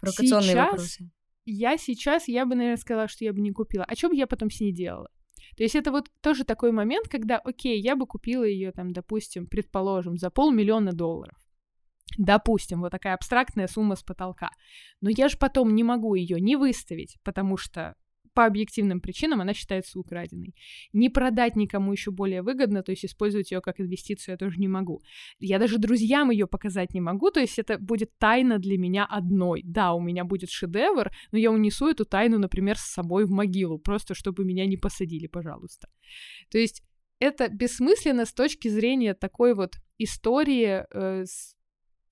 Провокационные 0.00 0.52
сейчас, 0.52 0.70
вопросы. 0.70 1.10
Я 1.44 1.76
сейчас, 1.76 2.28
я 2.28 2.46
бы, 2.46 2.54
наверное, 2.54 2.80
сказала, 2.80 3.08
что 3.08 3.24
я 3.24 3.34
бы 3.34 3.40
не 3.40 3.52
купила. 3.52 3.84
А 3.84 3.94
что 3.94 4.08
бы 4.08 4.16
я 4.16 4.26
потом 4.26 4.50
с 4.50 4.60
ней 4.60 4.72
делала? 4.72 5.10
То 5.56 5.62
есть 5.62 5.74
это 5.74 5.90
вот 5.90 6.08
тоже 6.20 6.44
такой 6.44 6.72
момент, 6.72 7.08
когда, 7.08 7.38
окей, 7.38 7.80
я 7.80 7.96
бы 7.96 8.06
купила 8.06 8.44
ее 8.44 8.72
там, 8.72 8.92
допустим, 8.92 9.46
предположим, 9.46 10.16
за 10.16 10.30
полмиллиона 10.30 10.92
долларов. 10.92 11.36
Допустим, 12.18 12.80
вот 12.80 12.90
такая 12.90 13.14
абстрактная 13.14 13.68
сумма 13.68 13.96
с 13.96 14.02
потолка. 14.02 14.50
Но 15.00 15.10
я 15.10 15.28
же 15.28 15.36
потом 15.38 15.74
не 15.74 15.84
могу 15.84 16.14
ее 16.14 16.40
не 16.40 16.56
выставить, 16.56 17.16
потому 17.22 17.56
что 17.56 17.94
по 18.34 18.46
объективным 18.46 19.00
причинам 19.00 19.40
она 19.40 19.54
считается 19.54 19.98
украденной. 19.98 20.54
Не 20.92 21.10
продать 21.10 21.56
никому 21.56 21.92
еще 21.92 22.10
более 22.10 22.42
выгодно, 22.42 22.82
то 22.82 22.92
есть 22.92 23.04
использовать 23.04 23.50
ее 23.50 23.60
как 23.60 23.80
инвестицию 23.80 24.32
я 24.32 24.36
тоже 24.36 24.58
не 24.58 24.68
могу. 24.68 25.02
Я 25.38 25.58
даже 25.58 25.78
друзьям 25.78 26.30
ее 26.30 26.46
показать 26.46 26.94
не 26.94 27.00
могу, 27.00 27.30
то 27.30 27.40
есть 27.40 27.58
это 27.58 27.78
будет 27.78 28.16
тайна 28.18 28.58
для 28.58 28.78
меня 28.78 29.04
одной. 29.04 29.62
Да, 29.64 29.92
у 29.92 30.00
меня 30.00 30.24
будет 30.24 30.50
шедевр, 30.50 31.10
но 31.32 31.38
я 31.38 31.50
унесу 31.50 31.88
эту 31.88 32.04
тайну, 32.04 32.38
например, 32.38 32.76
с 32.78 32.92
собой 32.92 33.24
в 33.24 33.30
могилу, 33.30 33.78
просто 33.78 34.14
чтобы 34.14 34.44
меня 34.44 34.66
не 34.66 34.76
посадили, 34.76 35.26
пожалуйста. 35.26 35.88
То 36.50 36.58
есть 36.58 36.82
это 37.18 37.48
бессмысленно 37.48 38.24
с 38.24 38.32
точки 38.32 38.68
зрения 38.68 39.14
такой 39.14 39.54
вот 39.54 39.76
истории 39.98 40.84
э, 40.90 41.24
с 41.26 41.56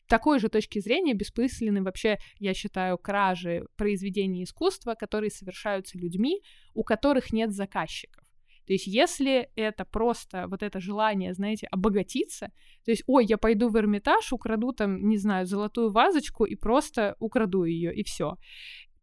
такой 0.08 0.38
же 0.38 0.48
точки 0.48 0.80
зрения 0.80 1.14
бессмысленны 1.14 1.82
вообще, 1.82 2.18
я 2.38 2.54
считаю, 2.54 2.98
кражи 2.98 3.66
произведений 3.76 4.44
искусства, 4.44 4.94
которые 4.94 5.30
совершаются 5.30 5.98
людьми, 5.98 6.40
у 6.74 6.82
которых 6.82 7.32
нет 7.32 7.52
заказчиков. 7.52 8.24
То 8.66 8.74
есть, 8.74 8.86
если 8.86 9.48
это 9.56 9.86
просто 9.86 10.46
вот 10.46 10.62
это 10.62 10.78
желание, 10.78 11.32
знаете, 11.32 11.66
обогатиться, 11.70 12.52
то 12.84 12.90
есть, 12.90 13.02
ой, 13.06 13.24
я 13.24 13.38
пойду 13.38 13.70
в 13.70 13.76
Эрмитаж, 13.78 14.30
украду 14.32 14.72
там, 14.72 15.08
не 15.08 15.16
знаю, 15.16 15.46
золотую 15.46 15.90
вазочку 15.90 16.44
и 16.44 16.54
просто 16.54 17.16
украду 17.18 17.64
ее, 17.64 17.94
и 17.94 18.02
все 18.04 18.36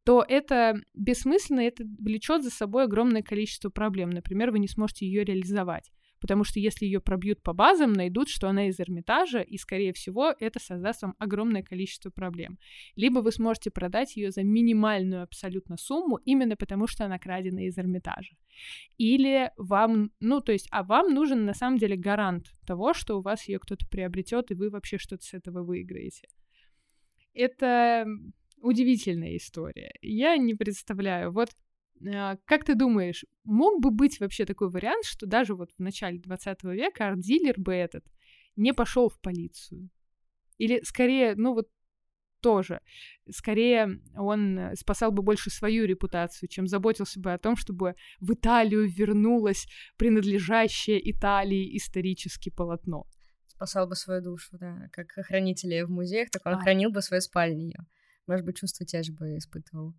то 0.06 0.24
это 0.28 0.76
бессмысленно, 0.94 1.62
это 1.62 1.84
влечет 2.00 2.44
за 2.44 2.52
собой 2.52 2.84
огромное 2.84 3.24
количество 3.24 3.70
проблем. 3.70 4.12
Например, 4.12 4.52
вы 4.52 4.60
не 4.60 4.68
сможете 4.68 5.08
ее 5.08 5.24
реализовать 5.24 5.92
потому 6.20 6.44
что 6.44 6.60
если 6.60 6.86
ее 6.86 7.00
пробьют 7.00 7.42
по 7.42 7.54
базам, 7.54 7.94
найдут, 7.94 8.30
что 8.30 8.48
она 8.48 8.68
из 8.68 8.80
Эрмитажа, 8.80 9.42
и, 9.42 9.58
скорее 9.58 9.94
всего, 9.94 10.34
это 10.40 10.60
создаст 10.60 11.02
вам 11.02 11.16
огромное 11.20 11.64
количество 11.64 12.10
проблем. 12.10 12.58
Либо 12.96 13.20
вы 13.20 13.32
сможете 13.32 13.72
продать 13.72 14.16
ее 14.16 14.32
за 14.32 14.44
минимальную 14.44 15.24
абсолютно 15.24 15.78
сумму, 15.78 16.18
именно 16.26 16.56
потому 16.56 16.88
что 16.88 17.06
она 17.06 17.20
крадена 17.20 17.66
из 17.66 17.78
Эрмитажа. 17.78 18.36
Или 18.98 19.52
вам, 19.58 20.12
ну, 20.20 20.42
то 20.42 20.52
есть, 20.52 20.68
а 20.72 20.84
вам 20.84 21.14
нужен 21.14 21.46
на 21.46 21.54
самом 21.54 21.78
деле 21.78 21.96
гарант 21.96 22.48
того, 22.66 22.94
что 22.94 23.18
у 23.18 23.22
вас 23.22 23.48
ее 23.48 23.60
кто-то 23.60 23.86
приобретет, 23.88 24.52
и 24.52 24.56
вы 24.56 24.70
вообще 24.70 24.98
что-то 24.98 25.24
с 25.24 25.34
этого 25.34 25.64
выиграете. 25.64 26.28
Это 27.34 28.06
удивительная 28.62 29.36
история. 29.36 29.94
Я 30.02 30.38
не 30.38 30.54
представляю. 30.56 31.32
Вот 31.32 31.50
как 32.46 32.64
ты 32.66 32.76
думаешь, 32.76 33.26
мог 33.44 33.82
бы 33.82 33.92
быть 33.92 34.20
вообще 34.20 34.46
такой 34.46 34.70
вариант, 34.70 35.06
что 35.06 35.26
даже 35.26 35.56
вот 35.56 35.72
в 35.78 35.82
начале 35.82 36.20
20 36.20 36.64
века 36.64 37.08
арт-дилер 37.08 37.60
бы 37.60 37.74
этот 37.74 38.06
не 38.56 38.74
пошел 38.74 39.10
в 39.10 39.20
полицию? 39.20 39.90
Или 40.58 40.82
скорее, 40.84 41.36
ну 41.36 41.54
вот 41.54 41.70
тоже, 42.42 42.82
скорее 43.32 44.00
он 44.16 44.72
спасал 44.76 45.12
бы 45.12 45.24
больше 45.24 45.50
свою 45.50 45.86
репутацию, 45.86 46.48
чем 46.48 46.68
заботился 46.68 47.20
бы 47.20 47.34
о 47.34 47.40
том, 47.40 47.56
чтобы 47.56 47.96
в 48.20 48.34
Италию 48.34 48.88
вернулось 48.88 49.66
принадлежащее 49.98 51.12
Италии 51.12 51.76
исторически 51.76 52.50
полотно. 52.50 53.08
Спасал 53.48 53.88
бы 53.88 53.96
свою 53.96 54.22
душу, 54.22 54.58
да, 54.60 54.90
как 54.92 55.08
хранители 55.26 55.82
в 55.82 55.90
музеях, 55.90 56.30
так 56.30 56.46
он 56.46 56.54
а. 56.54 56.60
хранил 56.60 56.92
бы 56.92 57.02
свою 57.02 57.22
спальню. 57.22 57.88
Может 58.28 58.46
быть, 58.46 58.58
чувство 58.58 58.86
те 58.86 59.02
же 59.02 59.14
бы 59.14 59.38
испытывал. 59.38 59.96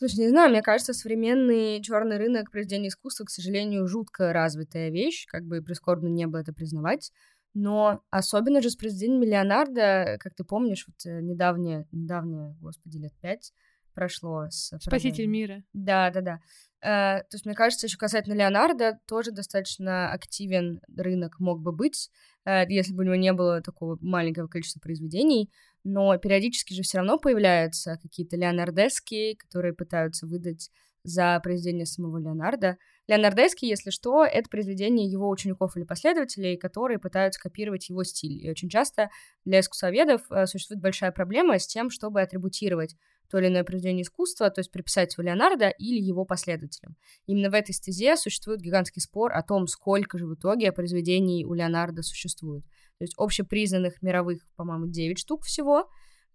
Слушай, 0.00 0.20
не 0.20 0.28
знаю, 0.30 0.48
мне 0.48 0.62
кажется, 0.62 0.94
современный 0.94 1.82
черный 1.82 2.16
рынок 2.16 2.50
произведения 2.50 2.88
искусства, 2.88 3.26
к 3.26 3.30
сожалению, 3.30 3.86
жутко 3.86 4.32
развитая 4.32 4.88
вещь, 4.88 5.26
как 5.26 5.44
бы 5.44 5.60
прискорбно 5.60 6.08
не 6.08 6.26
было 6.26 6.40
это 6.40 6.54
признавать. 6.54 7.12
Но 7.52 8.02
особенно 8.08 8.62
же 8.62 8.70
с 8.70 8.76
произведением 8.76 9.22
Леонардо, 9.22 10.16
как 10.18 10.32
ты 10.34 10.42
помнишь, 10.42 10.86
вот 10.86 11.04
э, 11.04 11.20
недавнее, 11.20 11.86
недавнее, 11.92 12.56
господи, 12.62 12.96
лет 12.96 13.12
пять 13.20 13.52
прошло 13.92 14.46
с... 14.48 14.74
Спаситель 14.80 15.26
мира. 15.26 15.64
Да, 15.74 16.10
да, 16.10 16.22
да. 16.22 16.40
Э, 16.80 17.20
то 17.24 17.34
есть, 17.34 17.44
мне 17.44 17.54
кажется, 17.54 17.86
еще 17.86 17.98
касательно 17.98 18.32
Леонардо, 18.32 19.00
тоже 19.06 19.32
достаточно 19.32 20.10
активен 20.10 20.80
рынок 20.96 21.40
мог 21.40 21.60
бы 21.60 21.72
быть, 21.72 22.10
э, 22.46 22.64
если 22.70 22.94
бы 22.94 23.02
у 23.02 23.04
него 23.04 23.16
не 23.16 23.34
было 23.34 23.60
такого 23.60 23.98
маленького 24.00 24.48
количества 24.48 24.80
произведений, 24.80 25.50
но 25.84 26.16
периодически 26.18 26.74
же 26.74 26.82
все 26.82 26.98
равно 26.98 27.18
появляются 27.18 27.98
какие-то 28.02 28.36
леонардески, 28.36 29.34
которые 29.34 29.74
пытаются 29.74 30.26
выдать 30.26 30.70
за 31.02 31.40
произведение 31.42 31.86
самого 31.86 32.18
Леонардо. 32.18 32.76
Леонардески, 33.06 33.64
если 33.64 33.90
что, 33.90 34.24
это 34.24 34.48
произведение 34.48 35.10
его 35.10 35.28
учеников 35.28 35.76
или 35.76 35.84
последователей, 35.84 36.56
которые 36.56 36.98
пытаются 36.98 37.40
копировать 37.40 37.88
его 37.88 38.04
стиль. 38.04 38.44
И 38.44 38.50
очень 38.50 38.68
часто 38.68 39.10
для 39.44 39.60
искусствоведов 39.60 40.22
э, 40.30 40.46
существует 40.46 40.82
большая 40.82 41.10
проблема 41.10 41.58
с 41.58 41.66
тем, 41.66 41.90
чтобы 41.90 42.20
атрибутировать 42.20 42.96
то 43.30 43.38
или 43.38 43.48
иное 43.48 43.64
произведение 43.64 44.02
искусства, 44.02 44.50
то 44.50 44.60
есть 44.60 44.70
приписать 44.70 45.14
его 45.16 45.24
Леонардо 45.24 45.68
или 45.68 46.00
его 46.00 46.24
последователям. 46.24 46.96
Именно 47.26 47.50
в 47.50 47.54
этой 47.54 47.72
стезе 47.72 48.16
существует 48.16 48.60
гигантский 48.60 49.00
спор 49.00 49.32
о 49.32 49.42
том, 49.42 49.66
сколько 49.66 50.18
же 50.18 50.26
в 50.26 50.34
итоге 50.34 50.72
произведений 50.72 51.44
у 51.44 51.54
Леонардо 51.54 52.02
существует. 52.02 52.64
То 52.98 53.04
есть 53.04 53.14
общепризнанных 53.16 54.02
мировых, 54.02 54.46
по-моему, 54.56 54.86
9 54.88 55.18
штук 55.18 55.44
всего, 55.44 55.88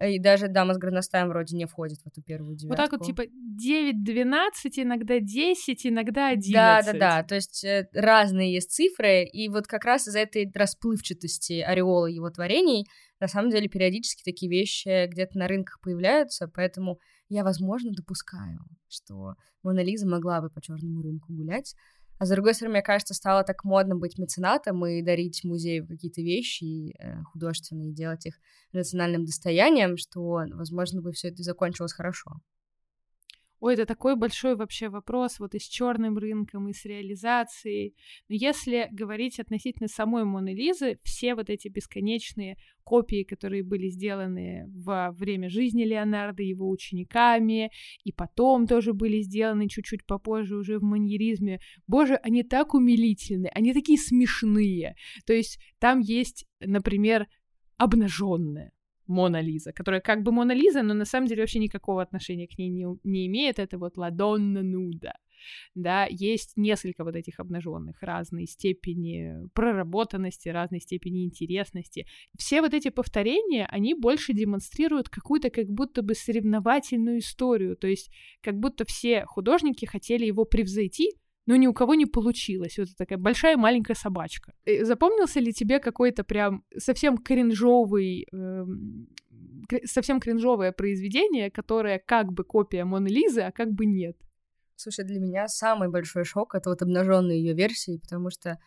и 0.03 0.19
даже 0.19 0.49
дама 0.49 0.73
с 0.73 0.77
горностаем 0.77 1.29
вроде 1.29 1.55
не 1.55 1.65
входит 1.65 1.99
в 1.99 2.07
эту 2.07 2.21
первую 2.21 2.55
девятку. 2.55 2.81
Вот 2.81 2.89
так 2.89 2.99
вот, 2.99 3.05
типа 3.05 3.21
9-12, 3.23 4.83
иногда 4.83 5.19
10, 5.19 5.87
иногда 5.87 6.29
11. 6.29 6.53
Да, 6.53 6.81
да, 6.81 6.93
да. 6.93 7.23
То 7.23 7.35
есть 7.35 7.63
э, 7.63 7.87
разные 7.93 8.53
есть 8.53 8.71
цифры, 8.71 9.23
и 9.23 9.47
вот 9.47 9.67
как 9.67 9.85
раз 9.85 10.07
из-за 10.07 10.19
этой 10.19 10.51
расплывчатости 10.53 11.61
ореола 11.61 12.07
его 12.07 12.29
творений, 12.29 12.87
на 13.19 13.27
самом 13.27 13.49
деле, 13.49 13.67
периодически 13.67 14.23
такие 14.23 14.49
вещи 14.49 15.07
где-то 15.07 15.37
на 15.37 15.47
рынках 15.47 15.79
появляются, 15.81 16.47
поэтому 16.47 16.99
я, 17.29 17.43
возможно, 17.43 17.91
допускаю, 17.91 18.59
что 18.87 19.35
Мона 19.63 19.83
Лиза 19.83 20.07
могла 20.07 20.41
бы 20.41 20.49
по 20.49 20.61
черному 20.61 21.01
рынку 21.01 21.33
гулять. 21.33 21.75
А 22.17 22.25
с 22.25 22.29
другой 22.29 22.53
стороны, 22.53 22.75
мне 22.75 22.81
кажется, 22.81 23.13
стало 23.13 23.43
так 23.43 23.63
модно 23.65 23.95
быть 23.95 24.17
меценатом 24.17 24.85
и 24.85 25.01
дарить 25.01 25.43
музею 25.43 25.85
какие-то 25.85 26.21
вещи 26.21 26.95
э, 26.97 27.21
художественные, 27.23 27.93
делать 27.93 28.25
их 28.25 28.39
национальным 28.71 29.25
достоянием, 29.25 29.97
что, 29.97 30.43
возможно, 30.53 31.01
бы 31.01 31.11
все 31.11 31.27
это 31.27 31.43
закончилось 31.43 31.91
хорошо. 31.91 32.39
Ой, 33.65 33.73
это 33.73 33.87
такой 33.87 34.15
большой 34.15 34.55
вообще 34.55 34.89
вопрос 34.89 35.39
вот 35.39 35.55
и 35.55 35.59
с 35.59 35.63
черным 35.63 36.19
рынком, 36.19 36.69
и 36.69 36.73
с 36.73 36.85
реализацией. 36.85 37.95
Но 38.29 38.35
если 38.35 38.87
говорить 38.91 39.39
относительно 39.39 39.87
самой 39.87 40.23
Моны 40.23 40.53
Лизы, 40.53 40.99
все 41.01 41.33
вот 41.33 41.49
эти 41.49 41.67
бесконечные 41.69 42.57
копии, 42.83 43.23
которые 43.23 43.63
были 43.63 43.87
сделаны 43.89 44.67
во 44.67 45.11
время 45.13 45.49
жизни 45.49 45.83
Леонардо 45.83 46.43
его 46.43 46.69
учениками, 46.69 47.71
и 48.03 48.11
потом 48.11 48.67
тоже 48.67 48.93
были 48.93 49.21
сделаны 49.21 49.67
чуть-чуть 49.67 50.05
попозже 50.05 50.57
уже 50.57 50.77
в 50.77 50.83
маньеризме, 50.83 51.59
боже, 51.87 52.17
они 52.17 52.43
так 52.43 52.75
умилительны, 52.75 53.47
они 53.47 53.73
такие 53.73 53.97
смешные. 53.97 54.95
То 55.25 55.33
есть 55.33 55.57
там 55.79 56.01
есть, 56.01 56.45
например, 56.59 57.25
обнаженная 57.77 58.74
Мона 59.07 59.41
Лиза, 59.41 59.71
которая 59.71 60.01
как 60.01 60.23
бы 60.23 60.31
Мона 60.31 60.53
Лиза, 60.53 60.81
но 60.81 60.93
на 60.93 61.05
самом 61.05 61.27
деле 61.27 61.41
вообще 61.41 61.59
никакого 61.59 62.01
отношения 62.01 62.47
к 62.47 62.57
ней 62.57 62.69
не, 62.69 62.85
не 63.03 63.27
имеет. 63.27 63.59
Это 63.59 63.77
вот 63.77 63.97
Ладонна 63.97 64.63
Нуда. 64.63 65.13
Да, 65.75 66.07
есть 66.09 66.53
несколько 66.55 67.03
вот 67.03 67.15
этих 67.15 67.39
обнаженных 67.39 68.01
разной 68.01 68.47
степени 68.47 69.47
проработанности, 69.53 70.49
разной 70.49 70.79
степени 70.79 71.25
интересности. 71.25 72.07
Все 72.37 72.61
вот 72.61 72.73
эти 72.73 72.89
повторения, 72.89 73.67
они 73.67 73.93
больше 73.93 74.33
демонстрируют 74.33 75.09
какую-то 75.09 75.49
как 75.49 75.67
будто 75.67 76.01
бы 76.01 76.15
соревновательную 76.15 77.19
историю, 77.19 77.75
то 77.75 77.87
есть 77.87 78.11
как 78.41 78.57
будто 78.59 78.85
все 78.85 79.25
художники 79.25 79.85
хотели 79.85 80.25
его 80.25 80.45
превзойти, 80.45 81.13
но 81.45 81.55
ни 81.55 81.67
у 81.67 81.73
кого 81.73 81.95
не 81.95 82.05
получилось. 82.05 82.77
Вот 82.77 82.87
такая 82.97 83.17
большая 83.17 83.57
маленькая 83.57 83.95
собачка. 83.95 84.53
И 84.65 84.83
запомнился 84.83 85.39
ли 85.39 85.53
тебе 85.53 85.79
какой-то 85.79 86.23
прям 86.23 86.63
совсем 86.77 87.17
кринжовый, 87.17 88.27
э, 88.31 88.65
совсем 89.85 90.19
кринжовое 90.19 90.71
произведение, 90.71 91.51
которое 91.51 91.99
как 91.99 92.31
бы 92.33 92.43
копия 92.43 92.85
Моны 92.85 93.07
Лизы, 93.07 93.41
а 93.41 93.51
как 93.51 93.71
бы 93.71 93.85
нет? 93.85 94.17
Слушай, 94.75 95.05
для 95.05 95.19
меня 95.19 95.47
самый 95.47 95.89
большой 95.89 96.25
шок 96.25 96.55
это 96.55 96.69
вот 96.69 96.81
обнаженные 96.81 97.39
ее 97.39 97.53
версии, 97.53 97.97
потому 97.97 98.29
что 98.29 98.57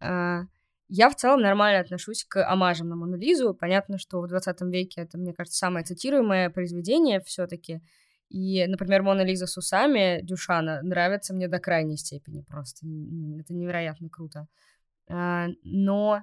э, 0.00 0.40
я 0.88 1.10
в 1.10 1.16
целом 1.16 1.40
нормально 1.40 1.80
отношусь 1.80 2.24
к 2.24 2.44
омажам 2.44 2.88
на 2.88 2.96
Мону 2.96 3.16
Лизу. 3.16 3.54
Понятно, 3.54 3.98
что 3.98 4.20
в 4.20 4.28
20 4.28 4.60
веке 4.62 5.02
это, 5.02 5.18
мне 5.18 5.32
кажется, 5.32 5.58
самое 5.58 5.84
цитируемое 5.84 6.50
произведение 6.50 7.20
все-таки. 7.20 7.80
И, 8.28 8.66
например, 8.66 9.02
Мона 9.02 9.22
Лиза 9.22 9.46
с 9.46 9.56
усами 9.56 10.20
Дюшана 10.22 10.82
нравится 10.82 11.34
мне 11.34 11.48
до 11.48 11.58
крайней 11.58 11.96
степени 11.96 12.42
просто. 12.42 12.86
Это 12.86 13.54
невероятно 13.54 14.08
круто. 14.08 14.46
А, 15.08 15.48
но 15.62 16.22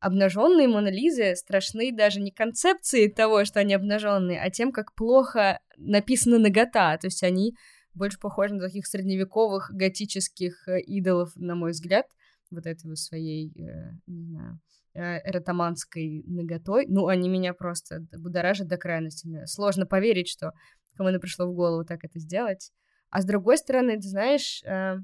обнаженные 0.00 0.66
Мона 0.66 0.88
Лизы 0.88 1.36
страшны 1.36 1.94
даже 1.94 2.20
не 2.20 2.32
концепцией 2.32 3.08
того, 3.08 3.44
что 3.44 3.60
они 3.60 3.74
обнаженные, 3.74 4.40
а 4.40 4.50
тем, 4.50 4.72
как 4.72 4.94
плохо 4.94 5.60
написана 5.76 6.38
нагота. 6.38 6.96
То 6.98 7.06
есть 7.06 7.22
они 7.22 7.54
больше 7.94 8.18
похожи 8.18 8.54
на 8.54 8.60
таких 8.60 8.86
средневековых 8.86 9.70
готических 9.72 10.66
э, 10.66 10.80
идолов, 10.80 11.32
на 11.36 11.54
мой 11.54 11.72
взгляд, 11.72 12.06
вот 12.50 12.66
этой 12.66 12.96
своей, 12.96 13.52
э, 13.58 13.92
не 14.06 14.24
знаю, 14.24 14.60
э, 14.94 15.30
эротоманской 15.30 16.24
наготой. 16.26 16.86
Ну, 16.88 17.06
они 17.06 17.28
меня 17.28 17.54
просто 17.54 18.06
будоражат 18.12 18.68
до 18.68 18.78
крайности. 18.78 19.44
Сложно 19.46 19.86
поверить, 19.86 20.28
что 20.28 20.52
кому-то 20.96 21.18
пришло 21.18 21.46
в 21.46 21.54
голову 21.54 21.84
так 21.84 22.04
это 22.04 22.18
сделать. 22.18 22.72
А 23.10 23.20
с 23.20 23.24
другой 23.24 23.58
стороны, 23.58 23.96
ты 23.96 24.08
знаешь, 24.08 24.62
э, 24.64 24.96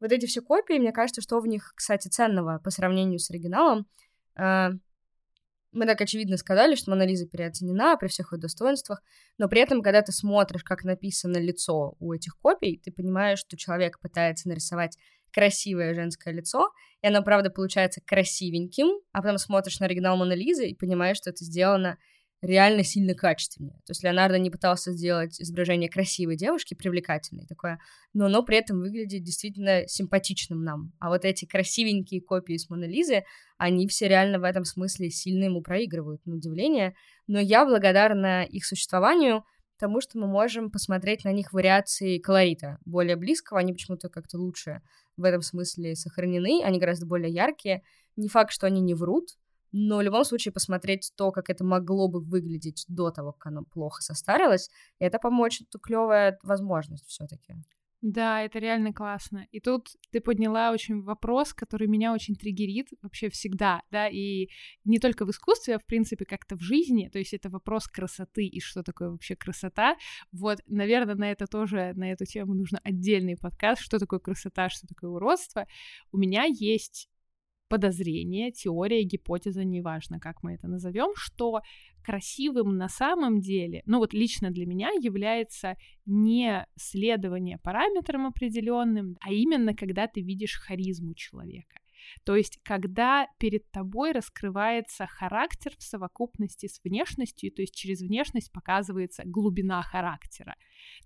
вот 0.00 0.10
эти 0.10 0.26
все 0.26 0.40
копии, 0.40 0.78
мне 0.78 0.92
кажется, 0.92 1.20
что 1.20 1.40
в 1.40 1.46
них, 1.46 1.72
кстати, 1.76 2.08
ценного 2.08 2.58
по 2.58 2.70
сравнению 2.70 3.18
с 3.18 3.30
оригиналом. 3.30 3.86
Э, 4.36 4.70
мы 5.72 5.86
так 5.86 6.00
очевидно 6.00 6.36
сказали, 6.36 6.74
что 6.74 6.90
Мона 6.90 7.06
Лиза 7.06 7.26
переоценена 7.26 7.96
при 7.96 8.08
всех 8.08 8.32
ее 8.32 8.38
достоинствах, 8.38 9.02
но 9.38 9.48
при 9.48 9.60
этом, 9.60 9.80
когда 9.80 10.02
ты 10.02 10.12
смотришь, 10.12 10.64
как 10.64 10.84
написано 10.84 11.38
лицо 11.38 11.96
у 11.98 12.12
этих 12.12 12.36
копий, 12.38 12.80
ты 12.84 12.92
понимаешь, 12.92 13.38
что 13.38 13.56
человек 13.56 13.98
пытается 13.98 14.48
нарисовать 14.48 14.98
красивое 15.32 15.94
женское 15.94 16.34
лицо, 16.34 16.70
и 17.00 17.06
оно, 17.06 17.22
правда, 17.22 17.48
получается 17.48 18.02
красивеньким, 18.04 19.00
а 19.12 19.22
потом 19.22 19.38
смотришь 19.38 19.80
на 19.80 19.86
оригинал 19.86 20.16
Мона 20.16 20.34
Лизы 20.34 20.66
и 20.66 20.74
понимаешь, 20.74 21.16
что 21.16 21.30
это 21.30 21.42
сделано 21.44 21.96
реально 22.42 22.82
сильно 22.82 23.14
качественнее. 23.14 23.76
То 23.86 23.92
есть 23.92 24.02
Леонардо 24.02 24.38
не 24.38 24.50
пытался 24.50 24.92
сделать 24.92 25.40
изображение 25.40 25.88
красивой 25.88 26.36
девушки, 26.36 26.74
привлекательной 26.74 27.46
такое, 27.46 27.78
но 28.12 28.26
оно 28.26 28.42
при 28.42 28.58
этом 28.58 28.80
выглядит 28.80 29.22
действительно 29.22 29.86
симпатичным 29.86 30.64
нам. 30.64 30.92
А 30.98 31.08
вот 31.08 31.24
эти 31.24 31.46
красивенькие 31.46 32.20
копии 32.20 32.56
с 32.56 32.68
Моны 32.68 32.84
Лизы, 32.84 33.24
они 33.58 33.86
все 33.86 34.08
реально 34.08 34.40
в 34.40 34.44
этом 34.44 34.64
смысле 34.64 35.10
сильно 35.10 35.44
ему 35.44 35.62
проигрывают, 35.62 36.26
на 36.26 36.34
удивление. 36.34 36.94
Но 37.28 37.38
я 37.38 37.64
благодарна 37.64 38.44
их 38.44 38.66
существованию, 38.66 39.44
тому, 39.82 40.00
что 40.00 40.16
мы 40.16 40.28
можем 40.28 40.70
посмотреть 40.70 41.24
на 41.24 41.32
них 41.32 41.52
вариации 41.52 42.18
колорита 42.18 42.78
более 42.84 43.16
близкого, 43.16 43.58
они 43.58 43.72
почему-то 43.72 44.08
как-то 44.08 44.38
лучше 44.38 44.80
в 45.16 45.24
этом 45.24 45.42
смысле 45.42 45.96
сохранены, 45.96 46.62
они 46.62 46.78
гораздо 46.78 47.04
более 47.04 47.32
яркие. 47.32 47.82
Не 48.14 48.28
факт, 48.28 48.52
что 48.52 48.68
они 48.68 48.80
не 48.80 48.94
врут, 48.94 49.30
но 49.72 49.98
в 49.98 50.02
любом 50.02 50.24
случае 50.24 50.52
посмотреть 50.52 51.12
то, 51.16 51.32
как 51.32 51.50
это 51.50 51.64
могло 51.64 52.08
бы 52.08 52.20
выглядеть 52.20 52.84
до 52.88 53.10
того, 53.10 53.32
как 53.32 53.46
оно 53.48 53.64
плохо 53.64 54.02
состарилось, 54.02 54.70
это, 54.98 55.18
по-моему, 55.18 55.44
очень 55.44 55.66
клевая 55.82 56.38
возможность 56.42 57.06
все-таки. 57.08 57.54
Да, 58.02 58.42
это 58.42 58.58
реально 58.58 58.92
классно. 58.92 59.46
И 59.52 59.60
тут 59.60 59.90
ты 60.10 60.20
подняла 60.20 60.72
очень 60.72 61.02
вопрос, 61.02 61.54
который 61.54 61.86
меня 61.86 62.12
очень 62.12 62.34
триггерит 62.34 62.88
вообще 63.00 63.30
всегда, 63.30 63.82
да, 63.92 64.08
и 64.08 64.48
не 64.84 64.98
только 64.98 65.24
в 65.24 65.30
искусстве, 65.30 65.76
а 65.76 65.78
в 65.78 65.86
принципе 65.86 66.24
как-то 66.24 66.56
в 66.56 66.60
жизни, 66.60 67.08
то 67.12 67.20
есть 67.20 67.32
это 67.32 67.48
вопрос 67.48 67.86
красоты 67.86 68.44
и 68.44 68.58
что 68.58 68.82
такое 68.82 69.10
вообще 69.10 69.36
красота. 69.36 69.96
Вот, 70.32 70.58
наверное, 70.66 71.14
на 71.14 71.30
это 71.30 71.46
тоже, 71.46 71.92
на 71.94 72.10
эту 72.10 72.24
тему 72.24 72.54
нужно 72.54 72.80
отдельный 72.82 73.36
подкаст, 73.36 73.80
что 73.80 74.00
такое 74.00 74.18
красота, 74.18 74.68
что 74.68 74.88
такое 74.88 75.08
уродство. 75.10 75.68
У 76.10 76.18
меня 76.18 76.42
есть 76.42 77.08
подозрение, 77.72 78.52
теория, 78.52 79.02
гипотеза, 79.02 79.64
неважно, 79.64 80.20
как 80.20 80.42
мы 80.42 80.52
это 80.52 80.68
назовем, 80.68 81.12
что 81.14 81.62
красивым 82.04 82.76
на 82.76 82.88
самом 82.88 83.40
деле, 83.40 83.82
ну 83.86 83.98
вот 83.98 84.12
лично 84.12 84.50
для 84.50 84.66
меня 84.66 84.90
является 85.00 85.76
не 86.04 86.66
следование 86.76 87.56
параметрам 87.56 88.26
определенным, 88.26 89.16
а 89.20 89.32
именно 89.32 89.74
когда 89.74 90.06
ты 90.06 90.20
видишь 90.20 90.58
харизму 90.58 91.14
человека. 91.14 91.78
То 92.24 92.36
есть, 92.36 92.58
когда 92.62 93.26
перед 93.38 93.70
тобой 93.70 94.12
раскрывается 94.12 95.06
характер 95.06 95.72
в 95.78 95.82
совокупности 95.82 96.66
с 96.66 96.80
внешностью, 96.84 97.52
то 97.52 97.62
есть 97.62 97.74
через 97.74 98.00
внешность 98.00 98.52
показывается 98.52 99.22
глубина 99.24 99.82
характера. 99.82 100.56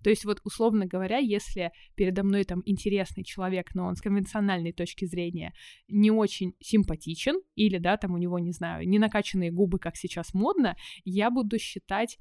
То 0.03 0.09
есть, 0.09 0.25
вот 0.25 0.39
условно 0.43 0.85
говоря, 0.85 1.17
если 1.17 1.71
передо 1.95 2.23
мной 2.23 2.43
там 2.43 2.61
интересный 2.65 3.23
человек, 3.23 3.73
но 3.73 3.85
он 3.85 3.95
с 3.95 4.01
конвенциональной 4.01 4.73
точки 4.73 5.05
зрения 5.05 5.53
не 5.87 6.11
очень 6.11 6.53
симпатичен, 6.59 7.35
или, 7.55 7.77
да, 7.77 7.97
там 7.97 8.13
у 8.13 8.17
него, 8.17 8.39
не 8.39 8.51
знаю, 8.51 8.87
не 8.87 8.99
накачанные 8.99 9.51
губы, 9.51 9.79
как 9.79 9.95
сейчас 9.95 10.33
модно, 10.33 10.75
я 11.03 11.29
буду 11.29 11.57
считать 11.59 12.17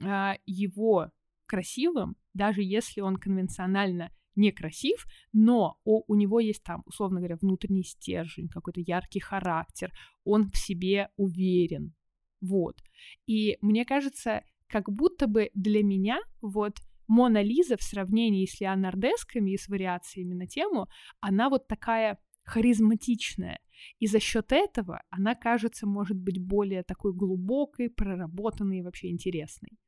э, 0.00 0.34
его 0.46 1.10
красивым, 1.46 2.16
даже 2.34 2.62
если 2.62 3.00
он 3.00 3.16
конвенционально 3.16 4.12
некрасив, 4.36 5.06
но 5.32 5.78
у, 5.84 6.02
у 6.06 6.14
него 6.14 6.40
есть 6.40 6.62
там, 6.62 6.82
условно 6.86 7.18
говоря, 7.18 7.36
внутренний 7.36 7.84
стержень, 7.84 8.48
какой-то 8.48 8.80
яркий 8.80 9.20
характер, 9.20 9.92
он 10.24 10.50
в 10.50 10.56
себе 10.56 11.08
уверен, 11.16 11.94
вот. 12.40 12.78
И 13.26 13.58
мне 13.60 13.84
кажется, 13.84 14.42
как 14.68 14.90
будто 14.90 15.26
бы 15.26 15.50
для 15.54 15.82
меня 15.82 16.20
вот 16.40 16.76
Мона 17.06 17.42
Лиза 17.42 17.76
в 17.76 17.82
сравнении 17.82 18.46
с 18.46 18.60
Леонардесками 18.60 19.52
и 19.52 19.58
с 19.58 19.68
вариациями 19.68 20.34
на 20.34 20.46
тему, 20.46 20.88
она 21.20 21.48
вот 21.48 21.66
такая 21.66 22.18
харизматичная. 22.44 23.60
И 23.98 24.06
за 24.06 24.20
счет 24.20 24.52
этого 24.52 25.02
она, 25.08 25.34
кажется, 25.34 25.86
может 25.86 26.16
быть 26.16 26.38
более 26.40 26.82
такой 26.82 27.14
глубокой, 27.14 27.90
проработанной 27.90 28.78
и 28.78 28.82
вообще 28.82 29.08
интересной. 29.10 29.78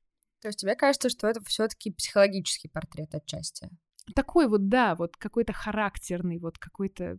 То 0.41 0.49
есть 0.49 0.61
тебе 0.61 0.75
кажется, 0.75 1.11
что 1.11 1.27
это 1.27 1.45
все-таки 1.45 1.91
психологический 1.91 2.69
портрет 2.69 3.15
отчасти? 3.15 3.69
Такой 4.15 4.49
вот, 4.49 4.69
да, 4.69 4.95
вот 4.95 5.17
какой-то 5.17 5.53
характерный, 5.53 6.39
вот 6.39 6.59
какой-то... 6.59 7.19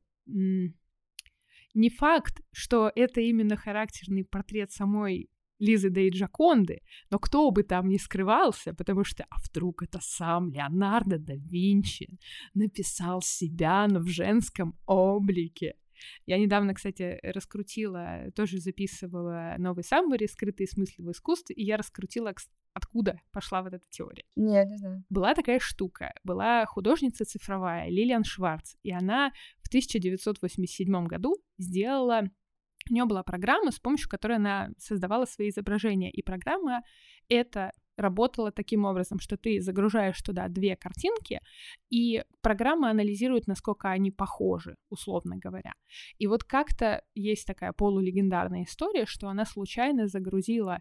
Не 1.74 1.90
факт, 1.90 2.42
что 2.52 2.92
это 2.96 3.22
именно 3.22 3.56
характерный 3.56 4.26
портрет 4.26 4.72
самой 4.72 5.30
Лизы 5.62 5.90
Дей 5.90 6.10
Джаконды, 6.10 6.82
но 7.12 7.20
кто 7.20 7.50
бы 7.52 7.64
там 7.64 7.88
ни 7.88 7.98
скрывался, 7.98 8.74
потому 8.74 9.04
что, 9.04 9.26
а 9.30 9.36
вдруг 9.48 9.84
это 9.84 10.00
сам 10.02 10.52
Леонардо 10.52 11.20
да 11.20 11.36
Винчи 11.36 12.18
написал 12.56 13.22
себя, 13.22 13.88
но 13.88 14.00
в 14.00 14.08
женском 14.08 14.76
облике. 14.88 15.76
Я 16.26 16.38
недавно, 16.38 16.74
кстати, 16.74 17.20
раскрутила, 17.24 18.32
тоже 18.36 18.60
записывала 18.60 19.56
новый 19.58 19.84
самбори 19.84 20.28
«Скрытые 20.28 20.68
смыслы 20.68 21.06
в 21.06 21.12
искусстве», 21.12 21.56
и 21.56 21.64
я 21.64 21.78
раскрутила 21.78 22.34
откуда 22.74 23.20
пошла 23.32 23.62
вот 23.62 23.74
эта 23.74 23.86
теория. 23.90 24.24
Нет, 24.36 24.68
не 24.70 24.78
знаю. 24.78 25.04
Была 25.10 25.34
такая 25.34 25.60
штука, 25.60 26.14
была 26.24 26.66
художница 26.66 27.26
цифровая 27.26 27.90
Лилиан 27.90 28.24
Шварц, 28.24 28.76
и 28.84 28.92
она 28.92 29.32
в 29.62 29.68
1987 29.68 31.06
году 31.06 31.36
сделала 31.58 32.30
у 32.90 32.94
нее 32.94 33.06
была 33.06 33.22
программа, 33.24 33.72
с 33.72 33.80
помощью 33.80 34.10
которой 34.10 34.38
она 34.38 34.72
создавала 34.78 35.26
свои 35.26 35.50
изображения. 35.50 36.10
И 36.10 36.24
программа 36.24 36.82
это 37.30 37.72
работала 37.98 38.52
таким 38.52 38.86
образом, 38.86 39.20
что 39.20 39.38
ты 39.38 39.62
загружаешь 39.62 40.22
туда 40.22 40.48
две 40.48 40.76
картинки, 40.76 41.42
и 41.90 42.24
программа 42.42 42.90
анализирует, 42.90 43.48
насколько 43.48 43.90
они 43.90 44.12
похожи, 44.12 44.76
условно 44.90 45.38
говоря. 45.38 45.74
И 46.18 46.28
вот 46.28 46.44
как-то 46.44 47.04
есть 47.16 47.46
такая 47.48 47.74
полулегендарная 47.74 48.64
история, 48.64 49.06
что 49.06 49.28
она 49.28 49.46
случайно 49.46 50.08
загрузила 50.08 50.80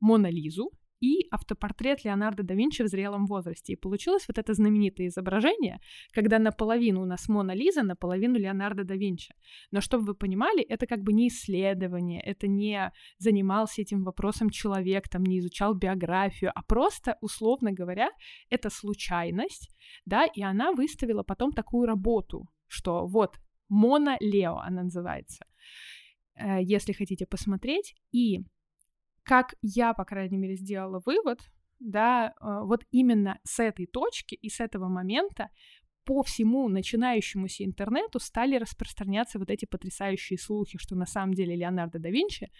Мона 0.00 0.30
Лизу, 0.30 0.70
и 1.00 1.26
автопортрет 1.30 2.04
Леонардо 2.04 2.42
да 2.42 2.54
Винчи 2.54 2.82
в 2.82 2.88
зрелом 2.88 3.26
возрасте. 3.26 3.72
И 3.72 3.76
получилось 3.76 4.26
вот 4.28 4.38
это 4.38 4.54
знаменитое 4.54 5.08
изображение, 5.08 5.80
когда 6.12 6.38
наполовину 6.38 7.02
у 7.02 7.06
нас 7.06 7.28
Мона 7.28 7.52
Лиза, 7.52 7.82
наполовину 7.82 8.38
Леонардо 8.38 8.84
да 8.84 8.94
Винчи. 8.94 9.34
Но 9.70 9.80
чтобы 9.80 10.04
вы 10.04 10.14
понимали, 10.14 10.62
это 10.62 10.86
как 10.86 11.02
бы 11.02 11.12
не 11.12 11.28
исследование, 11.28 12.20
это 12.20 12.46
не 12.46 12.92
занимался 13.18 13.82
этим 13.82 14.04
вопросом 14.04 14.50
человек, 14.50 15.08
там 15.08 15.24
не 15.24 15.38
изучал 15.38 15.74
биографию, 15.74 16.52
а 16.54 16.62
просто, 16.62 17.16
условно 17.20 17.72
говоря, 17.72 18.10
это 18.50 18.70
случайность, 18.70 19.70
да, 20.04 20.26
и 20.26 20.42
она 20.42 20.72
выставила 20.72 21.22
потом 21.22 21.52
такую 21.52 21.86
работу, 21.86 22.48
что 22.66 23.06
вот 23.06 23.40
Мона 23.68 24.16
Лео 24.20 24.58
она 24.58 24.82
называется, 24.82 25.46
э, 26.34 26.62
если 26.62 26.92
хотите 26.92 27.26
посмотреть. 27.26 27.94
И 28.12 28.40
как 29.30 29.54
я, 29.62 29.94
по 29.94 30.04
крайней 30.04 30.38
мере, 30.38 30.56
сделала 30.56 31.00
вывод, 31.06 31.38
да, 31.78 32.34
э, 32.40 32.64
вот 32.64 32.80
именно 32.90 33.38
с 33.44 33.60
этой 33.60 33.86
точки 33.86 34.34
и 34.34 34.48
с 34.48 34.58
этого 34.58 34.88
момента 34.88 35.50
по 36.04 36.24
всему 36.24 36.68
начинающемуся 36.68 37.64
интернету 37.64 38.18
стали 38.18 38.56
распространяться 38.56 39.38
вот 39.38 39.48
эти 39.48 39.66
потрясающие 39.66 40.36
слухи, 40.36 40.78
что 40.78 40.96
на 40.96 41.06
самом 41.06 41.34
деле 41.34 41.54
Леонардо 41.54 42.00
да 42.00 42.10
Винчи 42.10 42.50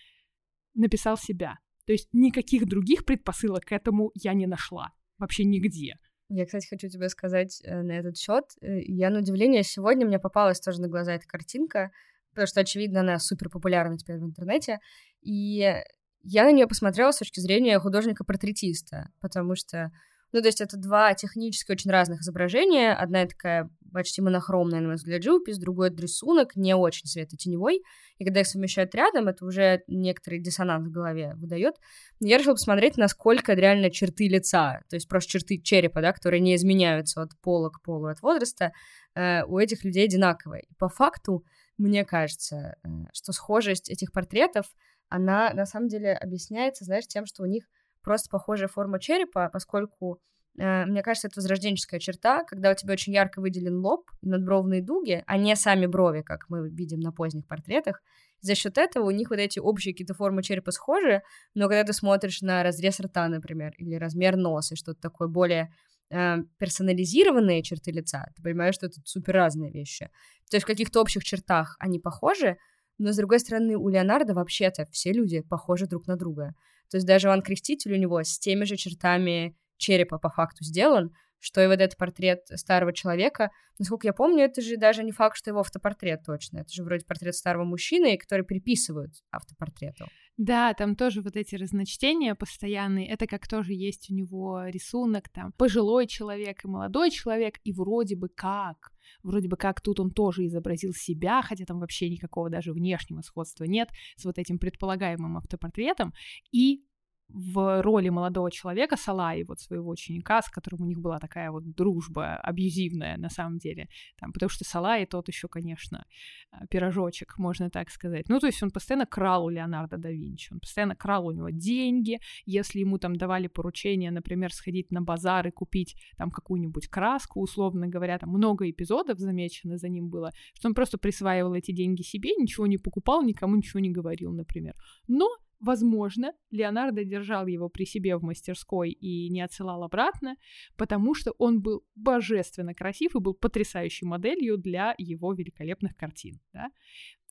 написал 0.75 1.17
себя. 1.17 1.59
То 1.87 1.93
есть 1.93 2.09
никаких 2.13 2.69
других 2.69 3.05
предпосылок 3.05 3.65
к 3.65 3.73
этому 3.73 4.13
я 4.15 4.33
не 4.33 4.47
нашла. 4.47 4.93
Вообще 5.19 5.43
нигде. 5.43 5.97
Я, 6.29 6.47
кстати, 6.47 6.69
хочу 6.69 6.89
тебе 6.89 7.09
сказать 7.09 7.61
э, 7.65 7.83
на 7.83 7.99
этот 7.99 8.17
счет. 8.17 8.45
Э, 8.61 8.81
я 8.83 9.11
на 9.11 9.19
удивление 9.19 9.65
сегодня 9.65 10.07
мне 10.07 10.21
попалась 10.21 10.61
тоже 10.61 10.81
на 10.81 10.87
глаза 10.87 11.15
эта 11.15 11.27
картинка, 11.27 11.91
потому 12.31 12.47
что, 12.47 12.61
очевидно, 12.61 13.01
она 13.01 13.19
супер 13.19 13.49
популярна 13.51 13.99
теперь 13.99 14.19
в 14.19 14.25
интернете. 14.25 14.79
И 15.21 15.83
я 16.23 16.45
на 16.45 16.53
нее 16.53 16.67
посмотрела 16.67 17.13
с 17.13 17.19
точки 17.19 17.41
зрения 17.41 17.79
художника-портретиста, 17.79 19.11
потому 19.21 19.55
что, 19.55 19.91
ну, 20.33 20.41
то 20.41 20.49
есть 20.49 20.61
это 20.61 20.77
два 20.77 21.15
технически 21.15 21.73
очень 21.73 21.91
разных 21.91 22.21
изображения. 22.21 22.95
Одна 22.95 23.27
такая 23.27 23.71
почти 23.93 24.23
монохромная, 24.23 24.81
на 24.81 24.89
мой 24.89 24.97
взгляд, 24.97 25.23
живопись, 25.23 25.59
другой 25.59 25.89
это 25.89 26.03
рисунок, 26.03 26.55
не 26.57 26.75
очень 26.77 27.07
светотеневой. 27.07 27.83
И 28.19 28.25
когда 28.25 28.41
их 28.41 28.47
совмещают 28.47 28.95
рядом, 28.95 29.29
это 29.29 29.45
уже 29.45 29.83
некоторый 29.89 30.41
диссонанс 30.41 30.87
в 30.87 30.91
голове 30.91 31.35
выдает. 31.37 31.75
Я 32.21 32.39
решила 32.39 32.55
посмотреть, 32.55 32.97
насколько 32.97 33.55
реально 33.55 33.91
черты 33.91 34.29
лица, 34.29 34.83
то 34.89 34.97
есть 34.97 35.09
просто 35.09 35.33
черты 35.33 35.59
черепа, 35.59 36.01
да, 36.01 36.13
которые 36.13 36.41
не 36.41 36.55
изменяются 36.55 37.23
от 37.23 37.31
пола 37.41 37.71
к 37.71 37.83
полу, 37.83 38.07
от 38.07 38.23
возраста, 38.23 38.73
э, 39.15 39.43
у 39.45 39.59
этих 39.59 39.85
людей 39.85 40.05
одинаковые. 40.05 40.65
И 40.69 40.75
по 40.75 40.89
факту, 40.89 41.45
мне 41.79 42.05
кажется, 42.05 42.77
э, 42.85 42.89
что 43.13 43.33
схожесть 43.33 43.91
этих 43.91 44.13
портретов— 44.13 44.67
она 45.11 45.53
на 45.53 45.67
самом 45.67 45.89
деле 45.89 46.15
объясняется, 46.15 46.85
знаешь, 46.85 47.07
тем, 47.07 47.27
что 47.27 47.43
у 47.43 47.47
них 47.47 47.65
просто 48.03 48.31
похожая 48.31 48.69
форма 48.69 48.99
черепа, 48.99 49.51
поскольку 49.53 50.21
э, 50.59 50.87
мне 50.87 51.03
кажется, 51.03 51.29
это 51.29 51.41
возрожденческая 51.41 52.01
черта, 52.01 52.45
когда 52.45 52.71
у 52.71 52.75
тебя 52.75 52.95
очень 52.95 53.13
ярко 53.13 53.41
выделен 53.41 53.79
лоб 53.81 54.11
и 54.23 54.29
надбровные 54.29 54.83
дуги, 54.83 55.23
а 55.27 55.37
не 55.37 55.55
сами 55.57 55.87
брови, 55.87 56.23
как 56.23 56.49
мы 56.49 56.71
видим 56.71 57.01
на 57.01 57.13
поздних 57.13 57.47
портретах. 57.47 58.03
За 58.41 58.55
счет 58.55 58.79
этого 58.79 59.05
у 59.05 59.11
них 59.11 59.31
вот 59.31 59.39
эти 59.39 59.59
общие 59.59 59.93
какие-то 59.93 60.15
формы 60.15 60.43
черепа 60.43 60.71
схожи, 60.71 61.23
но 61.55 61.69
когда 61.69 61.85
ты 61.85 61.93
смотришь 61.93 62.41
на 62.41 62.63
разрез 62.63 63.01
рта, 63.01 63.29
например, 63.29 63.75
или 63.77 63.97
размер 63.97 64.37
носа, 64.37 64.77
что-то 64.77 65.01
такое 65.01 65.29
более 65.29 65.75
э, 66.11 66.37
персонализированные 66.59 67.63
черты 67.63 67.91
лица, 67.91 68.27
ты 68.37 68.43
понимаешь, 68.43 68.77
что 68.77 68.87
это 68.87 69.01
супер 69.05 69.35
разные 69.35 69.71
вещи. 69.71 70.11
То 70.49 70.57
есть 70.57 70.65
в 70.65 70.67
каких-то 70.67 71.01
общих 71.01 71.25
чертах 71.25 71.77
они 71.81 71.99
похожи, 71.99 72.57
но, 73.01 73.13
с 73.13 73.17
другой 73.17 73.41
стороны, 73.41 73.77
у 73.77 73.89
Леонардо 73.89 74.35
вообще-то 74.35 74.87
все 74.93 75.13
люди 75.13 75.41
похожи 75.41 75.87
друг 75.87 76.07
на 76.07 76.17
друга. 76.17 76.55
То 76.91 76.99
есть 76.99 77.07
даже 77.07 77.29
Иван 77.29 77.41
Креститель 77.41 77.95
у 77.95 77.97
него 77.97 78.23
с 78.23 78.39
теми 78.39 78.65
же 78.65 78.77
чертами 78.77 79.57
черепа 79.79 80.19
по 80.19 80.29
факту 80.29 80.65
сделан, 80.65 81.15
что 81.41 81.63
и 81.63 81.67
вот 81.67 81.81
этот 81.81 81.97
портрет 81.97 82.47
старого 82.55 82.93
человека. 82.93 83.51
Насколько 83.79 84.09
я 84.09 84.13
помню, 84.13 84.45
это 84.45 84.61
же 84.61 84.77
даже 84.77 85.03
не 85.03 85.11
факт, 85.11 85.37
что 85.37 85.51
его 85.51 85.61
автопортрет 85.61 86.23
точно. 86.25 86.59
Это 86.59 86.73
же 86.73 86.85
вроде 86.85 87.05
портрет 87.05 87.35
старого 87.35 87.65
мужчины, 87.65 88.17
который 88.19 88.45
приписывают 88.45 89.13
автопортрету. 89.33 90.07
Да, 90.37 90.73
там 90.75 90.97
тоже 90.97 91.21
вот 91.21 91.37
эти 91.37 91.55
разночтения 91.55 92.35
постоянные. 92.35 93.09
Это 93.09 93.27
как 93.27 93.47
тоже 93.49 93.75
есть 93.75 94.11
у 94.11 94.15
него 94.15 94.65
рисунок, 94.67 95.29
там, 95.29 95.53
пожилой 95.53 96.07
человек 96.07 96.65
и 96.65 96.69
молодой 96.69 97.11
человек, 97.11 97.59
и 97.65 97.73
вроде 97.73 98.17
бы 98.17 98.29
как, 98.29 98.93
вроде 99.23 99.49
бы 99.49 99.57
как 99.57 99.81
тут 99.81 100.01
он 100.01 100.11
тоже 100.11 100.47
изобразил 100.47 100.93
себя, 100.95 101.43
хотя 101.43 101.65
там 101.65 101.79
вообще 101.79 102.09
никакого 102.09 102.49
даже 102.49 102.73
внешнего 102.73 103.21
сходства 103.23 103.65
нет 103.65 103.91
с 104.17 104.25
вот 104.25 104.39
этим 104.39 104.59
предполагаемым 104.59 105.37
автопортретом, 105.37 106.15
и 106.53 106.85
в 107.33 107.83
роли 107.83 108.09
молодого 108.09 108.51
человека 108.51 108.97
Салаи, 108.97 109.45
вот 109.45 109.61
своего 109.61 109.91
ученика, 109.91 110.43
с 110.43 110.49
которым 110.49 110.83
у 110.83 110.87
них 110.87 110.99
была 110.99 111.19
такая 111.19 111.51
вот 111.51 111.75
дружба 111.75 112.37
абьюзивная 112.37 113.17
на 113.17 113.29
самом 113.31 113.59
деле, 113.59 113.89
там, 114.19 114.33
потому 114.33 114.51
что 114.51 114.65
Салаи 114.65 115.05
тот 115.05 115.29
еще, 115.29 115.49
конечно, 115.49 116.05
э, 116.53 116.67
пирожочек, 116.69 117.39
можно 117.39 117.71
так 117.71 117.91
сказать. 117.91 118.29
Ну, 118.29 118.39
то 118.39 118.47
есть 118.47 118.63
он 118.63 118.71
постоянно 118.71 119.07
крал 119.07 119.45
у 119.45 119.51
Леонардо 119.51 119.97
да 119.97 120.11
Винчи, 120.11 120.53
он 120.53 120.61
постоянно 120.61 120.97
крал 120.97 121.27
у 121.27 121.33
него 121.33 121.51
деньги, 121.51 122.19
если 122.47 122.81
ему 122.81 122.99
там 122.99 123.17
давали 123.17 123.49
поручение, 123.49 124.11
например, 124.11 124.53
сходить 124.53 124.91
на 124.91 125.03
базар 125.03 125.47
и 125.49 125.51
купить 125.51 125.97
там 126.17 126.31
какую-нибудь 126.31 126.89
краску, 126.89 127.41
условно 127.41 127.87
говоря, 127.87 128.19
там 128.19 128.31
много 128.31 128.69
эпизодов 128.69 129.19
замечено 129.19 129.77
за 129.77 129.89
ним 129.89 130.09
было, 130.09 130.31
что 130.55 130.69
он 130.69 130.75
просто 130.75 130.99
присваивал 130.99 131.55
эти 131.55 131.73
деньги 131.73 132.03
себе, 132.03 132.31
ничего 132.37 132.67
не 132.67 132.79
покупал, 132.79 133.23
никому 133.23 133.57
ничего 133.57 133.81
не 133.81 133.91
говорил, 133.91 134.33
например. 134.33 134.75
Но 135.09 135.29
Возможно, 135.61 136.33
Леонардо 136.51 137.05
держал 137.05 137.47
его 137.47 137.69
при 137.69 137.85
себе 137.85 138.17
в 138.17 138.23
мастерской 138.23 138.91
и 138.91 139.29
не 139.29 139.43
отсылал 139.43 139.85
обратно, 139.85 140.37
потому 140.77 141.15
что 141.15 141.33
он 141.39 141.61
был 141.61 141.85
божественно 141.95 142.75
красив 142.75 143.15
и 143.15 143.21
был 143.21 143.35
потрясающей 143.35 144.07
моделью 144.07 144.57
для 144.57 144.95
его 144.97 145.35
великолепных 145.35 145.97
картин. 145.97 146.41
Да? 146.55 146.71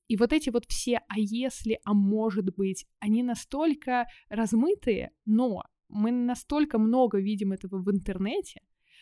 И 0.08 0.16
вот 0.16 0.32
эти 0.32 0.52
вот 0.52 0.66
все 0.68 1.02
«а 1.08 1.16
если», 1.18 1.80
«а 1.84 1.94
может 1.94 2.56
быть», 2.56 2.86
они 3.00 3.24
настолько 3.24 4.06
размытые, 4.30 5.12
но 5.26 5.64
мы 5.88 6.12
настолько 6.12 6.78
много 6.78 7.20
видим 7.20 7.52
этого 7.52 7.82
в 7.82 7.92
интернете, 7.92 8.62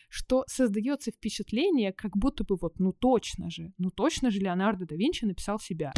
что 0.09 0.45
создается 0.47 1.11
впечатление, 1.11 1.91
как 1.91 2.15
будто 2.15 2.45
бы 2.45 2.55
вот, 2.55 2.79
ну 2.79 2.93
точно 2.93 3.49
же, 3.49 3.73
ну 3.77 3.89
точно 3.89 4.31
же 4.31 4.39
Леонардо 4.39 4.85
да 4.85 4.95
Винчи 4.95 5.25
написал 5.25 5.59
себя. 5.59 5.91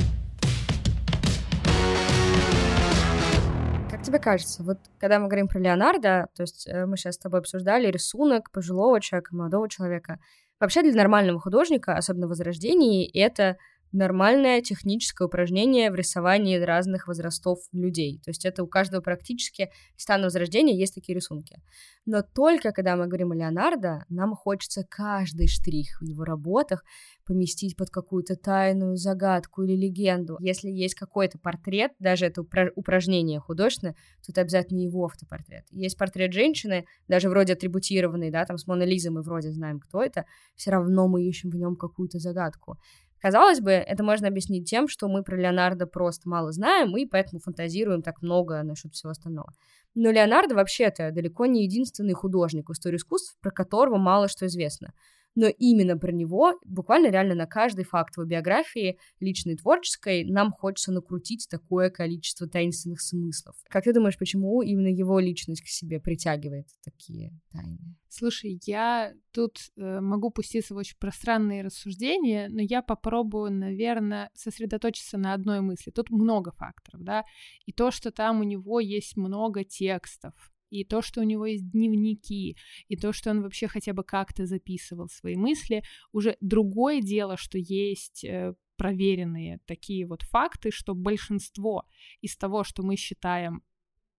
Как 3.99 4.05
тебе 4.05 4.19
кажется, 4.19 4.63
вот 4.63 4.77
когда 4.97 5.19
мы 5.19 5.27
говорим 5.27 5.49
про 5.49 5.59
Леонардо, 5.59 6.29
то 6.33 6.43
есть 6.43 6.65
э, 6.69 6.85
мы 6.85 6.95
сейчас 6.95 7.15
с 7.15 7.17
тобой 7.17 7.41
обсуждали 7.41 7.91
рисунок 7.91 8.49
пожилого 8.49 9.01
человека, 9.01 9.35
молодого 9.35 9.67
человека, 9.67 10.19
вообще 10.57 10.83
для 10.83 10.93
нормального 10.93 11.37
художника, 11.37 11.97
особенно 11.97 12.27
в 12.27 12.29
Возрождении, 12.29 13.11
это 13.13 13.57
нормальное 13.91 14.61
техническое 14.61 15.25
упражнение 15.25 15.91
в 15.91 15.95
рисовании 15.95 16.57
разных 16.57 17.07
возрастов 17.07 17.59
людей. 17.71 18.19
То 18.23 18.31
есть 18.31 18.45
это 18.45 18.63
у 18.63 18.67
каждого 18.67 19.01
практически 19.01 19.69
стану 19.97 20.25
возрождения 20.25 20.77
есть 20.77 20.95
такие 20.95 21.15
рисунки. 21.15 21.57
Но 22.05 22.21
только 22.21 22.71
когда 22.71 22.95
мы 22.95 23.05
говорим 23.05 23.31
о 23.31 23.35
Леонардо, 23.35 24.05
нам 24.09 24.35
хочется 24.35 24.83
каждый 24.89 25.47
штрих 25.47 26.01
в 26.01 26.05
его 26.05 26.23
работах 26.23 26.83
поместить 27.25 27.75
под 27.75 27.89
какую-то 27.91 28.35
тайную 28.35 28.97
загадку 28.97 29.61
или 29.63 29.75
легенду. 29.75 30.37
Если 30.39 30.69
есть 30.69 30.95
какой-то 30.95 31.37
портрет, 31.37 31.91
даже 31.99 32.25
это 32.25 32.41
упражнение 32.75 33.39
художественное, 33.39 33.93
то 34.25 34.31
это 34.31 34.41
обязательно 34.41 34.79
его 34.79 35.05
автопортрет. 35.05 35.65
Есть 35.69 35.97
портрет 35.97 36.33
женщины, 36.33 36.85
даже 37.07 37.29
вроде 37.29 37.53
атрибутированный, 37.53 38.31
да, 38.31 38.45
там 38.45 38.57
с 38.57 38.65
Мона 38.65 38.83
Лизой 38.83 39.11
мы 39.11 39.21
вроде 39.21 39.51
знаем, 39.51 39.79
кто 39.79 40.01
это, 40.01 40.25
все 40.55 40.71
равно 40.71 41.07
мы 41.07 41.23
ищем 41.23 41.51
в 41.51 41.55
нем 41.55 41.75
какую-то 41.75 42.17
загадку. 42.17 42.79
Казалось 43.21 43.59
бы, 43.59 43.71
это 43.71 44.03
можно 44.03 44.27
объяснить 44.27 44.69
тем, 44.69 44.87
что 44.87 45.07
мы 45.07 45.23
про 45.23 45.35
Леонардо 45.35 45.85
просто 45.87 46.29
мало 46.29 46.51
знаем, 46.51 46.95
и 46.95 47.05
поэтому 47.05 47.39
фантазируем 47.39 48.01
так 48.01 48.21
много 48.21 48.63
насчет 48.63 48.93
всего 48.93 49.11
остального. 49.11 49.51
Но 49.95 50.11
Леонардо 50.11 50.55
вообще-то 50.55 51.11
далеко 51.11 51.45
не 51.45 51.63
единственный 51.63 52.13
художник 52.13 52.69
в 52.69 52.73
истории 52.73 52.97
искусств, 52.97 53.37
про 53.41 53.51
которого 53.51 53.97
мало 53.97 54.27
что 54.27 54.45
известно. 54.45 54.93
Но 55.35 55.47
именно 55.47 55.97
про 55.97 56.11
него, 56.11 56.59
буквально 56.65 57.09
реально 57.09 57.35
на 57.35 57.45
каждый 57.45 57.85
факт 57.85 58.17
его 58.17 58.25
биографии, 58.25 58.97
личной 59.19 59.55
творческой, 59.55 60.25
нам 60.25 60.51
хочется 60.51 60.91
накрутить 60.91 61.47
такое 61.49 61.89
количество 61.89 62.47
таинственных 62.47 63.01
смыслов. 63.01 63.55
Как 63.69 63.83
ты 63.83 63.93
думаешь, 63.93 64.17
почему 64.17 64.61
именно 64.61 64.87
его 64.87 65.19
личность 65.19 65.61
к 65.61 65.67
себе 65.67 65.99
притягивает 65.99 66.67
такие 66.83 67.31
тайны? 67.51 67.95
Слушай, 68.09 68.59
я 68.65 69.13
тут 69.31 69.57
э, 69.77 69.99
могу 69.99 70.31
пуститься 70.31 70.73
в 70.73 70.77
очень 70.77 70.97
пространные 70.99 71.61
рассуждения, 71.61 72.49
но 72.49 72.61
я 72.61 72.81
попробую, 72.81 73.51
наверное, 73.51 74.31
сосредоточиться 74.33 75.17
на 75.17 75.33
одной 75.33 75.61
мысли. 75.61 75.91
Тут 75.91 76.09
много 76.09 76.51
факторов, 76.51 77.03
да, 77.03 77.23
и 77.65 77.71
то, 77.71 77.91
что 77.91 78.11
там 78.11 78.39
у 78.39 78.43
него 78.43 78.79
есть 78.79 79.15
много 79.15 79.63
текстов, 79.63 80.33
и 80.69 80.83
то, 80.83 81.01
что 81.01 81.21
у 81.21 81.23
него 81.23 81.45
есть 81.45 81.69
дневники, 81.71 82.55
и 82.87 82.95
то, 82.95 83.11
что 83.13 83.31
он 83.31 83.41
вообще 83.41 83.67
хотя 83.67 83.93
бы 83.93 84.03
как-то 84.03 84.45
записывал 84.45 85.07
свои 85.07 85.35
мысли, 85.35 85.83
уже 86.11 86.37
другое 86.41 87.01
дело, 87.01 87.37
что 87.37 87.57
есть 87.57 88.23
э, 88.23 88.53
проверенные 88.77 89.59
такие 89.65 90.07
вот 90.07 90.23
факты, 90.23 90.71
что 90.71 90.95
большинство 90.95 91.85
из 92.21 92.37
того, 92.37 92.63
что 92.63 92.81
мы 92.83 92.95
считаем 92.95 93.61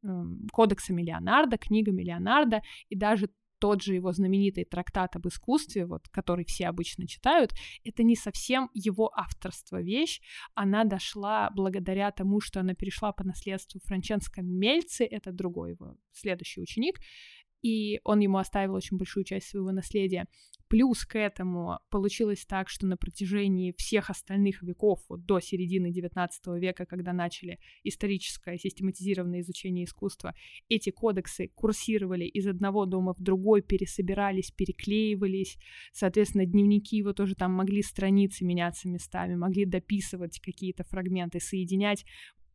э, 0.02 0.08
кодексами 0.52 1.02
Леонардо, 1.02 1.56
книгами 1.56 2.02
Леонардо, 2.02 2.62
и 2.88 2.96
даже 2.96 3.30
тот 3.60 3.82
же 3.82 3.94
его 3.94 4.12
знаменитый 4.12 4.64
трактат 4.64 5.16
об 5.16 5.28
искусстве, 5.28 5.86
вот, 5.86 6.08
который 6.08 6.44
все 6.44 6.66
обычно 6.68 7.06
читают, 7.06 7.52
это 7.84 8.02
не 8.02 8.16
совсем 8.16 8.70
его 8.74 9.10
авторство 9.14 9.80
вещь. 9.80 10.20
Она 10.54 10.84
дошла 10.84 11.50
благодаря 11.54 12.10
тому, 12.10 12.40
что 12.40 12.60
она 12.60 12.74
перешла 12.74 13.12
по 13.12 13.24
наследству 13.24 13.80
Франческо 13.84 14.42
Мельци, 14.42 15.04
это 15.04 15.32
другой 15.32 15.70
его 15.70 15.96
следующий 16.12 16.60
ученик, 16.60 16.98
и 17.62 18.00
он 18.04 18.20
ему 18.20 18.38
оставил 18.38 18.74
очень 18.74 18.96
большую 18.96 19.24
часть 19.24 19.48
своего 19.48 19.72
наследия. 19.72 20.26
Плюс 20.68 21.04
к 21.04 21.18
этому 21.18 21.80
получилось 21.90 22.46
так, 22.46 22.68
что 22.68 22.86
на 22.86 22.96
протяжении 22.96 23.74
всех 23.76 24.08
остальных 24.08 24.62
веков, 24.62 25.00
вот 25.08 25.26
до 25.26 25.40
середины 25.40 25.90
XIX 25.90 26.28
века, 26.60 26.86
когда 26.86 27.12
начали 27.12 27.58
историческое 27.82 28.56
систематизированное 28.56 29.40
изучение 29.40 29.84
искусства, 29.84 30.32
эти 30.68 30.90
кодексы 30.90 31.48
курсировали 31.48 32.24
из 32.24 32.46
одного 32.46 32.86
дома 32.86 33.14
в 33.14 33.20
другой, 33.20 33.62
пересобирались, 33.62 34.52
переклеивались. 34.52 35.58
Соответственно, 35.92 36.46
дневники 36.46 36.96
его 36.96 37.12
тоже 37.14 37.34
там 37.34 37.52
могли 37.52 37.82
страницы 37.82 38.44
меняться 38.44 38.88
местами, 38.88 39.34
могли 39.34 39.64
дописывать 39.64 40.38
какие-то 40.38 40.84
фрагменты, 40.84 41.40
соединять 41.40 42.04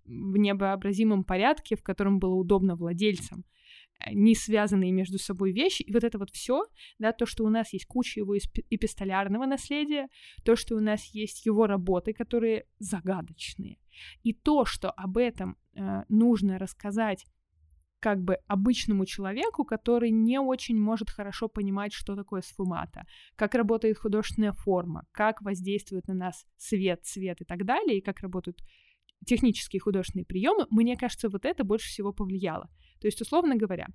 в 0.06 0.38
невообразимом 0.38 1.26
порядке, 1.26 1.76
в 1.76 1.84
котором 1.84 2.20
было 2.20 2.36
удобно 2.36 2.76
владельцам. 2.76 3.44
Э, 4.00 4.14
не 4.14 4.36
связанные 4.36 4.92
между 4.92 5.18
собой 5.18 5.52
вещи. 5.52 5.84
И 5.84 5.94
вот 5.94 6.04
это 6.04 6.18
вот 6.18 6.30
все, 6.32 6.66
да, 7.00 7.12
то, 7.12 7.26
что 7.26 7.44
у 7.44 7.50
нас 7.50 7.74
есть 7.74 7.86
куча 7.86 8.20
его 8.20 8.36
эпистолярного 8.38 9.46
наследия, 9.46 10.08
то, 10.44 10.56
что 10.56 10.76
у 10.76 10.80
нас 10.80 11.06
есть 11.14 11.46
его 11.46 11.68
работы, 11.68 12.14
которые 12.14 12.66
загадочные, 12.80 13.78
и 14.24 14.34
то, 14.34 14.66
что 14.66 14.92
об 14.92 15.18
этом 15.18 15.58
э, 15.74 16.04
нужно 16.10 16.58
рассказать 16.60 17.26
как 18.00 18.22
бы 18.22 18.38
обычному 18.48 19.06
человеку, 19.06 19.64
который 19.64 20.12
не 20.12 20.40
очень 20.40 20.78
может 20.78 21.10
хорошо 21.10 21.48
понимать, 21.48 21.92
что 21.92 22.16
такое 22.16 22.42
сфумата, 22.42 23.06
как 23.36 23.56
работает 23.56 23.98
художественная 23.98 24.52
форма, 24.52 25.08
как 25.12 25.42
воздействует 25.42 26.08
на 26.08 26.14
нас 26.14 26.46
свет, 26.58 27.04
цвет 27.04 27.42
и 27.42 27.46
так 27.46 27.66
далее, 27.66 27.98
и 27.98 28.02
как 28.02 28.20
работают 28.20 28.60
технические 29.26 29.80
художественные 29.80 30.26
приемы, 30.26 30.68
мне 30.70 30.98
кажется, 30.98 31.30
вот 31.30 31.46
это 31.46 31.64
больше 31.64 31.88
всего 31.88 32.14
повлияло. 32.14 32.70
То 33.00 33.08
есть, 33.08 33.22
условно 33.22 33.56
говоря, 33.56 33.88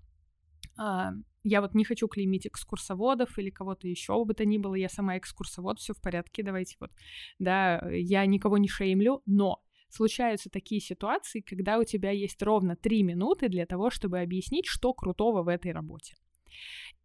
а, 0.78 1.12
я 1.42 1.61
вот 1.61 1.74
не 1.74 1.84
хочу 1.84 2.09
клеймить 2.09 2.46
экскурсоводов 2.46 3.38
или 3.38 3.51
кого-то 3.51 3.88
еще 3.88 4.24
бы 4.24 4.34
то 4.34 4.44
ни 4.44 4.59
было, 4.59 4.74
я 4.74 4.88
сама 4.88 5.16
экскурсовод, 5.18 5.78
все 5.78 5.94
в 5.94 6.01
порядке, 6.01 6.42
давайте 6.42 6.76
вот, 6.80 6.90
да, 7.38 7.80
я 7.90 8.24
никого 8.26 8.59
не 8.59 8.68
шеймлю, 8.68 9.22
но 9.26 9.62
случаются 9.88 10.51
такие 10.51 10.80
ситуации, 10.80 11.40
когда 11.40 11.78
у 11.78 11.84
тебя 11.84 12.11
есть 12.11 12.40
ровно 12.42 12.76
три 12.76 13.03
минуты 13.03 13.48
для 13.48 13.66
того, 13.66 13.90
чтобы 13.90 14.20
объяснить, 14.20 14.66
что 14.66 14.92
крутого 14.94 15.42
в 15.42 15.48
этой 15.48 15.72
работе. 15.72 16.14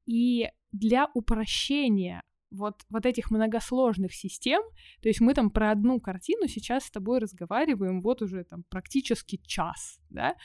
И 0.06 0.50
для 0.72 1.10
упрощения 1.14 2.24
вот, 2.56 2.84
вот 2.90 3.06
этих 3.06 3.32
многосложных 3.32 4.14
систем, 4.14 4.62
то 5.02 5.10
есть 5.10 5.22
мы 5.22 5.34
там 5.34 5.50
про 5.50 5.72
одну 5.72 6.00
картину 6.00 6.48
сейчас 6.48 6.86
с 6.86 6.92
тобой 6.92 7.20
разговариваем 7.20 8.02
вот 8.02 8.22
уже 8.22 8.44
там 8.44 8.64
практически 8.70 9.40
час, 9.46 10.00
да, 10.10 10.36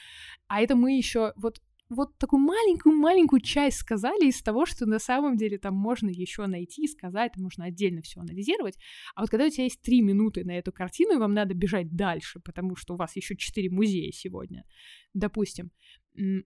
а 0.48 0.61
это 0.61 0.76
мы 0.76 0.96
еще 0.96 1.32
вот 1.36 1.61
вот 1.90 2.16
такую 2.18 2.40
маленькую-маленькую 2.40 3.40
часть 3.40 3.78
сказали 3.78 4.28
из 4.28 4.40
того, 4.42 4.64
что 4.64 4.86
на 4.86 5.00
самом 5.00 5.36
деле 5.36 5.58
там 5.58 5.74
можно 5.74 6.08
еще 6.08 6.46
найти, 6.46 6.86
сказать, 6.86 7.36
можно 7.36 7.64
отдельно 7.64 8.00
все 8.00 8.20
анализировать. 8.20 8.78
А 9.16 9.22
вот 9.22 9.30
когда 9.30 9.46
у 9.46 9.50
тебя 9.50 9.64
есть 9.64 9.82
три 9.82 10.00
минуты 10.00 10.44
на 10.44 10.56
эту 10.56 10.72
картину, 10.72 11.14
и 11.14 11.18
вам 11.18 11.34
надо 11.34 11.52
бежать 11.54 11.94
дальше, 11.94 12.38
потому 12.40 12.76
что 12.76 12.94
у 12.94 12.96
вас 12.96 13.16
еще 13.16 13.36
четыре 13.36 13.70
музея 13.70 14.12
сегодня, 14.12 14.64
допустим, 15.14 15.72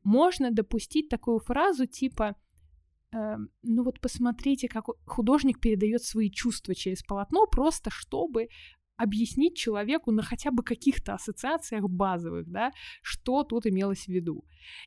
можно 0.02 0.50
допустить 0.50 1.08
такую 1.10 1.40
фразу 1.40 1.86
типа 1.86 2.36
ну 3.62 3.84
вот 3.84 4.00
посмотрите, 4.00 4.68
как 4.68 4.86
художник 5.06 5.60
передает 5.60 6.02
свои 6.02 6.30
чувства 6.30 6.74
через 6.74 7.02
полотно, 7.02 7.46
просто 7.46 7.90
чтобы 7.90 8.48
объяснить 8.96 9.56
человеку 9.56 10.12
на 10.12 10.22
хотя 10.22 10.50
бы 10.50 10.62
каких-то 10.62 11.14
ассоциациях 11.14 11.88
базовых, 11.88 12.48
да, 12.48 12.72
что 13.02 13.42
тут 13.42 13.66
имелось 13.66 14.04
в 14.04 14.08
виду. 14.08 14.44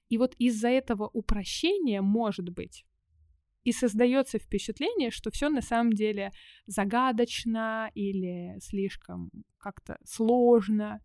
И 0.09 0.17
вот 0.17 0.35
из-за 0.39 0.69
этого 0.69 1.09
упрощения, 1.13 2.01
может 2.01 2.49
быть, 2.49 2.85
и 3.63 3.73
создается 3.73 4.39
впечатление, 4.39 5.11
что 5.11 5.29
все 5.29 5.49
на 5.49 5.61
самом 5.61 5.91
деле 5.91 6.31
загадочно 6.67 7.91
или 7.95 8.57
слишком 8.61 9.29
как-то 9.57 9.97
сложно. 10.05 11.01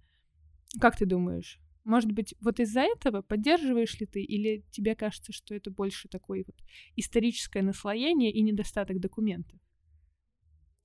Как 0.80 0.96
ты 0.96 1.04
думаешь? 1.04 1.61
Может 1.84 2.12
быть, 2.12 2.34
вот 2.40 2.60
из-за 2.60 2.80
этого 2.82 3.22
поддерживаешь 3.22 3.98
ли 3.98 4.06
ты, 4.06 4.22
или 4.22 4.64
тебе 4.70 4.94
кажется, 4.94 5.32
что 5.32 5.54
это 5.54 5.70
больше 5.70 6.08
такое 6.08 6.44
вот 6.46 6.56
историческое 6.96 7.62
наслоение 7.62 8.30
и 8.32 8.42
недостаток 8.42 9.00
документов? 9.00 9.58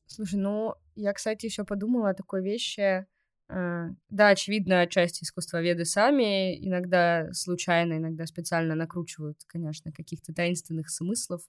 Слушай, 0.07 0.39
ну, 0.39 0.73
я, 0.95 1.13
кстати, 1.13 1.45
еще 1.45 1.63
подумала 1.65 2.09
о 2.09 2.13
такой 2.13 2.41
вещи. 2.41 3.05
Э, 3.49 3.89
да, 4.09 4.29
очевидно, 4.29 4.81
отчасти 4.81 5.23
искусствоведы 5.23 5.85
сами 5.85 6.57
иногда 6.65 7.31
случайно, 7.33 7.93
иногда 7.97 8.25
специально 8.25 8.75
накручивают, 8.75 9.37
конечно, 9.47 9.91
каких-то 9.91 10.33
таинственных 10.33 10.89
смыслов, 10.89 11.41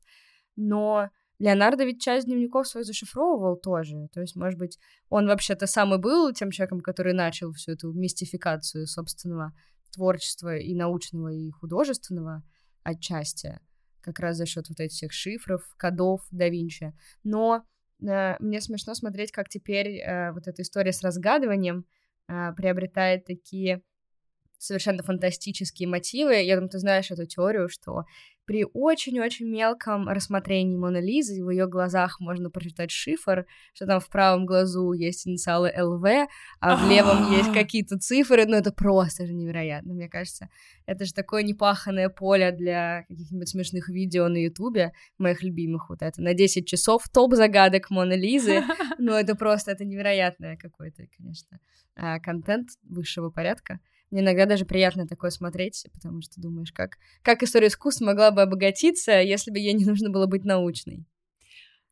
но 0.57 1.11
Леонардо 1.39 1.85
ведь 1.85 2.03
часть 2.03 2.27
дневников 2.27 2.67
своих 2.67 2.87
зашифровывал 2.87 3.57
тоже. 3.57 4.09
То 4.13 4.21
есть, 4.21 4.35
может 4.35 4.59
быть, 4.59 4.79
он 5.09 5.27
вообще-то 5.27 5.67
сам 5.67 5.95
и 5.95 5.99
был 5.99 6.33
тем 6.33 6.51
человеком, 6.51 6.81
который 6.81 7.13
начал 7.13 7.53
всю 7.53 7.73
эту 7.73 7.93
мистификацию 7.93 8.87
собственного 8.87 9.53
творчества 9.93 10.57
и 10.57 10.75
научного, 10.75 11.29
и 11.29 11.51
художественного 11.51 12.43
отчасти, 12.83 13.61
как 14.01 14.19
раз 14.19 14.37
за 14.37 14.47
счет 14.47 14.69
вот 14.69 14.81
этих 14.81 14.95
всех 14.95 15.13
шифров, 15.13 15.63
кодов 15.77 16.27
да 16.31 16.49
Винчи. 16.49 16.93
Но 17.23 17.65
э, 18.01 18.37
мне 18.41 18.61
смешно 18.61 18.95
смотреть, 18.95 19.31
как 19.31 19.49
теперь 19.49 19.99
э, 19.99 20.33
вот 20.33 20.49
эта 20.49 20.63
история 20.63 20.93
с 20.93 21.03
разгадыванием 21.03 21.85
э, 22.29 22.53
приобретает 22.57 23.27
такие 23.27 23.83
совершенно 24.59 25.03
фантастические 25.03 25.89
мотивы. 25.89 26.35
Я 26.43 26.57
думаю, 26.57 26.71
ты 26.71 26.79
знаешь 26.79 27.11
эту 27.11 27.27
теорию, 27.27 27.69
что 27.69 28.05
при 28.49 28.65
очень-очень 28.73 29.47
мелком 29.47 30.09
рассмотрении 30.09 30.75
Моны 30.75 31.03
Лизы 31.03 31.45
в 31.45 31.51
ее 31.51 31.69
глазах 31.69 32.19
можно 32.19 32.49
прочитать 32.49 32.91
шифр, 32.91 33.45
что 33.75 33.85
там 33.85 34.01
в 34.01 34.09
правом 34.09 34.47
глазу 34.47 34.93
есть 34.93 35.29
инициалы 35.29 35.71
ЛВ, 35.79 36.03
а 36.59 36.77
в 36.77 36.89
левом 36.89 37.31
есть 37.31 37.53
какие-то 37.53 37.99
цифры, 37.99 38.47
ну 38.47 38.57
это 38.57 38.73
просто 38.73 39.27
же 39.27 39.35
невероятно, 39.35 39.93
мне 39.93 40.09
кажется. 40.09 40.49
Это 40.87 41.05
же 41.05 41.13
такое 41.13 41.43
непаханное 41.43 42.09
поле 42.09 42.51
для 42.51 43.05
каких-нибудь 43.09 43.51
смешных 43.51 43.91
видео 43.91 44.29
на 44.29 44.39
Ютубе, 44.39 44.93
моих 45.19 45.43
любимых 45.43 45.91
вот 45.91 46.01
это, 46.01 46.23
на 46.23 46.33
10 46.33 46.67
часов 46.67 47.07
топ 47.11 47.35
загадок 47.35 47.91
Моны 47.91 48.15
Лизы, 48.15 48.63
ну 48.99 49.13
это 49.13 49.35
просто, 49.35 49.73
это 49.73 49.85
невероятное 49.85 50.57
какой-то, 50.57 51.07
конечно, 51.15 51.61
а, 51.97 52.19
контент 52.19 52.71
высшего 52.83 53.29
порядка. 53.29 53.79
Мне 54.11 54.23
иногда 54.23 54.47
даже 54.47 54.65
приятно 54.65 55.07
такое 55.07 55.31
смотреть, 55.31 55.87
потому 55.93 56.23
что 56.23 56.41
думаешь, 56.41 56.73
как, 56.73 56.99
как 57.23 57.43
история 57.43 57.69
искусства 57.69 58.07
могла 58.07 58.31
бы 58.31 58.43
обогатиться, 58.43 59.21
если 59.21 59.51
бы 59.51 59.59
ей 59.59 59.75
не 59.75 59.85
нужно 59.85 60.11
было 60.11 60.27
быть 60.27 60.45
научной. 60.45 61.05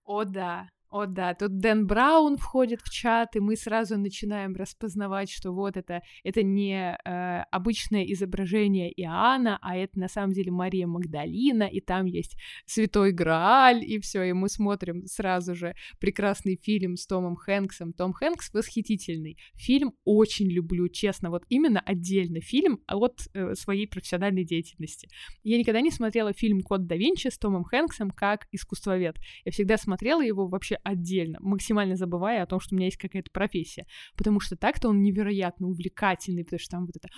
О, 0.05 0.25
да. 0.25 0.69
О 0.89 1.07
да, 1.07 1.35
тут 1.35 1.59
Дэн 1.59 1.87
Браун 1.87 2.37
входит 2.37 2.81
в 2.81 2.91
чат, 2.91 3.35
и 3.35 3.41
мы 3.41 3.57
сразу 3.57 3.99
начинаем 3.99 4.55
распознавать, 4.55 5.31
что 5.31 5.53
вот 5.53 5.77
это, 5.77 6.03
это 6.23 6.45
не 6.45 6.97
э, 7.05 7.43
обычное 7.51 8.05
изображение 8.05 8.93
Иоанна, 9.03 9.59
а 9.63 9.77
это 9.77 9.99
на 9.99 10.09
самом 10.09 10.33
деле 10.33 10.53
Мария 10.53 10.87
Магдалина, 10.87 11.65
и 11.65 11.81
там 11.81 12.07
есть 12.07 12.37
Святой 12.67 13.11
Грааль, 13.11 13.85
и 13.85 13.99
все, 13.99 14.23
и 14.23 14.33
мы 14.33 14.49
смотрим 14.49 15.07
сразу 15.07 15.57
же 15.57 15.75
прекрасный 15.99 16.57
фильм 16.63 16.97
с 16.97 17.07
Томом 17.07 17.35
Хэнксом. 17.35 17.93
Том 17.93 18.13
Хэнкс 18.13 18.55
восхитительный. 18.55 19.39
Фильм 19.55 19.93
очень 20.05 20.49
люблю, 20.49 20.89
честно, 20.89 21.31
вот 21.31 21.45
именно 21.49 21.81
отдельно 21.81 22.41
фильм 22.41 22.81
от 22.87 23.23
э, 23.35 23.55
своей 23.55 23.89
профессиональной 23.89 24.45
деятельности. 24.45 25.09
Я 25.43 25.59
никогда 25.59 25.81
не 25.81 25.91
смотрела 25.91 26.33
фильм 26.33 26.61
«Код 26.61 26.87
да 26.87 26.95
Винчи» 26.95 27.29
с 27.29 27.39
Томом 27.39 27.65
Хэнксом 27.65 28.13
как 28.13 28.47
искусствовед. 28.53 29.17
Я 29.45 29.51
всегда 29.51 29.77
смотрела 29.77 30.23
его 30.23 30.47
вообще 30.47 30.76
отдельно, 30.83 31.39
максимально 31.41 31.97
забывая 31.97 32.43
о 32.43 32.47
том, 32.47 32.61
что 32.61 32.75
у 32.75 32.77
меня 32.77 32.87
есть 32.87 32.97
какая-то 32.97 33.31
профессия. 33.31 33.87
Потому 34.17 34.41
что 34.41 34.57
так-то 34.57 34.89
он 34.89 35.03
невероятно 35.03 35.69
увлекательный, 35.69 36.45
потому 36.45 36.61
что 36.61 36.71
там 36.71 36.87
вот 36.87 36.97
это 36.97 37.09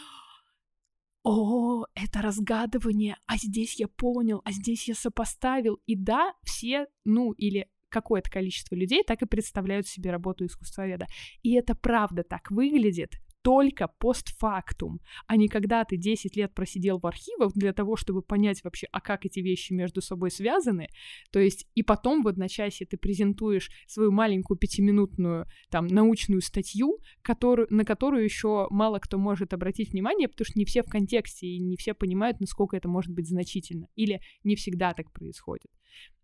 о, 1.25 1.85
это 1.95 2.23
разгадывание, 2.23 3.17
а 3.27 3.37
здесь 3.37 3.79
я 3.79 3.89
понял, 3.89 4.41
а 4.45 4.53
здесь 4.53 4.89
я 4.89 4.95
сопоставил. 4.95 5.79
И 5.85 5.95
да, 5.95 6.33
все, 6.43 6.87
ну, 7.05 7.33
или 7.33 7.69
какое-то 7.89 8.31
количество 8.31 8.75
людей 8.75 9.03
так 9.05 9.23
и 9.23 9.27
представляют 9.27 9.87
себе 9.87 10.11
работу 10.11 10.47
искусствоведа. 10.47 11.07
И 11.43 11.55
это 11.55 11.75
правда 11.75 12.23
так 12.23 12.51
выглядит, 12.51 13.15
только 13.49 13.89
постфактум, 13.89 15.01
а 15.27 15.39
не 15.39 15.49
когда 15.49 15.83
ты 15.83 15.97
10 15.97 16.37
лет 16.37 16.53
просидел 16.53 16.99
в 16.99 17.07
архивах 17.07 17.55
для 17.55 17.73
того, 17.73 17.97
чтобы 17.97 18.21
понять 18.21 18.63
вообще, 18.63 18.89
а 18.93 19.01
как 19.01 19.25
эти 19.25 19.41
вещи 19.41 19.73
между 19.73 20.03
собой 20.03 20.31
связаны. 20.31 20.89
То 21.33 21.41
есть 21.41 21.67
и 21.75 21.83
потом 21.83 22.23
в 22.23 22.29
одночасье 22.29 22.87
ты 22.87 22.99
презентуешь 22.99 23.71
свою 23.87 24.13
маленькую 24.13 24.59
пятиминутную 24.59 25.47
там 25.71 25.87
научную 25.87 26.43
статью, 26.43 26.99
которую, 27.23 27.69
на 27.71 27.87
которую 27.87 28.23
еще 28.23 28.67
мало 28.69 28.99
кто 28.99 29.17
может 29.17 29.55
обратить 29.55 29.93
внимание, 29.93 30.29
потому 30.29 30.45
что 30.45 30.59
не 30.59 30.67
все 30.67 30.83
в 30.83 30.91
контексте 30.91 31.47
и 31.47 31.59
не 31.59 31.79
все 31.79 31.95
понимают, 31.95 32.41
насколько 32.41 32.77
это 32.77 32.87
может 32.87 33.15
быть 33.15 33.31
значительно. 33.31 33.89
Или 33.95 34.21
не 34.45 34.57
всегда 34.57 34.93
так 34.93 35.11
происходит 35.11 35.71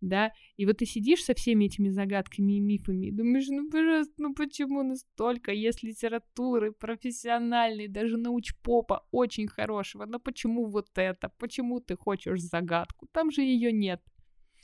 да, 0.01 0.31
и 0.57 0.65
вот 0.65 0.77
ты 0.77 0.85
сидишь 0.85 1.23
со 1.23 1.33
всеми 1.33 1.65
этими 1.65 1.89
загадками 1.89 2.57
и 2.57 2.59
мифами 2.59 3.07
и 3.07 3.11
думаешь, 3.11 3.47
ну, 3.47 3.69
пожалуйста, 3.69 4.13
ну 4.17 4.33
почему 4.33 4.83
настолько 4.83 5.51
есть 5.51 5.83
литературы 5.83 6.71
профессиональной, 6.71 7.87
даже 7.87 8.17
научпопа 8.17 9.07
очень 9.11 9.47
хорошего, 9.47 10.05
но 10.05 10.19
почему 10.19 10.65
вот 10.65 10.89
это, 10.95 11.31
почему 11.37 11.79
ты 11.79 11.95
хочешь 11.95 12.41
загадку, 12.41 13.07
там 13.11 13.31
же 13.31 13.41
ее 13.41 13.71
нет. 13.71 14.01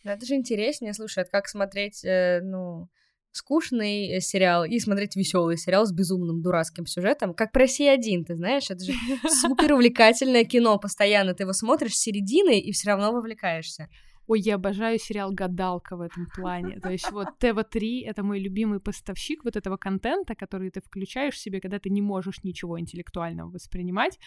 Да, 0.03 0.13
это 0.13 0.25
же 0.25 0.35
интереснее, 0.35 0.93
слушай, 0.93 1.19
это 1.19 1.31
как 1.31 1.47
смотреть, 1.47 2.03
э, 2.03 2.41
ну, 2.41 2.89
скучный 3.31 4.19
сериал 4.19 4.65
и 4.65 4.79
смотреть 4.79 5.15
веселый 5.15 5.57
сериал 5.57 5.85
с 5.85 5.93
безумным 5.93 6.41
дурацким 6.41 6.85
сюжетом, 6.85 7.33
как 7.33 7.51
про 7.51 7.61
Россия-1, 7.61 8.25
ты 8.25 8.35
знаешь, 8.35 8.69
это 8.69 8.83
же 8.83 8.93
супер 9.29 9.73
увлекательное 9.73 10.43
кино, 10.43 10.77
постоянно 10.77 11.33
ты 11.33 11.43
его 11.43 11.53
смотришь 11.53 11.95
с 11.95 12.01
середины 12.01 12.59
и 12.59 12.71
все 12.71 12.89
равно 12.89 13.11
вовлекаешься. 13.11 13.87
Ой, 14.27 14.39
я 14.39 14.55
обожаю 14.55 14.99
сериал 14.99 15.31
«Гадалка» 15.31 15.97
в 15.97 16.01
этом 16.01 16.27
плане. 16.35 16.79
То 16.79 16.89
есть 16.89 17.11
вот 17.11 17.27
ТВ-3— 17.39 18.03
это 18.05 18.23
мой 18.23 18.39
любимый 18.39 18.79
поставщик 18.79 19.43
вот 19.43 19.55
этого 19.55 19.77
контента, 19.77 20.35
который 20.35 20.69
ты 20.69 20.81
включаешь 20.81 21.39
себе, 21.39 21.59
когда 21.59 21.79
ты 21.79 21.89
не 21.89 22.01
можешь 22.01 22.43
ничего 22.43 22.79
интеллектуального 22.79 23.49
воспринимать. 23.49 24.19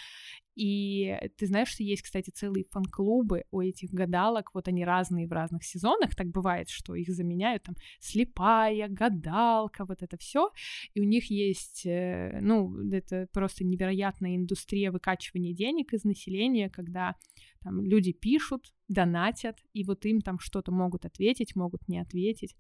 И 0.55 1.17
ты 1.37 1.47
знаешь, 1.47 1.69
что 1.69 1.83
есть, 1.83 2.03
кстати, 2.03 2.31
целые 2.31 2.65
фан-клубы 2.71 3.45
у 3.51 3.61
этих 3.61 3.91
гадалок, 3.91 4.51
вот 4.55 4.69
они 4.69 4.85
разные 4.85 5.27
в 5.27 5.33
разных 5.33 5.65
сезонах, 5.65 6.15
так 6.15 6.29
бывает, 6.29 6.69
что 6.69 6.95
их 6.95 7.09
заменяют 7.09 7.65
там 7.65 7.75
слепая, 8.01 8.89
гадалка, 8.89 9.85
вот 9.85 10.03
это 10.03 10.17
все, 10.17 10.51
и 10.95 11.01
у 11.01 11.05
них 11.05 11.31
есть, 11.31 11.85
э, 11.87 12.39
ну, 12.41 12.77
это 12.91 13.29
просто 13.33 13.65
невероятная 13.65 14.37
индустрия 14.37 14.93
выкачивания 14.93 15.55
денег 15.55 15.93
из 15.93 16.05
населения, 16.05 16.71
когда 16.71 17.17
там 17.61 17.83
люди 17.83 18.13
пишут, 18.13 18.73
донатят, 18.89 19.59
и 19.73 19.85
вот 19.85 20.05
им 20.05 20.21
там 20.21 20.39
что-то 20.39 20.71
могут 20.71 21.05
ответить, 21.05 21.57
могут 21.57 21.89
не 21.89 21.99
ответить. 21.99 22.55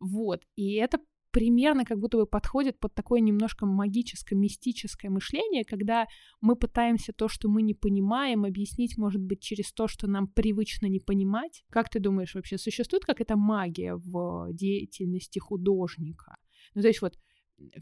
Вот, 0.00 0.42
и 0.56 0.74
это 0.74 1.00
примерно 1.30 1.84
как 1.84 1.98
будто 1.98 2.18
бы 2.18 2.26
подходит 2.26 2.78
под 2.78 2.94
такое 2.94 3.20
немножко 3.20 3.66
магическое, 3.66 4.36
мистическое 4.36 5.10
мышление, 5.10 5.64
когда 5.64 6.06
мы 6.40 6.56
пытаемся 6.56 7.12
то, 7.12 7.28
что 7.28 7.48
мы 7.48 7.62
не 7.62 7.74
понимаем, 7.74 8.44
объяснить, 8.44 8.96
может 8.96 9.20
быть, 9.20 9.40
через 9.40 9.72
то, 9.72 9.88
что 9.88 10.06
нам 10.06 10.26
привычно 10.28 10.86
не 10.86 11.00
понимать. 11.00 11.64
Как 11.70 11.88
ты 11.88 12.00
думаешь, 12.00 12.34
вообще 12.34 12.58
существует 12.58 13.04
какая-то 13.04 13.36
магия 13.36 13.96
в 13.96 14.48
деятельности 14.52 15.38
художника? 15.38 16.36
Ну, 16.74 16.82
то 16.82 16.88
есть 16.88 17.02
вот 17.02 17.18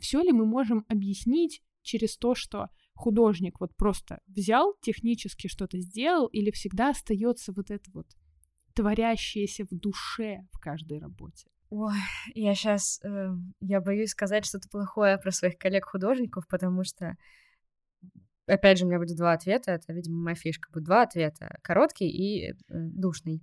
все 0.00 0.22
ли 0.22 0.32
мы 0.32 0.46
можем 0.46 0.84
объяснить 0.88 1.62
через 1.82 2.16
то, 2.16 2.34
что 2.34 2.68
художник 2.94 3.60
вот 3.60 3.76
просто 3.76 4.20
взял, 4.26 4.74
технически 4.82 5.48
что-то 5.48 5.78
сделал, 5.78 6.26
или 6.26 6.50
всегда 6.50 6.90
остается 6.90 7.52
вот 7.52 7.70
это 7.70 7.90
вот 7.92 8.06
творящееся 8.74 9.64
в 9.64 9.74
душе 9.74 10.46
в 10.52 10.58
каждой 10.58 10.98
работе? 10.98 11.48
Ой, 11.70 11.96
я 12.34 12.54
сейчас, 12.54 13.00
э, 13.02 13.30
я 13.60 13.80
боюсь 13.80 14.10
сказать 14.10 14.46
что-то 14.46 14.68
плохое 14.68 15.18
про 15.18 15.30
своих 15.32 15.58
коллег-художников, 15.58 16.46
потому 16.48 16.84
что, 16.84 17.16
опять 18.46 18.78
же, 18.78 18.84
у 18.84 18.88
меня 18.88 18.98
будет 18.98 19.16
два 19.16 19.32
ответа, 19.32 19.72
это, 19.72 19.92
видимо, 19.92 20.22
моя 20.22 20.36
фишка, 20.36 20.70
будет 20.72 20.84
два 20.84 21.02
ответа, 21.02 21.58
короткий 21.62 22.08
и 22.08 22.52
э, 22.52 22.54
душный. 22.68 23.42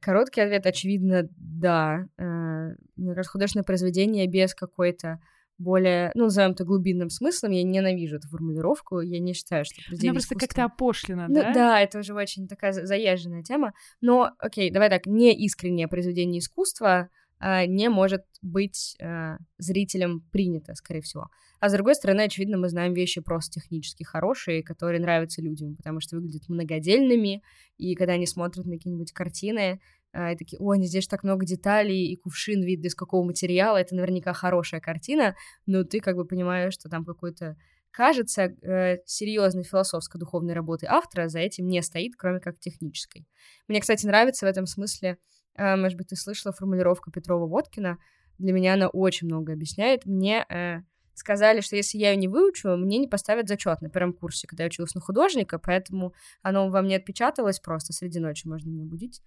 Короткий 0.00 0.40
ответ, 0.40 0.66
очевидно, 0.66 1.28
да. 1.36 2.06
Э, 2.18 2.74
мне 2.96 3.14
кажется, 3.14 3.32
художественное 3.32 3.64
произведение 3.64 4.26
без 4.26 4.54
какой-то 4.54 5.20
более, 5.58 6.12
ну, 6.14 6.24
назовем 6.24 6.52
это 6.52 6.64
глубинным 6.64 7.10
смыслом. 7.10 7.50
Я 7.50 7.64
ненавижу 7.64 8.16
эту 8.16 8.28
формулировку. 8.28 9.00
Я 9.00 9.18
не 9.18 9.34
считаю, 9.34 9.64
что 9.64 9.74
произведение 9.74 10.10
Она 10.10 10.14
просто 10.16 10.34
искусства... 10.34 10.46
как-то 10.46 10.64
опошлена, 10.64 11.28
ну, 11.28 11.34
да? 11.34 11.52
Да, 11.52 11.80
это 11.80 11.98
уже 11.98 12.14
очень 12.14 12.46
такая 12.46 12.72
заезженная 12.72 13.42
тема. 13.42 13.72
Но, 14.00 14.30
окей, 14.38 14.70
давай 14.70 14.88
так, 14.88 15.06
не 15.06 15.34
искреннее 15.34 15.88
произведение 15.88 16.38
искусства 16.38 17.10
не 17.40 17.88
может 17.88 18.24
быть 18.42 18.96
а, 19.00 19.38
зрителем 19.58 20.20
принято, 20.32 20.74
скорее 20.74 21.02
всего. 21.02 21.28
А 21.60 21.68
с 21.68 21.72
другой 21.72 21.94
стороны, 21.94 22.22
очевидно, 22.22 22.56
мы 22.56 22.68
знаем 22.68 22.94
вещи 22.94 23.20
просто 23.20 23.60
технически 23.60 24.04
хорошие, 24.04 24.62
которые 24.62 25.00
нравятся 25.00 25.42
людям, 25.42 25.76
потому 25.76 26.00
что 26.00 26.16
выглядят 26.16 26.48
многодельными, 26.48 27.42
и 27.76 27.94
когда 27.94 28.12
они 28.14 28.26
смотрят 28.26 28.64
на 28.64 28.76
какие-нибудь 28.76 29.12
картины, 29.12 29.80
а, 30.12 30.32
и 30.32 30.36
такие, 30.36 30.58
ой, 30.58 30.82
здесь 30.84 31.06
так 31.06 31.24
много 31.24 31.44
деталей, 31.44 32.06
и 32.06 32.16
кувшин 32.16 32.62
видно 32.62 32.86
из 32.86 32.94
какого 32.94 33.24
материала, 33.24 33.76
это 33.76 33.94
наверняка 33.94 34.32
хорошая 34.32 34.80
картина, 34.80 35.34
но 35.66 35.84
ты 35.84 36.00
как 36.00 36.16
бы 36.16 36.24
понимаешь, 36.24 36.74
что 36.74 36.88
там 36.88 37.04
какой-то 37.04 37.56
кажется, 37.90 38.54
э, 38.62 38.98
серьезной 39.06 39.64
философско-духовной 39.64 40.54
работы 40.54 40.86
автора 40.86 41.28
за 41.28 41.40
этим 41.40 41.66
не 41.66 41.82
стоит, 41.82 42.12
кроме 42.16 42.38
как 42.38 42.58
технической. 42.60 43.26
Мне, 43.66 43.80
кстати, 43.80 44.06
нравится 44.06 44.46
в 44.46 44.48
этом 44.48 44.66
смысле, 44.66 45.10
э, 45.10 45.16
может 45.58 45.98
быть, 45.98 46.08
ты 46.08 46.16
слышала 46.16 46.52
формулировку 46.52 47.10
Петрова-Водкина, 47.10 47.98
для 48.38 48.52
меня 48.52 48.74
она 48.74 48.88
очень 48.88 49.26
много 49.26 49.52
объясняет. 49.52 50.06
Мне 50.06 50.46
э, 50.48 50.82
сказали, 51.14 51.60
что 51.60 51.76
если 51.76 51.98
я 51.98 52.10
ее 52.10 52.16
не 52.16 52.28
выучу, 52.28 52.76
мне 52.76 52.98
не 52.98 53.08
поставят 53.08 53.48
зачет 53.48 53.80
на 53.82 53.90
первом 53.90 54.12
курсе, 54.12 54.46
когда 54.46 54.64
я 54.64 54.68
училась 54.68 54.94
на 54.94 55.00
художника, 55.00 55.58
поэтому 55.58 56.14
оно 56.42 56.70
во 56.70 56.80
мне 56.82 56.96
отпечаталось 56.96 57.58
просто 57.58 57.92
среди 57.92 58.20
ночи, 58.20 58.46
можно 58.46 58.70
меня 58.70 58.84
будить. 58.84 59.20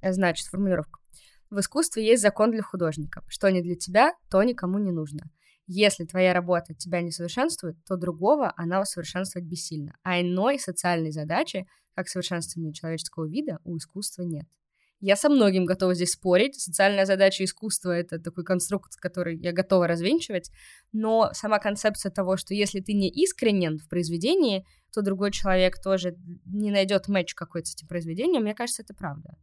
Э, 0.00 0.12
значит, 0.12 0.46
формулировка. 0.46 0.98
В 1.50 1.60
искусстве 1.60 2.06
есть 2.06 2.22
закон 2.22 2.50
для 2.50 2.62
художника. 2.62 3.22
Что 3.28 3.50
не 3.50 3.60
для 3.60 3.76
тебя, 3.76 4.14
то 4.30 4.42
никому 4.42 4.78
не 4.78 4.90
нужно. 4.90 5.30
Если 5.66 6.04
твоя 6.04 6.32
работа 6.32 6.74
тебя 6.74 7.02
не 7.02 7.12
совершенствует, 7.12 7.76
то 7.84 7.96
другого 7.96 8.52
она 8.56 8.80
усовершенствовать 8.80 9.46
бессильно. 9.46 9.94
А 10.02 10.20
иной 10.20 10.58
социальной 10.58 11.12
задачи, 11.12 11.66
как 11.94 12.08
совершенствование 12.08 12.72
человеческого 12.72 13.28
вида, 13.28 13.58
у 13.64 13.76
искусства 13.76 14.22
нет. 14.22 14.46
Я 15.04 15.16
со 15.16 15.28
многим 15.28 15.64
готова 15.64 15.94
здесь 15.94 16.12
спорить. 16.12 16.60
Социальная 16.60 17.06
задача 17.06 17.42
искусства— 17.42 17.90
это 17.90 18.20
такой 18.20 18.44
конструкт, 18.44 18.94
который 18.94 19.36
я 19.36 19.50
готова 19.50 19.88
развенчивать. 19.88 20.52
Но 20.92 21.30
сама 21.32 21.58
концепция 21.58 22.12
того, 22.12 22.36
что 22.36 22.54
если 22.54 22.78
ты 22.78 22.92
не 22.92 23.10
искренен 23.10 23.78
в 23.78 23.88
произведении, 23.88 24.64
то 24.94 25.02
другой 25.02 25.32
человек 25.32 25.82
тоже 25.82 26.14
не 26.46 26.70
найдет 26.70 27.08
матч 27.08 27.34
какой-то 27.34 27.66
с 27.66 27.74
этим 27.74 27.88
произведением, 27.88 28.42
мне 28.42 28.54
кажется, 28.54 28.82
это 28.82 28.94
правда. 28.94 29.36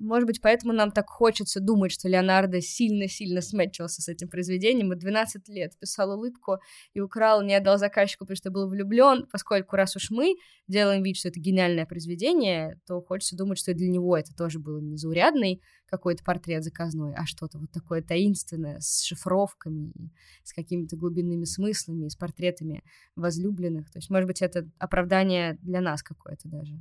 Может 0.00 0.26
быть, 0.26 0.40
поэтому 0.40 0.72
нам 0.72 0.92
так 0.92 1.10
хочется 1.10 1.60
думать, 1.60 1.92
что 1.92 2.08
Леонардо 2.08 2.62
сильно-сильно 2.62 3.42
сметчился 3.42 4.00
с 4.00 4.08
этим 4.08 4.30
произведением 4.30 4.94
и 4.94 4.96
12 4.96 5.46
лет 5.50 5.78
писал 5.78 6.12
улыбку 6.12 6.56
и 6.94 7.00
украл, 7.00 7.42
не 7.42 7.54
отдал 7.54 7.76
заказчику, 7.76 8.24
потому 8.24 8.36
что 8.36 8.50
был 8.50 8.66
влюблен, 8.66 9.26
поскольку 9.30 9.76
раз 9.76 9.96
уж 9.96 10.10
мы 10.10 10.36
делаем 10.66 11.02
вид, 11.02 11.18
что 11.18 11.28
это 11.28 11.38
гениальное 11.38 11.84
произведение, 11.84 12.80
то 12.86 13.02
хочется 13.02 13.36
думать, 13.36 13.58
что 13.58 13.72
и 13.72 13.74
для 13.74 13.88
него 13.88 14.16
это 14.16 14.34
тоже 14.34 14.58
было 14.58 14.80
не 14.80 15.60
какой-то 15.84 16.24
портрет 16.24 16.64
заказной, 16.64 17.12
а 17.14 17.26
что-то 17.26 17.58
вот 17.58 17.70
такое 17.70 18.00
таинственное, 18.00 18.80
с 18.80 19.02
шифровками, 19.02 19.92
с 20.44 20.54
какими-то 20.54 20.96
глубинными 20.96 21.44
смыслами, 21.44 22.08
с 22.08 22.16
портретами 22.16 22.82
возлюбленных. 23.16 23.90
То 23.90 23.98
есть, 23.98 24.08
может 24.08 24.26
быть, 24.26 24.40
это 24.40 24.66
оправдание 24.78 25.58
для 25.60 25.82
нас 25.82 26.02
какое-то 26.02 26.48
даже. 26.48 26.78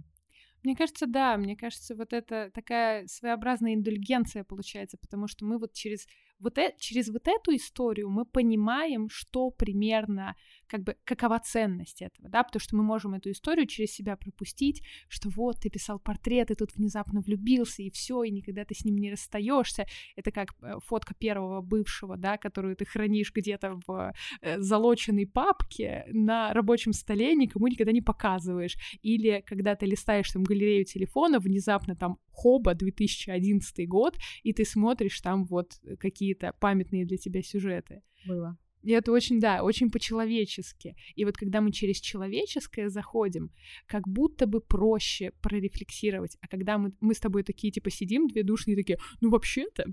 Мне 0.64 0.76
кажется, 0.76 1.08
да, 1.08 1.38
мне 1.38 1.56
кажется, 1.56 1.96
вот 1.96 2.12
это 2.14 2.52
такая 2.54 3.08
своеобразная 3.08 3.76
индульгенция 3.76 4.44
получается, 4.44 4.98
потому 4.98 5.28
что 5.28 5.46
мы 5.46 5.58
вот 5.58 5.74
через 5.74 6.06
вот 6.40 6.58
э, 6.58 6.74
через 6.78 7.10
вот 7.10 7.28
эту 7.28 7.56
историю 7.56 8.10
мы 8.10 8.26
понимаем, 8.26 9.10
что 9.10 9.52
примерно, 9.52 10.36
как 10.68 10.84
бы, 10.84 10.96
какова 11.04 11.40
ценность 11.40 12.02
этого, 12.02 12.30
да, 12.30 12.44
потому 12.44 12.62
что 12.62 12.76
мы 12.76 12.84
можем 12.84 13.14
эту 13.14 13.32
историю 13.32 13.68
через 13.68 13.92
себя 13.92 14.16
пропустить, 14.16 14.82
что 15.08 15.30
вот 15.30 15.60
ты 15.60 15.70
писал 15.70 16.00
портрет, 16.00 16.52
и 16.52 16.56
тут 16.56 16.76
внезапно 16.76 17.22
влюбился, 17.22 17.84
и 17.84 17.90
все, 17.90 18.24
и 18.24 18.32
никогда 18.32 18.66
ты 18.66 18.74
с 18.74 18.86
ним 18.86 18.98
не 18.98 19.12
расстаешься. 19.12 19.86
Это 20.16 20.32
как 20.32 20.54
э, 20.62 20.76
фотка 20.86 21.14
первого 21.14 21.62
бывшего, 21.62 22.18
да, 22.18 22.38
которую 22.38 22.76
ты 22.76 22.86
хранишь 22.86 23.32
где-то 23.34 23.80
в 23.86 24.14
э, 24.42 24.60
залоченной 24.60 25.28
папке 25.28 26.06
на 26.12 26.54
рабочем 26.54 26.94
столе, 26.94 27.36
никому 27.36 27.68
никогда 27.68 27.92
не 27.92 28.02
показываешь. 28.02 28.78
Или 29.02 29.44
когда 29.46 29.76
ты 29.76 29.86
листаешь 29.86 30.32
там 30.32 30.44
галерею 30.44 30.86
телефона, 30.86 31.40
внезапно 31.40 31.96
там 31.96 32.18
Хоба 32.40 32.74
2011 32.74 33.88
год, 33.88 34.18
и 34.44 34.54
ты 34.54 34.64
смотришь 34.66 35.20
там 35.22 35.46
вот 35.46 35.74
какие-то 36.00 36.54
памятные 36.60 37.06
для 37.06 37.18
тебя 37.18 37.42
сюжеты. 37.42 38.02
Было. 38.28 38.58
И 38.82 38.92
это 38.92 39.12
очень, 39.12 39.40
да, 39.40 39.64
очень 39.64 39.92
по-человечески. 39.92 40.96
И 41.16 41.26
вот 41.26 41.36
когда 41.36 41.60
мы 41.60 41.72
через 41.72 42.00
человеческое 42.00 42.90
заходим, 42.90 43.52
как 43.88 44.08
будто 44.08 44.48
бы 44.48 44.62
проще 44.62 45.34
прорефлексировать. 45.42 46.38
А 46.42 46.48
когда 46.48 46.78
мы, 46.78 46.94
мы 47.02 47.14
с 47.14 47.20
тобой 47.20 47.44
такие, 47.44 47.72
типа, 47.72 47.90
сидим, 47.90 48.28
две 48.28 48.44
душные 48.44 48.78
такие, 48.78 48.98
ну, 49.20 49.30
вообще-то, 49.30 49.86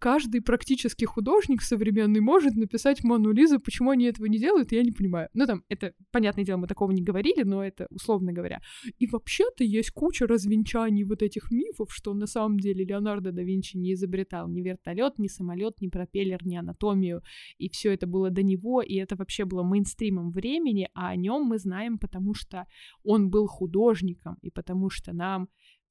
каждый 0.00 0.40
практически 0.42 1.04
художник 1.04 1.62
современный 1.62 2.20
может 2.20 2.54
написать 2.54 3.02
Мону 3.04 3.32
Лизу, 3.32 3.60
почему 3.60 3.90
они 3.90 4.04
этого 4.04 4.26
не 4.26 4.38
делают, 4.38 4.72
я 4.72 4.82
не 4.82 4.92
понимаю. 4.92 5.28
Ну, 5.34 5.46
там, 5.46 5.64
это, 5.68 5.94
понятное 6.10 6.44
дело, 6.44 6.58
мы 6.58 6.66
такого 6.66 6.90
не 6.90 7.02
говорили, 7.02 7.42
но 7.42 7.64
это 7.64 7.86
условно 7.90 8.32
говоря. 8.32 8.60
И 8.98 9.06
вообще-то 9.06 9.64
есть 9.64 9.90
куча 9.90 10.26
развенчаний 10.26 11.04
вот 11.04 11.22
этих 11.22 11.50
мифов, 11.50 11.92
что 11.92 12.14
на 12.14 12.26
самом 12.26 12.58
деле 12.58 12.84
Леонардо 12.84 13.32
да 13.32 13.42
Винчи 13.42 13.76
не 13.76 13.94
изобретал 13.94 14.48
ни 14.48 14.60
вертолет, 14.60 15.18
ни 15.18 15.28
самолет, 15.28 15.80
ни 15.80 15.88
пропеллер, 15.88 16.46
ни 16.46 16.56
анатомию, 16.56 17.22
и 17.58 17.68
все 17.68 17.92
это 17.92 18.06
было 18.06 18.30
до 18.30 18.42
него, 18.42 18.82
и 18.82 18.94
это 18.96 19.16
вообще 19.16 19.44
было 19.44 19.62
мейнстримом 19.62 20.30
времени, 20.30 20.88
а 20.94 21.08
о 21.08 21.16
нем 21.16 21.42
мы 21.44 21.58
знаем, 21.58 21.98
потому 21.98 22.34
что 22.34 22.66
он 23.04 23.30
был 23.30 23.46
художником, 23.46 24.36
и 24.42 24.50
потому 24.50 24.90
что 24.90 25.12
нам 25.12 25.48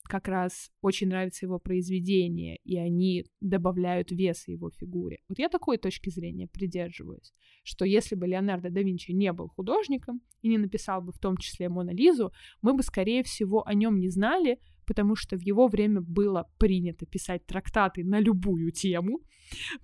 как 0.08 0.28
раз 0.28 0.72
очень 0.82 1.08
нравится 1.08 1.46
его 1.46 1.60
произведение, 1.60 2.58
и 2.64 2.78
они 2.78 3.26
добавляют 3.42 4.12
веса 4.12 4.52
его 4.52 4.70
фигуре. 4.70 5.20
Вот 5.30 5.40
я 5.40 5.50
такой 5.50 5.78
точки 5.78 6.10
зрения 6.10 6.48
придерживаюсь, 6.48 7.34
что 7.64 7.86
если 7.86 8.16
бы 8.16 8.28
Леонардо 8.28 8.70
да 8.70 8.82
Винчи 8.82 9.12
не 9.12 9.32
был 9.34 9.50
художником 9.50 10.22
и 10.42 10.50
не 10.50 10.58
написал 10.58 11.02
бы 11.02 11.12
в 11.12 11.20
том 11.20 11.38
числе 11.38 11.70
Мона 11.70 11.92
Лизу, 11.92 12.32
мы 12.62 12.74
бы, 12.74 12.84
скорее 12.84 13.24
всего, 13.24 13.66
о 13.68 13.74
нем 13.74 14.00
не 14.00 14.10
знали, 14.10 14.60
потому 14.86 15.16
что 15.16 15.38
в 15.38 15.42
его 15.42 15.68
время 15.68 16.02
было 16.02 16.50
принято 16.58 17.06
писать 17.06 17.46
трактаты 17.46 18.04
на 18.04 18.20
любую 18.20 18.72
тему, 18.72 19.20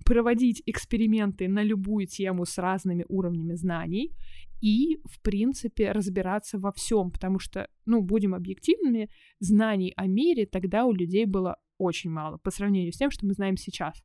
проводить 0.04 0.62
эксперименты 0.66 1.48
на 1.48 1.62
любую 1.62 2.06
тему 2.06 2.44
с 2.44 2.58
разными 2.58 3.04
уровнями 3.08 3.54
знаний 3.54 4.12
и, 4.60 5.00
в 5.04 5.20
принципе, 5.22 5.92
разбираться 5.92 6.58
во 6.58 6.72
всем, 6.72 7.10
потому 7.10 7.38
что, 7.38 7.68
ну, 7.86 8.02
будем 8.02 8.34
объективными, 8.34 9.10
знаний 9.40 9.92
о 9.96 10.06
мире 10.06 10.46
тогда 10.46 10.84
у 10.84 10.92
людей 10.92 11.26
было 11.26 11.56
очень 11.78 12.10
мало 12.10 12.38
по 12.38 12.50
сравнению 12.50 12.92
с 12.92 12.96
тем, 12.96 13.10
что 13.10 13.26
мы 13.26 13.34
знаем 13.34 13.56
сейчас. 13.56 14.02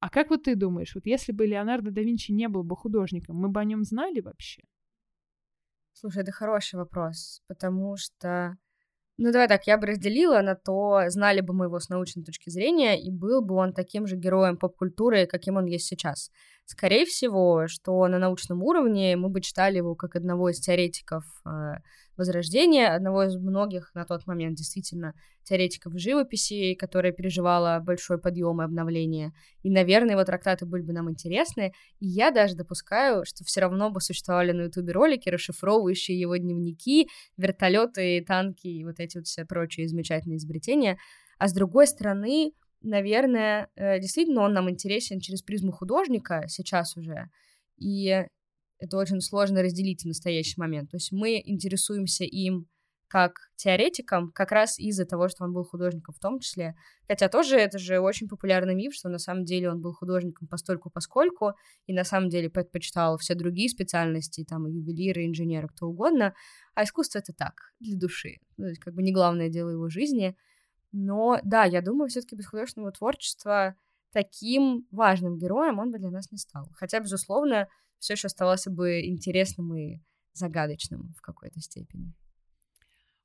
А 0.00 0.08
как 0.08 0.30
вот 0.30 0.44
ты 0.44 0.56
думаешь, 0.56 0.94
вот 0.94 1.06
если 1.06 1.32
бы 1.32 1.46
Леонардо 1.46 1.90
да 1.90 2.00
Винчи 2.00 2.32
не 2.32 2.48
был 2.48 2.64
бы 2.64 2.76
художником, 2.76 3.36
мы 3.36 3.48
бы 3.48 3.60
о 3.60 3.64
нем 3.64 3.84
знали 3.84 4.20
вообще? 4.20 4.62
Слушай, 5.92 6.22
это 6.22 6.32
хороший 6.32 6.76
вопрос, 6.76 7.42
потому 7.46 7.96
что 7.96 8.56
ну, 9.18 9.30
давай 9.30 9.46
так, 9.46 9.66
я 9.66 9.78
бы 9.78 9.86
разделила 9.86 10.40
на 10.40 10.54
то, 10.54 11.02
знали 11.08 11.40
бы 11.42 11.52
мы 11.52 11.66
его 11.66 11.78
с 11.78 11.88
научной 11.88 12.24
точки 12.24 12.50
зрения, 12.50 13.00
и 13.00 13.10
был 13.10 13.42
бы 13.42 13.54
он 13.54 13.72
таким 13.72 14.06
же 14.06 14.16
героем 14.16 14.56
поп-культуры, 14.56 15.26
каким 15.26 15.56
он 15.56 15.66
есть 15.66 15.86
сейчас. 15.86 16.30
Скорее 16.64 17.04
всего, 17.04 17.66
что 17.68 18.06
на 18.08 18.18
научном 18.18 18.62
уровне 18.62 19.16
мы 19.16 19.28
бы 19.28 19.40
читали 19.40 19.78
его 19.78 19.94
как 19.94 20.16
одного 20.16 20.50
из 20.50 20.60
теоретиков 20.60 21.24
э, 21.44 21.74
Возрождения, 22.18 22.88
одного 22.88 23.24
из 23.24 23.36
многих 23.36 23.90
на 23.94 24.04
тот 24.04 24.26
момент 24.26 24.58
действительно 24.58 25.14
теоретиков 25.44 25.94
живописи, 25.96 26.74
которая 26.74 27.10
переживала 27.10 27.80
большой 27.80 28.18
подъем 28.18 28.60
и 28.60 28.64
обновление. 28.64 29.32
И, 29.62 29.70
наверное, 29.70 30.12
его 30.12 30.24
трактаты 30.24 30.66
были 30.66 30.82
бы 30.82 30.92
нам 30.92 31.10
интересны. 31.10 31.72
И 32.00 32.06
я 32.06 32.30
даже 32.30 32.54
допускаю, 32.54 33.24
что 33.24 33.44
все 33.44 33.62
равно 33.62 33.90
бы 33.90 34.02
существовали 34.02 34.52
на 34.52 34.62
Ютубе 34.64 34.92
ролики, 34.92 35.30
расшифровывающие 35.30 36.20
его 36.20 36.36
дневники, 36.36 37.08
вертолеты, 37.38 38.22
танки 38.24 38.66
и 38.66 38.84
вот 38.84 39.00
эти 39.00 39.16
вот 39.16 39.26
все 39.26 39.46
прочие 39.46 39.88
замечательные 39.88 40.36
изобретения. 40.36 40.98
А 41.38 41.48
с 41.48 41.54
другой 41.54 41.86
стороны, 41.86 42.52
наверное, 42.82 43.68
э, 43.74 43.98
действительно 44.00 44.42
он 44.42 44.52
нам 44.52 44.70
интересен 44.70 45.20
через 45.20 45.42
призму 45.42 45.72
художника 45.72 46.44
сейчас 46.48 46.96
уже. 46.96 47.28
И 47.76 48.24
это 48.78 48.96
очень 48.96 49.20
сложно 49.20 49.62
разделить 49.62 50.02
в 50.02 50.08
настоящий 50.08 50.60
момент. 50.60 50.90
То 50.90 50.96
есть 50.96 51.12
мы 51.12 51.40
интересуемся 51.44 52.24
им 52.24 52.68
как 53.12 53.34
теоретиком, 53.56 54.32
как 54.32 54.52
раз 54.52 54.78
из-за 54.78 55.04
того, 55.04 55.28
что 55.28 55.44
он 55.44 55.52
был 55.52 55.64
художником 55.64 56.14
в 56.14 56.18
том 56.18 56.40
числе. 56.40 56.74
Хотя 57.06 57.28
тоже 57.28 57.58
это 57.58 57.78
же 57.78 58.00
очень 58.00 58.26
популярный 58.26 58.74
миф, 58.74 58.94
что 58.94 59.10
на 59.10 59.18
самом 59.18 59.44
деле 59.44 59.70
он 59.70 59.82
был 59.82 59.92
художником 59.92 60.48
постольку 60.48 60.88
поскольку, 60.88 61.52
и 61.86 61.92
на 61.92 62.04
самом 62.04 62.30
деле 62.30 62.48
предпочитал 62.48 63.18
все 63.18 63.34
другие 63.34 63.68
специальности, 63.68 64.46
там, 64.48 64.66
ювелиры, 64.66 65.26
инженеры, 65.26 65.68
кто 65.68 65.88
угодно, 65.88 66.34
а 66.74 66.84
искусство— 66.84 67.18
это 67.20 67.34
так, 67.34 67.52
для 67.80 67.98
души. 67.98 68.38
Ну, 68.56 68.68
как 68.80 68.94
бы 68.94 69.02
не 69.02 69.12
главное 69.12 69.50
дело 69.50 69.68
его 69.68 69.90
жизни. 69.90 70.34
Но 70.92 71.40
да, 71.42 71.64
я 71.64 71.80
думаю, 71.80 72.08
все 72.08 72.20
таки 72.20 72.36
без 72.36 72.46
художественного 72.46 72.92
творчества 72.92 73.74
таким 74.12 74.86
важным 74.90 75.38
героем 75.38 75.78
он 75.78 75.90
бы 75.90 75.98
для 75.98 76.10
нас 76.10 76.30
не 76.30 76.38
стал. 76.38 76.68
Хотя, 76.74 77.00
безусловно, 77.00 77.68
все 77.98 78.14
еще 78.14 78.26
оставался 78.26 78.70
бы 78.70 79.04
интересным 79.06 79.74
и 79.74 80.00
загадочным 80.34 81.12
в 81.16 81.20
какой-то 81.22 81.60
степени. 81.60 82.12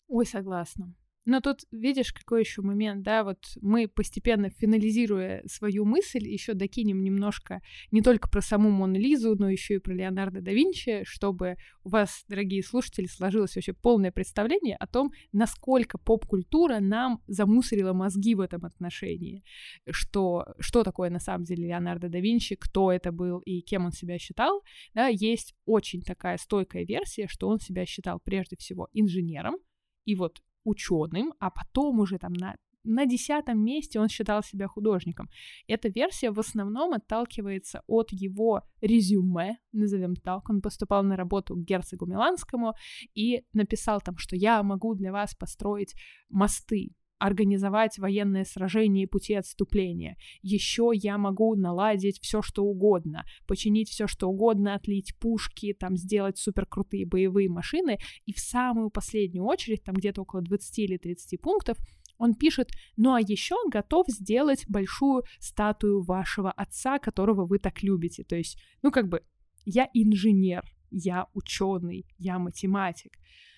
Ой, 0.08 0.26
согласна. 0.26 0.94
Но 1.28 1.42
тут 1.42 1.66
видишь, 1.72 2.14
какой 2.14 2.40
еще 2.40 2.62
момент, 2.62 3.04
да, 3.04 3.26
вот 3.26 3.58
мы 3.60 3.90
постепенно 3.90 4.50
финализируя 4.50 5.44
свою 5.46 5.84
мысль, 5.84 6.26
еще 6.26 6.54
докинем 6.54 7.04
немножко 7.04 7.62
не 7.92 8.02
только 8.02 8.30
про 8.30 8.40
саму 8.40 8.70
Мону 8.70 8.98
Лизу, 8.98 9.36
но 9.36 9.50
еще 9.50 9.76
и 9.76 9.80
про 9.80 9.94
Леонардо 9.94 10.40
да 10.40 10.54
Винчи, 10.54 11.04
чтобы 11.04 11.58
у 11.84 11.90
вас, 11.90 12.24
дорогие 12.30 12.64
слушатели, 12.64 13.08
сложилось 13.08 13.56
вообще 13.56 13.74
полное 13.74 14.14
представление 14.14 14.78
о 14.78 14.88
том, 14.88 15.12
насколько 15.34 15.98
поп-культура 15.98 16.80
нам 16.80 17.22
замусорила 17.28 17.92
мозги 17.92 18.34
в 18.34 18.40
этом 18.40 18.64
отношении, 18.64 19.44
что, 19.90 20.56
что 20.60 20.86
такое 20.86 21.10
на 21.10 21.20
самом 21.20 21.44
деле 21.44 21.68
Леонардо 21.68 22.08
да 22.08 22.22
Винчи, 22.22 22.56
кто 22.56 22.90
это 22.90 23.12
был 23.12 23.40
и 23.40 23.60
кем 23.60 23.84
он 23.84 23.92
себя 23.92 24.18
считал, 24.18 24.64
да, 24.94 25.08
есть 25.08 25.56
очень 25.66 26.04
такая 26.04 26.38
стойкая 26.38 26.86
версия, 26.86 27.28
что 27.28 27.50
он 27.50 27.60
себя 27.60 27.86
считал 27.86 28.22
прежде 28.24 28.56
всего 28.56 28.88
инженером, 28.94 29.58
и 30.06 30.16
вот 30.16 30.42
ученым, 30.68 31.34
а 31.40 31.50
потом 31.50 32.00
уже 32.00 32.18
там 32.18 32.34
на 32.34 32.56
на 32.88 33.06
десятом 33.06 33.64
месте 33.66 34.00
он 34.00 34.08
считал 34.08 34.44
себя 34.44 34.68
художником. 34.68 35.30
Эта 35.68 35.90
версия 35.90 36.32
в 36.32 36.40
основном 36.40 36.94
отталкивается 36.94 37.82
от 37.88 38.12
его 38.12 38.62
резюме, 38.82 39.58
назовем 39.74 40.16
так. 40.16 40.50
Он 40.50 40.62
поступал 40.62 41.04
на 41.04 41.18
работу 41.18 41.56
к 41.56 41.66
герцогу 41.66 42.06
Миланскому 42.06 42.74
и 43.14 43.44
написал 43.54 44.00
там, 44.02 44.18
что 44.18 44.36
я 44.36 44.64
могу 44.64 44.96
для 44.96 45.12
вас 45.12 45.36
построить 45.36 45.96
мосты, 46.30 46.96
организовать 47.20 47.98
военное 47.98 48.46
сражение 48.46 49.04
и 49.04 49.08
пути 49.08 49.34
отступления. 49.34 50.18
Еще 50.42 50.92
я 50.94 51.18
могу 51.18 51.56
наладить 51.56 52.20
все, 52.22 52.42
что 52.42 52.64
угодно, 52.64 53.26
починить 53.48 53.90
все, 53.90 54.08
что 54.08 54.28
угодно, 54.30 54.76
отлить 54.76 55.16
пушки, 55.20 55.74
там 55.74 55.96
сделать 55.98 56.38
суперкрутые 56.38 57.06
боевые 57.06 57.50
машины. 57.50 57.98
И 58.26 58.34
в 58.34 58.40
самую 58.40 58.90
последнюю 58.90 59.46
очередь, 59.46 59.84
там 59.84 59.96
где-то 59.96 60.22
около 60.22 60.42
20 60.42 60.80
или 60.80 60.98
30 60.98 61.42
пунктов, 61.42 61.78
он 62.18 62.34
пишет, 62.34 62.72
ну 62.96 63.14
а 63.14 63.22
еще 63.22 63.56
готов 63.70 64.08
сделать 64.08 64.66
большую 64.68 65.24
статую 65.40 66.04
вашего 66.04 66.52
отца, 66.52 67.00
которого 67.00 67.46
вы 67.46 67.60
так 67.60 67.84
любите. 67.84 68.24
То 68.24 68.36
есть, 68.36 68.58
ну 68.82 68.92
как 68.92 69.08
бы, 69.08 69.22
я 69.66 69.88
инженер, 69.94 70.64
я 70.90 71.28
ученый, 71.34 72.06
я 72.18 72.40
математик, 72.40 73.18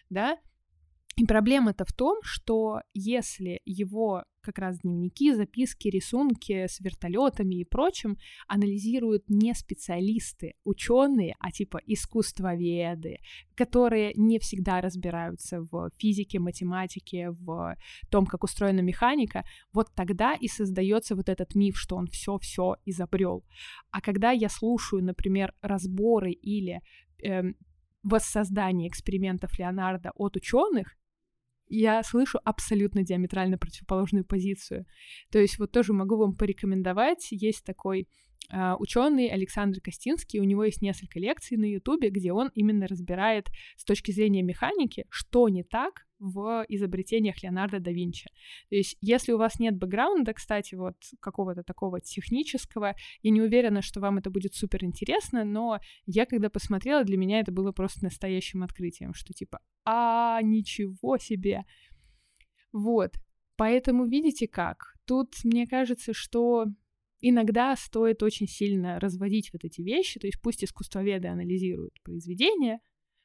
да, 0.10 0.38
и 1.20 1.26
проблема-то 1.26 1.84
в 1.84 1.92
том, 1.92 2.20
что 2.24 2.80
если 2.94 3.60
его 3.66 4.24
как 4.40 4.58
раз 4.58 4.80
дневники, 4.80 5.34
записки, 5.34 5.90
рисунки 5.90 6.66
с 6.66 6.80
вертолетами 6.80 7.56
и 7.56 7.66
прочим 7.66 8.16
анализируют 8.48 9.26
не 9.28 9.54
специалисты, 9.54 10.54
ученые, 10.64 11.36
а 11.40 11.52
типа 11.52 11.82
искусствоведы, 11.86 13.18
которые 13.54 14.14
не 14.16 14.40
всегда 14.40 14.80
разбираются 14.80 15.62
в 15.70 15.92
физике, 15.98 16.40
математике, 16.40 17.32
в 17.32 17.76
том, 18.10 18.26
как 18.26 18.46
устроена 18.46 18.80
механика, 18.80 19.44
вот 19.74 19.90
тогда 19.94 20.36
и 20.36 20.48
создается 20.48 21.18
вот 21.18 21.28
этот 21.28 21.54
миф, 21.54 21.78
что 21.78 21.98
он 21.98 22.08
все-все 22.08 22.78
изобрел. 22.86 23.44
А 23.92 24.00
когда 24.00 24.32
я 24.32 24.48
слушаю, 24.48 25.04
например, 25.04 25.54
разборы 25.62 26.32
или 26.32 26.80
эм, 27.24 27.58
воссоздание 28.04 28.88
экспериментов 28.88 29.60
Леонардо 29.60 30.12
от 30.16 30.38
ученых, 30.38 30.96
я 31.70 32.04
слышу 32.04 32.40
абсолютно 32.44 33.04
диаметрально 33.04 33.58
противоположную 33.58 34.26
позицию. 34.26 34.86
То 35.32 35.40
есть 35.40 35.60
вот 35.60 35.72
тоже 35.72 35.94
могу 35.94 36.18
вам 36.18 36.36
порекомендовать, 36.36 37.28
есть 37.32 37.64
такой 37.64 38.08
ученый 38.52 39.28
Александр 39.28 39.80
Костинский, 39.82 40.40
у 40.40 40.44
него 40.44 40.64
есть 40.64 40.82
несколько 40.82 41.20
лекций 41.20 41.58
на 41.58 41.66
Ютубе, 41.66 42.10
где 42.10 42.34
он 42.34 42.50
именно 42.56 42.88
разбирает 42.88 43.48
с 43.78 43.84
точки 43.84 44.12
зрения 44.12 44.42
механики, 44.42 45.06
что 45.10 45.50
не 45.50 45.64
так 45.64 46.06
в 46.20 46.66
изобретениях 46.68 47.42
Леонардо 47.42 47.80
да 47.80 47.92
Винчи. 47.92 48.30
То 48.70 48.76
есть, 48.76 48.98
если 49.02 49.32
у 49.32 49.38
вас 49.38 49.60
нет 49.60 49.78
бэкграунда, 49.78 50.34
кстати, 50.34 50.76
вот 50.76 50.96
какого-то 51.20 51.64
такого 51.64 52.02
технического, 52.02 52.96
я 53.22 53.32
не 53.32 53.42
уверена, 53.42 53.82
что 53.82 54.00
вам 54.00 54.18
это 54.18 54.30
будет 54.30 54.54
супер 54.54 54.84
интересно, 54.84 55.44
но 55.46 55.80
я 56.06 56.26
когда 56.26 56.50
посмотрела, 56.50 57.04
для 57.04 57.18
меня 57.18 57.40
это 57.40 57.52
было 57.52 57.72
просто 57.72 58.04
настоящим 58.04 58.64
открытием, 58.64 59.14
что 59.14 59.34
типа, 59.34 59.60
а, 59.86 60.42
ничего 60.42 61.18
себе. 61.18 61.64
Вот. 62.72 63.14
Поэтому 63.56 64.06
видите 64.06 64.48
как? 64.48 64.94
Тут 65.06 65.34
мне 65.44 65.68
кажется, 65.68 66.14
что 66.14 66.66
иногда 67.22 67.76
стоит 67.76 68.24
очень 68.24 68.48
сильно 68.48 69.00
разводить 69.00 69.52
вот 69.54 69.64
эти 69.64 69.82
вещи, 69.82 70.20
то 70.20 70.28
есть 70.28 70.42
пусть 70.42 70.64
искусствоведы 70.64 71.28
анализируют 71.28 72.02
произведения, 72.04 72.80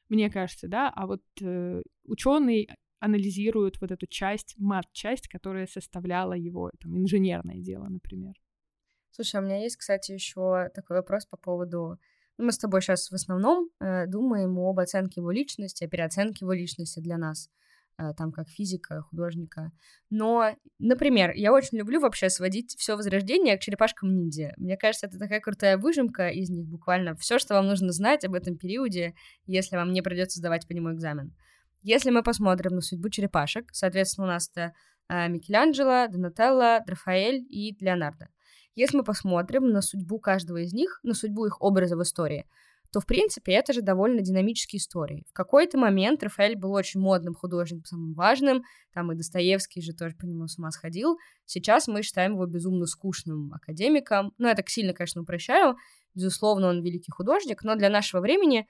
мне 0.09 0.29
кажется, 0.29 0.67
да, 0.67 0.91
а 0.95 1.07
вот 1.07 1.23
э, 1.41 1.81
ученый 2.03 2.67
анализирует 2.99 3.79
вот 3.81 3.91
эту 3.91 4.07
часть, 4.07 4.55
мат-часть, 4.57 5.27
которая 5.27 5.67
составляла 5.67 6.33
его 6.33 6.71
там, 6.79 6.97
инженерное 6.97 7.59
дело, 7.59 7.87
например. 7.87 8.33
Слушай, 9.11 9.41
у 9.41 9.43
меня 9.43 9.61
есть, 9.61 9.77
кстати, 9.77 10.11
еще 10.11 10.69
такой 10.73 10.97
вопрос 10.97 11.25
по 11.25 11.37
поводу... 11.37 11.97
Ну, 12.37 12.45
мы 12.45 12.51
с 12.51 12.57
тобой 12.57 12.81
сейчас 12.81 13.09
в 13.09 13.13
основном 13.13 13.69
э, 13.79 14.07
думаем 14.07 14.59
об 14.59 14.79
оценке 14.79 15.21
его 15.21 15.31
личности, 15.31 15.85
о 15.85 15.87
переоценке 15.87 16.39
его 16.41 16.51
личности 16.51 16.99
для 16.99 17.17
нас. 17.17 17.49
Э, 17.97 18.13
там 18.13 18.33
как 18.33 18.49
физика, 18.49 19.01
художника. 19.03 19.71
Но, 20.09 20.53
например, 20.79 21.31
я 21.33 21.53
очень 21.53 21.77
люблю 21.77 22.01
вообще 22.01 22.29
сводить 22.29 22.75
все 22.77 22.97
возрождение 22.97 23.57
к 23.57 23.61
черепашкам 23.61 24.13
ниндзя. 24.13 24.53
Мне 24.57 24.75
кажется, 24.75 25.07
это 25.07 25.17
такая 25.17 25.39
крутая 25.39 25.77
выжимка 25.77 26.27
из 26.27 26.49
них 26.49 26.67
буквально. 26.67 27.15
Все, 27.15 27.39
что 27.39 27.53
вам 27.53 27.67
нужно 27.67 27.93
знать 27.93 28.25
об 28.25 28.33
этом 28.33 28.57
периоде, 28.57 29.15
если 29.45 29.77
вам 29.77 29.93
не 29.93 30.01
придется 30.01 30.39
сдавать 30.39 30.67
по 30.67 30.73
нему 30.73 30.93
экзамен. 30.93 31.33
Если 31.83 32.09
мы 32.09 32.21
посмотрим 32.21 32.75
на 32.75 32.81
судьбу 32.81 33.07
черепашек, 33.09 33.69
соответственно, 33.71 34.27
у 34.27 34.29
нас 34.31 34.49
это 34.49 34.73
э, 35.07 35.29
Микеланджело, 35.29 36.07
Донателло, 36.09 36.83
Рафаэль 36.85 37.45
и 37.49 37.77
Леонардо. 37.79 38.27
Если 38.75 38.97
мы 38.97 39.05
посмотрим 39.05 39.69
на 39.69 39.81
судьбу 39.81 40.19
каждого 40.19 40.57
из 40.57 40.73
них, 40.73 40.99
на 41.03 41.13
судьбу 41.13 41.45
их 41.45 41.61
образа 41.61 41.95
в 41.95 42.03
истории, 42.03 42.45
то, 42.91 42.99
в 42.99 43.05
принципе, 43.05 43.53
это 43.53 43.73
же 43.73 43.81
довольно 43.81 44.21
динамические 44.21 44.79
истории. 44.79 45.23
В 45.29 45.33
какой-то 45.33 45.77
момент 45.77 46.23
Рафаэль 46.23 46.55
был 46.55 46.71
очень 46.71 46.99
модным 46.99 47.33
художником, 47.33 47.85
самым 47.85 48.13
важным, 48.13 48.63
там 48.93 49.11
и 49.11 49.15
Достоевский 49.15 49.81
же 49.81 49.93
тоже 49.93 50.15
по 50.15 50.25
нему 50.25 50.47
с 50.47 50.57
ума 50.57 50.71
сходил. 50.71 51.17
Сейчас 51.45 51.87
мы 51.87 52.01
считаем 52.03 52.33
его 52.33 52.45
безумно 52.45 52.85
скучным 52.85 53.53
академиком. 53.53 54.33
Ну, 54.37 54.47
я 54.47 54.55
так 54.55 54.69
сильно, 54.69 54.93
конечно, 54.93 55.21
упрощаю. 55.21 55.75
Безусловно, 56.13 56.67
он 56.67 56.81
великий 56.81 57.11
художник, 57.11 57.63
но 57.63 57.75
для 57.75 57.89
нашего 57.89 58.21
времени 58.21 58.67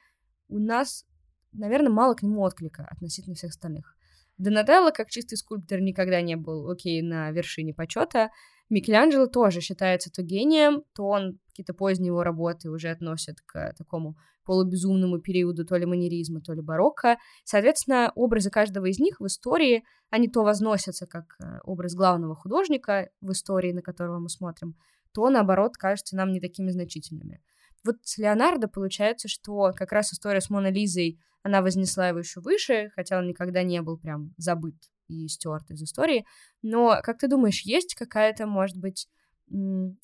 у 0.48 0.60
нас, 0.60 1.06
наверное, 1.52 1.92
мало 1.92 2.16
к 2.16 2.24
нему 2.24 2.42
отклика 2.42 2.88
относительно 2.90 3.36
всех 3.36 3.52
остальных. 3.52 3.96
Донателло, 4.38 4.92
как 4.92 5.10
чистый 5.10 5.36
скульптор, 5.36 5.80
никогда 5.80 6.22
не 6.22 6.36
был, 6.36 6.70
окей, 6.70 7.02
на 7.02 7.32
вершине 7.32 7.74
почета. 7.74 8.32
Микеланджело 8.70 9.28
тоже 9.28 9.62
считается 9.62 10.12
то 10.12 10.24
гением, 10.24 10.84
то 10.94 11.06
он 11.06 11.40
какие-то 11.56 11.74
поздние 11.74 12.08
его 12.08 12.22
работы 12.22 12.70
уже 12.70 12.90
относят 12.90 13.38
к 13.46 13.74
такому 13.78 14.18
полубезумному 14.44 15.20
периоду 15.20 15.66
то 15.66 15.78
ли 15.78 15.86
манеризма, 15.86 16.42
то 16.42 16.54
ли 16.54 16.62
барокко. 16.62 17.18
Соответственно, 17.46 18.12
образы 18.14 18.50
каждого 18.50 18.88
из 18.88 19.00
них 19.00 19.22
в 19.22 19.26
истории, 19.26 19.86
они 20.10 20.28
то 20.28 20.44
возносятся 20.44 21.08
как 21.08 21.38
э, 21.40 21.60
образ 21.64 21.96
главного 21.96 22.36
художника 22.36 23.10
в 23.22 23.32
истории, 23.32 23.72
на 23.72 23.82
которого 23.82 24.20
мы 24.20 24.28
смотрим, 24.28 24.76
то, 25.14 25.30
наоборот, 25.30 25.78
кажутся 25.78 26.18
нам 26.18 26.34
не 26.34 26.42
такими 26.42 26.72
значительными. 26.72 27.42
Вот 27.86 27.96
с 28.04 28.18
Леонардо 28.18 28.68
получается, 28.68 29.30
что 29.30 29.72
как 29.74 29.94
раз 29.94 30.12
история 30.12 30.42
с 30.42 30.50
Моной 30.50 30.72
Лизой, 30.72 31.20
она 31.42 31.62
вознесла 31.62 32.10
его 32.10 32.20
еще 32.20 32.42
выше, 32.42 32.92
хотя 32.96 33.18
он 33.18 33.28
никогда 33.28 33.64
не 33.64 33.82
был 33.82 33.98
прям 33.98 34.34
забыт 34.38 34.76
и 35.08 35.28
стерт 35.30 35.70
из 35.70 35.84
истории. 35.84 36.26
Но, 36.62 37.00
как 37.02 37.20
ты 37.20 37.30
думаешь, 37.30 37.62
есть 37.62 37.96
какая-то, 37.96 38.46
может 38.46 38.78
быть, 38.78 39.08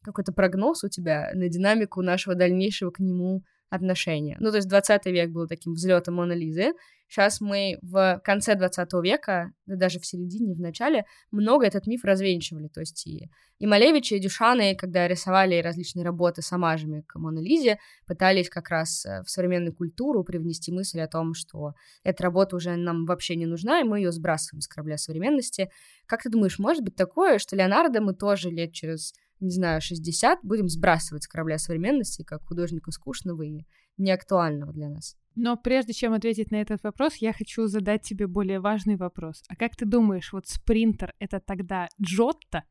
какой-то 0.03 0.31
прогноз 0.33 0.83
у 0.83 0.89
тебя 0.89 1.31
на 1.33 1.49
динамику 1.49 2.01
нашего 2.01 2.35
дальнейшего 2.35 2.91
к 2.91 2.99
нему 2.99 3.43
отношения. 3.71 4.35
Ну, 4.39 4.51
то 4.51 4.57
есть 4.57 4.67
20 4.67 5.05
век 5.07 5.31
был 5.31 5.47
таким 5.47 5.73
взлетом 5.73 6.15
Мона 6.15 6.33
Лизы. 6.33 6.73
Сейчас 7.07 7.41
мы 7.41 7.77
в 7.81 8.21
конце 8.23 8.55
20 8.55 8.93
века, 9.01 9.51
да 9.65 9.75
даже 9.75 9.99
в 9.99 10.05
середине, 10.05 10.53
в 10.53 10.59
начале, 10.59 11.05
много 11.31 11.65
этот 11.65 11.87
миф 11.87 12.03
развенчивали. 12.03 12.67
То 12.67 12.81
есть 12.81 13.07
и, 13.07 13.29
и 13.59 13.67
Малевич, 13.67 14.11
и 14.11 14.19
Дюшаны, 14.19 14.75
когда 14.75 15.07
рисовали 15.07 15.61
различные 15.61 16.05
работы 16.05 16.41
с 16.41 16.51
амажами 16.51 17.03
к 17.07 17.15
Мона 17.17 17.39
Лизе, 17.39 17.79
пытались 18.07 18.49
как 18.49 18.69
раз 18.69 19.05
э, 19.05 19.23
в 19.23 19.29
современную 19.29 19.73
культуру 19.73 20.23
привнести 20.23 20.71
мысль 20.71 20.99
о 20.99 21.07
том, 21.07 21.33
что 21.33 21.73
эта 22.03 22.23
работа 22.23 22.57
уже 22.57 22.75
нам 22.75 23.05
вообще 23.05 23.35
не 23.35 23.45
нужна, 23.45 23.79
и 23.79 23.85
мы 23.85 23.99
ее 23.99 24.11
сбрасываем 24.11 24.61
с 24.61 24.67
корабля 24.67 24.97
современности. 24.97 25.69
Как 26.05 26.23
ты 26.23 26.29
думаешь, 26.29 26.59
может 26.59 26.83
быть 26.83 26.95
такое, 26.95 27.39
что 27.39 27.55
Леонардо 27.55 28.01
мы 28.01 28.13
тоже 28.13 28.49
лет 28.49 28.73
через 28.73 29.13
не 29.41 29.51
знаю, 29.51 29.81
60, 29.81 30.39
будем 30.43 30.69
сбрасывать 30.69 31.23
с 31.23 31.27
корабля 31.27 31.57
современности 31.57 32.23
как 32.23 32.43
художника 32.43 32.91
скучного 32.91 33.41
и 33.41 33.65
неактуального 33.97 34.71
для 34.71 34.89
нас. 34.89 35.17
Но 35.35 35.57
прежде 35.57 35.93
чем 35.93 36.13
ответить 36.13 36.51
на 36.51 36.57
этот 36.61 36.83
вопрос, 36.83 37.15
я 37.15 37.33
хочу 37.33 37.67
задать 37.67 38.03
тебе 38.03 38.27
более 38.27 38.59
важный 38.59 38.97
вопрос. 38.97 39.43
А 39.47 39.55
как 39.55 39.75
ты 39.75 39.85
думаешь, 39.85 40.33
вот 40.33 40.47
спринтер— 40.47 41.13
это 41.19 41.39
тогда 41.39 41.87
Джотто? 42.01 42.63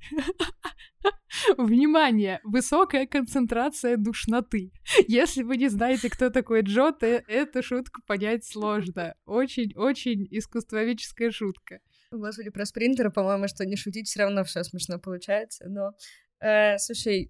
Внимание! 1.56 2.40
Высокая 2.42 3.06
концентрация 3.06 3.96
душноты. 3.96 4.72
Если 5.06 5.42
вы 5.42 5.56
не 5.56 5.68
знаете, 5.68 6.10
кто 6.10 6.30
такой 6.30 6.62
Джотто, 6.62 7.06
эту 7.06 7.62
шутку 7.62 8.02
понять 8.06 8.44
сложно. 8.44 9.14
Очень-очень 9.24 10.26
искусствоведческая 10.30 11.30
шутка. 11.30 11.80
Господи, 12.12 12.50
про 12.50 12.64
спринтера, 12.64 13.10
по-моему, 13.10 13.46
что 13.46 13.64
не 13.64 13.76
шутить, 13.76 14.08
все 14.08 14.20
равно 14.20 14.44
все 14.44 14.64
смешно 14.64 14.98
получается. 14.98 15.68
Но, 15.68 15.92
э, 16.40 16.76
слушай, 16.78 17.28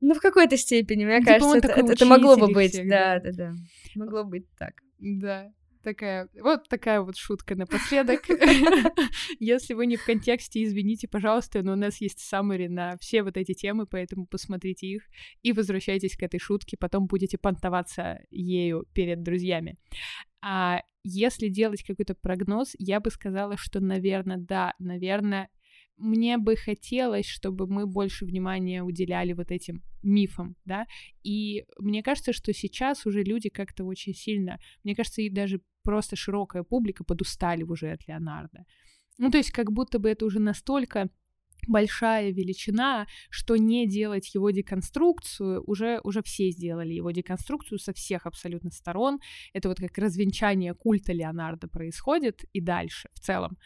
ну, 0.00 0.14
в 0.14 0.20
какой-то 0.20 0.56
степени, 0.56 1.04
мне 1.04 1.20
типа 1.20 1.38
кажется, 1.38 1.58
это, 1.58 1.92
это 1.92 2.06
могло 2.06 2.36
бы 2.36 2.52
быть. 2.52 2.72
Всех, 2.72 2.88
да, 2.88 3.20
да, 3.20 3.30
да. 3.32 3.54
Могло 3.94 4.24
быть 4.24 4.46
так. 4.58 4.74
Да. 4.98 5.50
Такая, 5.82 6.28
вот 6.40 6.68
такая 6.68 7.00
вот 7.00 7.16
шутка 7.16 7.54
напоследок. 7.56 8.22
Если 9.40 9.74
вы 9.74 9.86
не 9.86 9.96
в 9.96 10.04
контексте, 10.04 10.62
извините, 10.62 11.08
пожалуйста, 11.08 11.62
но 11.62 11.72
у 11.72 11.76
нас 11.76 12.00
есть 12.00 12.20
саммари 12.20 12.68
на 12.68 12.98
все 12.98 13.22
вот 13.22 13.36
эти 13.36 13.52
темы, 13.52 13.86
поэтому 13.86 14.26
посмотрите 14.26 14.86
их 14.86 15.02
и 15.42 15.52
возвращайтесь 15.52 16.16
к 16.16 16.22
этой 16.22 16.38
шутке, 16.38 16.76
потом 16.78 17.06
будете 17.06 17.38
понтоваться 17.38 18.20
ею 18.30 18.84
перед 18.92 19.22
друзьями. 19.22 19.76
А 20.42 20.80
если 21.04 21.48
делать 21.48 21.82
какой-то 21.82 22.14
прогноз, 22.14 22.74
я 22.78 23.00
бы 23.00 23.10
сказала, 23.10 23.56
что, 23.56 23.80
наверное, 23.80 24.38
да, 24.38 24.74
наверное, 24.78 25.48
мне 25.96 26.36
бы 26.38 26.56
хотелось, 26.56 27.26
чтобы 27.26 27.66
мы 27.66 27.86
больше 27.86 28.24
внимания 28.24 28.82
уделяли 28.82 29.32
вот 29.32 29.50
этим 29.50 29.82
мифам, 30.02 30.56
да, 30.64 30.86
и 31.22 31.64
мне 31.78 32.02
кажется, 32.02 32.32
что 32.32 32.52
сейчас 32.52 33.06
уже 33.06 33.22
люди 33.22 33.48
как-то 33.48 33.84
очень 33.84 34.14
сильно, 34.14 34.58
мне 34.82 34.96
кажется, 34.96 35.22
и 35.22 35.30
даже 35.30 35.60
просто 35.84 36.16
широкая 36.16 36.64
публика 36.64 37.04
подустали 37.04 37.62
уже 37.62 37.92
от 37.92 38.06
Леонардо. 38.08 38.64
Ну, 39.18 39.30
то 39.30 39.38
есть 39.38 39.50
как 39.50 39.70
будто 39.70 39.98
бы 39.98 40.08
это 40.08 40.24
уже 40.24 40.40
настолько 40.40 41.08
большая 41.68 42.30
величина, 42.32 43.06
что 43.30 43.56
не 43.56 43.86
делать 43.86 44.34
его 44.34 44.50
деконструкцию, 44.50 45.62
уже, 45.66 46.00
уже 46.04 46.22
все 46.22 46.50
сделали 46.50 46.92
его 46.92 47.10
деконструкцию 47.10 47.78
со 47.78 47.92
всех 47.92 48.26
абсолютно 48.26 48.70
сторон. 48.70 49.18
Это 49.52 49.68
вот 49.68 49.78
как 49.78 49.96
развенчание 49.98 50.74
культа 50.74 51.12
Леонардо 51.12 51.68
происходит 51.68 52.44
и 52.52 52.60
дальше 52.60 53.08
в 53.14 53.20
целом. 53.20 53.56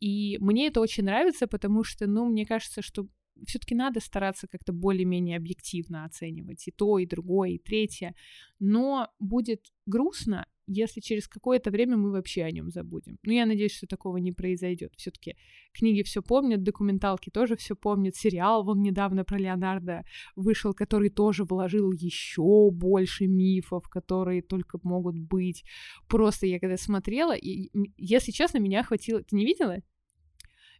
И 0.00 0.36
мне 0.40 0.68
это 0.68 0.80
очень 0.80 1.04
нравится, 1.04 1.46
потому 1.46 1.84
что, 1.84 2.06
ну, 2.06 2.26
мне 2.26 2.44
кажется, 2.44 2.82
что 2.82 3.08
все-таки 3.46 3.74
надо 3.74 4.00
стараться 4.00 4.46
как-то 4.46 4.72
более-менее 4.72 5.36
объективно 5.36 6.04
оценивать 6.04 6.66
и 6.68 6.70
то, 6.70 6.98
и 6.98 7.06
другое, 7.06 7.50
и 7.50 7.58
третье. 7.58 8.14
Но 8.58 9.08
будет 9.18 9.66
грустно, 9.86 10.46
если 10.66 11.00
через 11.00 11.28
какое-то 11.28 11.70
время 11.70 11.96
мы 11.96 12.10
вообще 12.10 12.42
о 12.42 12.50
нем 12.50 12.70
забудем. 12.70 13.18
Но 13.22 13.32
я 13.32 13.46
надеюсь, 13.46 13.74
что 13.74 13.86
такого 13.86 14.16
не 14.18 14.32
произойдет. 14.32 14.92
Все-таки 14.96 15.36
книги 15.72 16.02
все 16.02 16.22
помнят, 16.22 16.62
документалки 16.62 17.30
тоже 17.30 17.56
все 17.56 17.76
помнят, 17.76 18.16
сериал 18.16 18.64
вон 18.64 18.80
недавно 18.80 19.24
про 19.24 19.38
Леонардо 19.38 20.04
вышел, 20.34 20.74
который 20.74 21.10
тоже 21.10 21.44
вложил 21.44 21.92
еще 21.92 22.70
больше 22.70 23.26
мифов, 23.26 23.88
которые 23.88 24.42
только 24.42 24.78
могут 24.82 25.18
быть. 25.18 25.64
Просто 26.08 26.46
я 26.46 26.58
когда 26.58 26.76
смотрела, 26.76 27.32
и, 27.32 27.70
если 27.96 28.32
честно, 28.32 28.58
меня 28.58 28.82
хватило... 28.82 29.22
Ты 29.22 29.36
не 29.36 29.44
видела? 29.44 29.82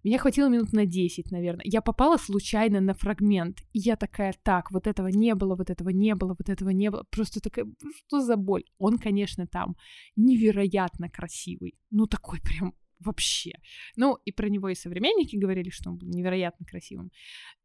Меня 0.07 0.19
хватило 0.19 0.49
минут 0.49 0.73
на 0.73 0.87
10, 0.87 1.33
наверное. 1.33 1.65
Я 1.65 1.83
попала 1.83 2.17
случайно 2.17 2.81
на 2.81 2.95
фрагмент. 2.95 3.63
И 3.73 3.81
я 3.81 3.97
такая, 3.97 4.33
так, 4.45 4.71
вот 4.71 4.87
этого 4.87 5.09
не 5.09 5.35
было, 5.35 5.57
вот 5.57 5.69
этого 5.69 5.89
не 5.89 6.15
было, 6.15 6.37
вот 6.39 6.49
этого 6.49 6.71
не 6.71 6.93
было. 6.93 7.03
Просто 7.11 7.41
такая, 7.41 7.67
что 8.07 8.21
за 8.21 8.37
боль? 8.37 8.63
Он, 8.79 8.99
конечно, 8.99 9.49
там 9.49 9.75
невероятно 10.15 11.11
красивый. 11.11 11.75
Ну, 11.91 12.07
такой 12.07 12.41
прям 12.41 12.75
вообще. 13.01 13.53
Ну, 13.97 14.19
и 14.25 14.33
про 14.33 14.49
него 14.49 14.69
и 14.69 14.75
современники 14.75 15.37
говорили, 15.37 15.71
что 15.71 15.91
он 15.91 15.99
был 15.99 16.09
невероятно 16.09 16.67
красивым. 16.67 17.11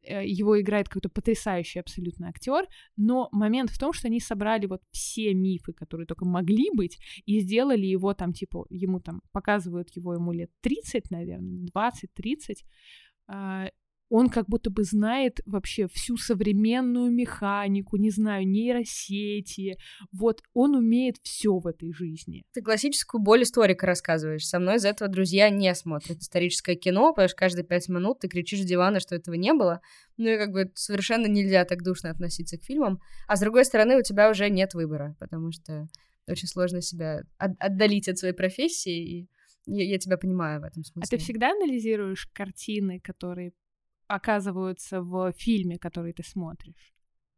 Э, 0.03 0.25
его 0.25 0.59
играет 0.59 0.87
какой-то 0.87 1.09
потрясающий 1.09 1.79
абсолютно 1.79 2.29
актер, 2.29 2.65
но 2.97 3.29
момент 3.31 3.69
в 3.69 3.77
том, 3.77 3.93
что 3.93 4.07
они 4.07 4.19
собрали 4.19 4.65
вот 4.65 4.81
все 4.91 5.33
мифы, 5.33 5.73
которые 5.73 6.07
только 6.07 6.25
могли 6.25 6.69
быть, 6.73 6.97
и 7.25 7.39
сделали 7.39 7.85
его 7.85 8.13
там, 8.13 8.33
типа, 8.33 8.65
ему 8.69 8.99
там 8.99 9.21
показывают 9.31 9.89
его 9.95 10.13
ему 10.13 10.31
лет 10.31 10.51
30, 10.61 11.11
наверное, 11.11 11.67
20-30, 11.73 13.71
он 14.11 14.29
как 14.29 14.49
будто 14.49 14.69
бы 14.69 14.83
знает 14.83 15.39
вообще 15.45 15.87
всю 15.87 16.17
современную 16.17 17.13
механику, 17.13 17.95
не 17.95 18.09
знаю, 18.09 18.45
нейросети. 18.45 19.77
Вот 20.11 20.41
он 20.53 20.75
умеет 20.75 21.15
все 21.23 21.57
в 21.57 21.65
этой 21.65 21.93
жизни. 21.93 22.43
Ты 22.51 22.61
классическую 22.61 23.21
боль 23.21 23.43
историка 23.43 23.85
рассказываешь. 23.85 24.45
Со 24.45 24.59
мной 24.59 24.75
из 24.75 24.85
этого 24.85 25.09
друзья 25.09 25.49
не 25.49 25.73
смотрят 25.73 26.17
историческое 26.17 26.75
кино, 26.75 27.13
потому 27.13 27.29
что 27.29 27.37
каждые 27.37 27.63
пять 27.63 27.87
минут 27.87 28.19
ты 28.19 28.27
кричишь 28.27 28.63
с 28.63 28.65
дивана, 28.65 28.99
что 28.99 29.15
этого 29.15 29.35
не 29.35 29.53
было. 29.53 29.79
Ну 30.17 30.27
и 30.27 30.37
как 30.37 30.51
бы 30.51 30.69
совершенно 30.75 31.27
нельзя 31.27 31.63
так 31.63 31.81
душно 31.81 32.09
относиться 32.09 32.57
к 32.57 32.65
фильмам. 32.65 32.99
А 33.29 33.37
с 33.37 33.39
другой 33.39 33.63
стороны, 33.63 33.97
у 33.97 34.03
тебя 34.03 34.29
уже 34.29 34.49
нет 34.49 34.73
выбора, 34.73 35.15
потому 35.19 35.53
что 35.53 35.87
очень 36.27 36.49
сложно 36.49 36.81
себя 36.81 37.21
от- 37.37 37.55
отдалить 37.59 38.09
от 38.09 38.17
своей 38.17 38.33
профессии, 38.33 39.21
и 39.21 39.29
я, 39.67 39.85
я 39.85 39.97
тебя 39.99 40.17
понимаю 40.17 40.59
в 40.59 40.65
этом 40.65 40.83
смысле. 40.83 41.07
А 41.07 41.09
ты 41.09 41.17
всегда 41.17 41.51
анализируешь 41.51 42.27
картины, 42.33 42.99
которые 42.99 43.53
оказываются 44.15 45.01
в 45.01 45.31
фильме, 45.33 45.77
который 45.77 46.13
ты 46.13 46.23
смотришь? 46.23 46.93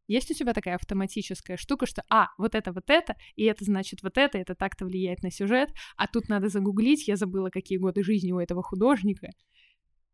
Есть 0.06 0.30
у 0.30 0.34
тебя 0.34 0.52
такая 0.52 0.74
автоматическая 0.74 1.56
штука, 1.56 1.86
что, 1.86 2.02
а, 2.10 2.28
вот 2.36 2.54
это, 2.54 2.72
вот 2.72 2.90
это, 2.90 3.16
и 3.36 3.44
это 3.44 3.64
значит 3.64 4.02
вот 4.02 4.18
это, 4.18 4.36
это 4.36 4.54
так-то 4.54 4.84
влияет 4.84 5.22
на 5.22 5.30
сюжет, 5.30 5.70
а 5.96 6.06
тут 6.06 6.28
надо 6.28 6.48
загуглить, 6.48 7.08
я 7.08 7.16
забыла, 7.16 7.48
какие 7.48 7.78
годы 7.78 8.02
жизни 8.02 8.32
у 8.32 8.38
этого 8.38 8.62
художника. 8.62 9.30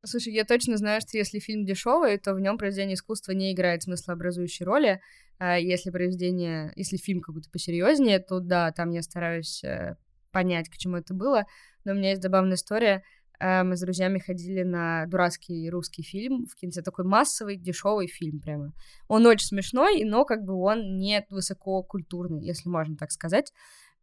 Слушай, 0.05 0.33
я 0.33 0.45
точно 0.45 0.79
знаю, 0.79 1.01
что 1.01 1.19
если 1.19 1.41
фильм 1.41 1.67
дешевый, 1.67 2.17
то 2.19 2.35
в 2.35 2.41
нем 2.41 2.57
произведение 2.57 2.95
искусства 2.95 3.33
не 3.33 3.53
играет 3.53 3.83
смыслообразующей 3.83 4.65
роли. 4.65 5.01
А 5.39 5.59
если 5.59 5.91
произведение, 5.91 6.73
если 6.75 6.97
фильм 6.97 7.21
какой-то 7.21 7.51
посерьезнее, 7.51 8.19
то 8.19 8.41
да, 8.41 8.73
там 8.73 8.91
я 8.91 9.03
стараюсь 9.03 9.63
э, 9.63 9.97
понять, 10.33 10.71
к 10.71 10.79
чему 10.79 10.97
это 10.97 11.13
было. 11.13 11.45
Но 11.85 11.93
у 11.93 11.95
меня 11.97 12.11
есть 12.11 12.23
забавная 12.23 12.55
история. 12.55 13.03
Э, 13.41 13.63
мы 13.63 13.77
с 13.77 13.81
друзьями 13.81 14.19
ходили 14.19 14.63
на 14.63 15.07
дурацкий 15.07 15.69
русский 15.71 16.03
фильм 16.03 16.47
в 16.47 16.55
кинце, 16.55 16.83
такой 16.83 17.05
массовый, 17.05 17.57
дешевый 17.57 18.07
фильм 18.07 18.41
прямо. 18.41 18.73
Он 19.09 19.27
очень 19.27 19.47
смешной, 19.47 20.05
но 20.05 20.25
как 20.25 20.45
бы 20.45 20.55
он 20.55 20.99
не 20.99 21.25
высококультурный, 21.31 22.45
если 22.45 22.69
можно 22.69 22.97
так 22.97 23.11
сказать. 23.11 23.53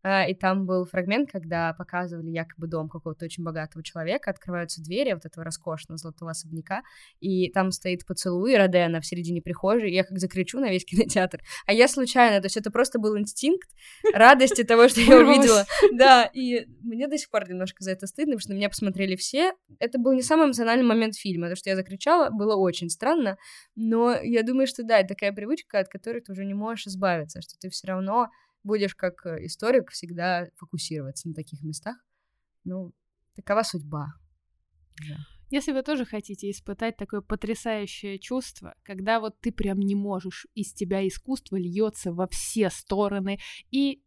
Э, 0.08 0.30
и 0.30 0.34
там 0.34 0.66
был 0.66 0.86
фрагмент, 0.86 1.30
когда 1.30 1.74
показывали 1.74 2.30
якобы 2.30 2.68
дом 2.68 2.88
какого-то 2.88 3.26
очень 3.26 3.44
богатого 3.44 3.84
человека, 3.84 4.32
открываются 4.32 4.82
двери 4.82 5.14
вот 5.14 5.26
этого 5.26 5.44
роскошного 5.44 5.98
золотого 5.98 6.32
особняка, 6.32 6.82
и 7.20 7.52
там 7.52 7.72
стоит 7.72 8.06
поцелуй 8.06 8.56
Родена 8.56 9.02
в 9.02 9.06
середине 9.06 9.42
прихожей, 9.42 9.92
и 9.92 9.96
я 9.96 10.04
как 10.06 10.18
закричу 10.20 10.60
на 10.60 10.70
весь 10.70 10.86
кинотеатр. 10.90 11.42
А 11.66 11.74
я 11.74 11.88
случайно, 11.88 12.40
то 12.40 12.46
есть 12.46 12.56
это 12.56 12.72
просто 12.72 13.00
был 13.00 13.18
инстинкт 13.18 13.70
радости 14.14 14.64
того, 14.64 14.88
что 14.88 15.02
я 15.02 15.18
увидела. 15.18 15.66
Да, 15.94 16.30
и 16.34 16.66
мне 16.82 17.08
до 17.08 17.18
сих 17.18 17.30
пор 17.30 17.50
немножко 17.50 17.84
за 17.84 17.92
это 17.92 18.08
стыдно, 18.08 18.34
потому 18.34 18.40
что 18.42 18.52
на 18.54 18.58
меня 18.58 18.70
посмотрели 18.70 19.16
все. 19.16 19.54
Это 19.80 20.00
был 20.00 20.14
не 20.14 20.22
самый 20.22 20.48
эмоциональный 20.48 20.86
момент 20.86 21.16
фильма, 21.16 21.50
то, 21.50 21.56
что 21.56 21.70
я 21.70 21.76
закричала, 21.76 22.30
было 22.30 22.56
очень 22.56 22.90
странно, 22.90 23.38
но 23.76 24.16
я 24.22 24.44
думаю, 24.44 24.68
что 24.68 24.84
да, 24.84 25.00
это 25.00 25.10
такая 25.10 25.34
привычка, 25.34 25.80
от 25.80 25.90
которой 25.90 26.22
ты 26.22 26.32
уже 26.32 26.46
не 26.46 26.54
можешь 26.54 26.88
избавиться, 26.88 27.42
что 27.42 27.58
ты 27.60 27.70
все 27.70 27.88
равно 27.88 28.28
будешь 28.68 28.94
как 28.94 29.26
э, 29.26 29.46
историк 29.46 29.90
всегда 29.90 30.48
фокусироваться 30.56 31.28
на 31.28 31.34
таких 31.34 31.64
местах. 31.64 31.96
Ну, 32.64 32.94
такова 33.36 33.64
судьба. 33.64 34.14
Да. 35.08 35.18
Если 35.50 35.72
вы 35.72 35.82
тоже 35.82 36.06
хотите 36.06 36.52
испытать 36.52 36.98
такое 36.98 37.22
потрясающее 37.22 38.20
чувство, 38.20 38.76
когда 38.84 39.22
вот 39.22 39.40
ты 39.40 39.54
прям 39.54 39.80
не 39.80 39.96
можешь, 39.96 40.46
из 40.54 40.74
тебя 40.74 41.08
искусство 41.08 41.56
льется 41.56 42.12
во 42.12 42.28
все 42.28 42.70
стороны, 42.70 43.40
и 43.72 44.04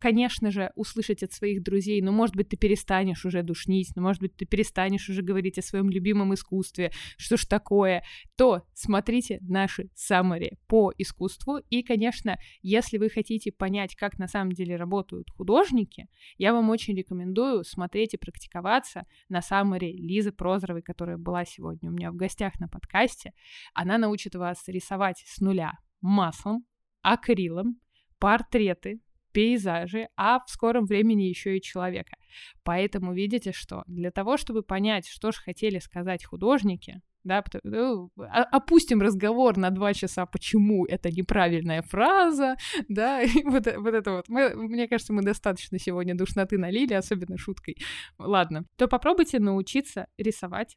конечно 0.00 0.50
же, 0.50 0.72
услышать 0.74 1.22
от 1.22 1.32
своих 1.32 1.62
друзей, 1.62 2.02
ну, 2.02 2.10
может 2.10 2.34
быть, 2.34 2.48
ты 2.48 2.56
перестанешь 2.56 3.24
уже 3.24 3.42
душнить, 3.42 3.92
ну, 3.94 4.02
может 4.02 4.20
быть, 4.20 4.34
ты 4.36 4.46
перестанешь 4.46 5.08
уже 5.08 5.22
говорить 5.22 5.58
о 5.58 5.62
своем 5.62 5.90
любимом 5.90 6.34
искусстве, 6.34 6.90
что 7.16 7.36
ж 7.36 7.44
такое, 7.44 8.02
то 8.36 8.62
смотрите 8.74 9.38
наши 9.42 9.90
саммари 9.94 10.58
по 10.66 10.92
искусству. 10.98 11.58
И, 11.68 11.82
конечно, 11.82 12.38
если 12.62 12.98
вы 12.98 13.10
хотите 13.10 13.52
понять, 13.52 13.94
как 13.94 14.18
на 14.18 14.26
самом 14.26 14.52
деле 14.52 14.76
работают 14.76 15.30
художники, 15.30 16.08
я 16.38 16.52
вам 16.52 16.70
очень 16.70 16.96
рекомендую 16.96 17.62
смотреть 17.64 18.14
и 18.14 18.18
практиковаться 18.18 19.04
на 19.28 19.42
саммари 19.42 19.92
Лизы 19.92 20.32
Прозоровой, 20.32 20.82
которая 20.82 21.18
была 21.18 21.44
сегодня 21.44 21.90
у 21.90 21.92
меня 21.92 22.10
в 22.10 22.16
гостях 22.16 22.58
на 22.58 22.68
подкасте. 22.68 23.32
Она 23.74 23.98
научит 23.98 24.34
вас 24.34 24.66
рисовать 24.66 25.22
с 25.26 25.40
нуля 25.40 25.74
маслом, 26.00 26.64
акрилом, 27.02 27.78
портреты, 28.18 29.00
пейзажи, 29.32 30.08
а 30.16 30.40
в 30.44 30.50
скором 30.50 30.84
времени 30.86 31.22
еще 31.22 31.56
и 31.56 31.62
человека. 31.62 32.16
Поэтому 32.64 33.12
видите, 33.12 33.52
что 33.52 33.82
для 33.86 34.10
того, 34.10 34.36
чтобы 34.36 34.62
понять, 34.62 35.06
что 35.08 35.32
же 35.32 35.40
хотели 35.40 35.78
сказать 35.78 36.24
художники, 36.24 37.00
да, 37.24 37.44
ну, 37.64 38.10
опустим 38.16 39.02
разговор 39.02 39.56
на 39.56 39.70
два 39.70 39.92
часа, 39.92 40.26
почему 40.26 40.86
это 40.86 41.10
неправильная 41.10 41.82
фраза, 41.82 42.56
да, 42.88 43.22
и 43.22 43.42
вот, 43.44 43.66
вот 43.76 43.94
это 43.94 44.12
вот. 44.12 44.28
Мы, 44.28 44.54
мне 44.54 44.88
кажется, 44.88 45.12
мы 45.12 45.22
достаточно 45.22 45.78
сегодня 45.78 46.14
душноты 46.14 46.58
налили, 46.58 46.94
особенно 46.94 47.36
шуткой. 47.36 47.76
Ладно, 48.18 48.64
то 48.76 48.88
попробуйте 48.88 49.38
научиться 49.38 50.06
рисовать 50.16 50.76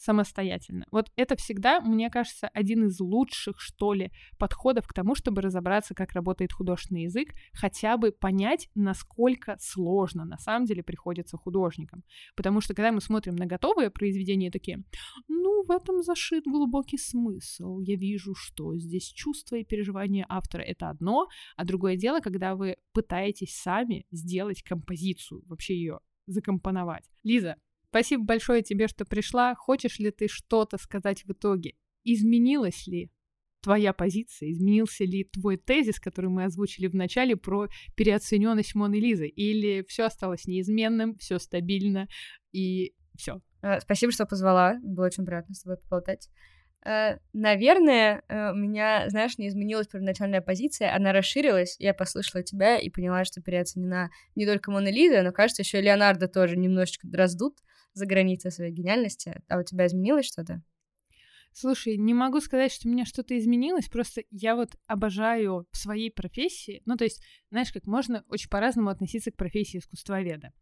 самостоятельно. 0.00 0.86
Вот 0.90 1.12
это 1.16 1.36
всегда, 1.36 1.80
мне 1.80 2.08
кажется, 2.10 2.48
один 2.48 2.86
из 2.86 2.98
лучших, 3.00 3.60
что 3.60 3.92
ли, 3.92 4.10
подходов 4.38 4.86
к 4.86 4.94
тому, 4.94 5.14
чтобы 5.14 5.42
разобраться, 5.42 5.94
как 5.94 6.12
работает 6.12 6.52
художественный 6.52 7.02
язык, 7.02 7.34
хотя 7.52 7.98
бы 7.98 8.10
понять, 8.10 8.70
насколько 8.74 9.56
сложно 9.60 10.24
на 10.24 10.38
самом 10.38 10.64
деле 10.64 10.82
приходится 10.82 11.36
художникам. 11.36 12.02
Потому 12.34 12.62
что 12.62 12.74
когда 12.74 12.92
мы 12.92 13.02
смотрим 13.02 13.36
на 13.36 13.44
готовые 13.44 13.90
произведения, 13.90 14.50
такие, 14.50 14.82
ну, 15.28 15.64
в 15.64 15.70
этом 15.70 16.02
зашит 16.02 16.44
глубокий 16.44 16.96
смысл. 16.96 17.80
Я 17.80 17.96
вижу, 17.96 18.34
что 18.34 18.76
здесь 18.78 19.12
чувства 19.12 19.56
и 19.56 19.64
переживания 19.64 20.24
автора— 20.28 20.62
это 20.66 20.88
одно, 20.88 21.28
а 21.56 21.64
другое 21.64 21.96
дело, 21.96 22.20
когда 22.20 22.54
вы 22.54 22.76
пытаетесь 22.92 23.54
сами 23.54 24.06
сделать 24.10 24.62
композицию, 24.62 25.42
вообще 25.46 25.74
ее 25.74 26.00
закомпоновать. 26.26 27.04
Лиза, 27.22 27.56
Спасибо 27.90 28.24
большое 28.24 28.62
тебе, 28.62 28.86
что 28.86 29.04
пришла. 29.04 29.54
Хочешь 29.54 29.98
ли 29.98 30.10
ты 30.10 30.28
что-то 30.28 30.78
сказать 30.78 31.24
в 31.24 31.32
итоге? 31.32 31.74
Изменилась 32.04 32.86
ли 32.86 33.10
твоя 33.62 33.92
позиция, 33.92 34.52
изменился 34.52 35.04
ли 35.04 35.24
твой 35.24 35.56
тезис, 35.56 36.00
который 36.00 36.30
мы 36.30 36.44
озвучили 36.44 36.86
в 36.86 36.94
начале 36.94 37.36
про 37.36 37.68
переоцененность 37.96 38.74
Моны 38.74 38.94
Лизы, 38.94 39.26
или 39.26 39.84
все 39.86 40.04
осталось 40.04 40.46
неизменным, 40.46 41.16
все 41.16 41.38
стабильно 41.38 42.08
и 42.52 42.94
все. 43.18 43.40
Э, 43.62 43.80
спасибо, 43.80 44.12
что 44.12 44.24
позвала. 44.24 44.76
Было 44.82 45.06
очень 45.06 45.26
приятно 45.26 45.54
с 45.54 45.62
тобой 45.62 45.76
поболтать. 45.78 46.28
Э, 46.86 47.18
наверное, 47.32 48.22
э, 48.28 48.52
у 48.52 48.54
меня, 48.54 49.10
знаешь, 49.10 49.36
не 49.36 49.48
изменилась 49.48 49.88
первоначальная 49.88 50.40
позиция, 50.40 50.94
она 50.94 51.12
расширилась. 51.12 51.76
Я 51.78 51.92
послушала 51.92 52.42
тебя 52.42 52.78
и 52.78 52.88
поняла, 52.88 53.24
что 53.24 53.42
переоценена 53.42 54.10
не 54.34 54.46
только 54.46 54.70
Мона 54.70 54.90
Лиза, 54.90 55.22
но, 55.22 55.32
кажется, 55.32 55.62
еще 55.62 55.80
Леонардо 55.80 56.28
тоже 56.28 56.56
немножечко 56.56 57.06
раздут 57.12 57.58
за 57.94 58.06
границей 58.06 58.50
своей 58.52 58.72
гениальности. 58.72 59.42
А 59.48 59.58
у 59.58 59.62
тебя 59.62 59.86
изменилось 59.86 60.26
что-то? 60.26 60.62
Слушай, 61.52 61.96
не 61.96 62.14
могу 62.14 62.40
сказать, 62.40 62.72
что 62.72 62.88
у 62.88 62.92
меня 62.92 63.04
что-то 63.04 63.36
изменилось, 63.36 63.88
просто 63.88 64.22
я 64.30 64.54
вот 64.54 64.70
обожаю 64.86 65.66
в 65.72 65.76
своей 65.76 66.10
профессии, 66.10 66.82
ну, 66.86 66.96
то 66.96 67.04
есть, 67.04 67.22
знаешь, 67.50 67.72
как 67.72 67.86
можно 67.86 68.24
очень 68.28 68.48
по-разному 68.48 68.88
относиться 68.88 69.32
к 69.32 69.36
профессии 69.36 69.78
искусствоведа. 69.78 70.52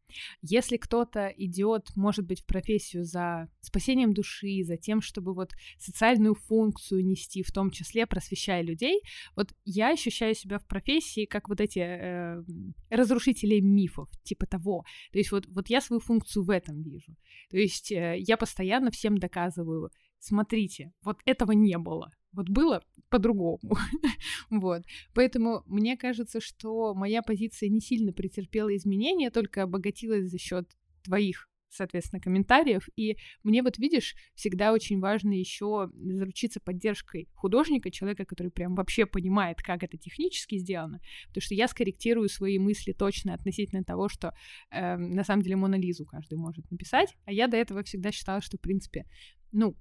Если 0.41 0.79
кто-то 0.79 1.29
идет, 1.37 1.91
может 1.95 2.27
быть, 2.27 2.41
в 2.41 2.47
профессию 2.47 3.05
за 3.05 3.51
спасением 3.61 4.15
души, 4.15 4.63
за 4.65 4.79
тем, 4.79 5.03
чтобы 5.03 5.35
вот 5.35 5.53
социальную 5.79 6.35
функцию 6.35 7.05
нести, 7.05 7.43
в 7.43 7.53
том 7.53 7.71
числе 7.71 8.07
просвещая 8.07 8.63
людей, 8.63 9.03
вот 9.37 9.53
я 9.65 9.91
ощущаю 9.91 10.35
себя 10.35 10.59
в 10.59 10.67
профессии 10.67 11.27
как 11.27 11.49
вот 11.49 11.61
эти 11.61 11.81
э, 11.81 12.43
разрушители 12.89 13.61
мифов, 13.61 14.09
типа 14.23 14.47
того. 14.47 14.85
То 15.13 15.19
есть 15.19 15.33
вот, 15.33 15.47
вот 15.49 15.69
я 15.69 15.83
свою 15.83 16.01
функцию 16.01 16.45
в 16.45 16.51
этом 16.51 16.83
вижу. 16.83 17.15
То 17.51 17.59
есть 17.59 17.93
э, 17.93 18.17
я 18.19 18.39
постоянно 18.39 18.91
всем 18.91 19.19
доказываю, 19.19 19.91
смотрите, 20.19 20.93
вот 21.03 21.19
этого 21.25 21.53
не 21.53 21.79
было. 21.79 22.13
Вот 22.33 22.49
было 22.49 22.85
по-другому. 23.09 23.61
вот. 24.51 24.83
Поэтому 25.15 25.63
мне 25.67 25.97
кажется, 25.97 26.41
что 26.41 26.95
моя 26.95 27.23
позиция 27.23 27.69
не 27.69 27.81
сильно 27.81 28.13
претерпела 28.13 28.75
изменения, 28.77 29.31
только 29.31 29.63
обогатилась 29.63 30.31
за 30.31 30.39
счет 30.39 30.69
твоих 31.03 31.49
соответственно, 31.71 32.21
комментариев. 32.21 32.89
И 32.97 33.17
мне 33.43 33.63
вот, 33.63 33.79
видишь, 33.79 34.15
всегда 34.35 34.73
очень 34.73 35.01
важно 35.01 35.33
еще 35.33 35.91
заручиться 35.95 36.61
поддержкой 36.61 37.29
художника, 37.35 37.91
человека, 37.91 38.25
который 38.25 38.51
прям 38.51 38.75
вообще 38.75 39.07
понимает, 39.07 39.63
как 39.63 39.83
это 39.83 39.97
технически 39.97 40.59
сделано, 40.59 41.01
потому 41.29 41.43
что 41.43 41.55
я 41.55 41.69
скорректирую 41.69 42.29
свои 42.29 42.59
мысли 42.59 42.93
точно 42.93 43.35
относительно 43.35 43.85
того, 43.85 44.09
что 44.09 44.35
э, 44.71 44.97
на 44.97 45.25
самом 45.25 45.43
деле 45.43 45.57
Мона 45.57 45.77
Лизу 45.77 46.07
каждый 46.07 46.39
может 46.39 46.71
написать, 46.71 47.17
а 47.25 47.33
я 47.33 47.49
до 47.49 47.57
этого 47.57 47.83
всегда 47.83 48.13
считала, 48.13 48.41
что, 48.41 48.57
в 48.57 48.61
принципе, 48.61 49.05
ну, 49.53 49.77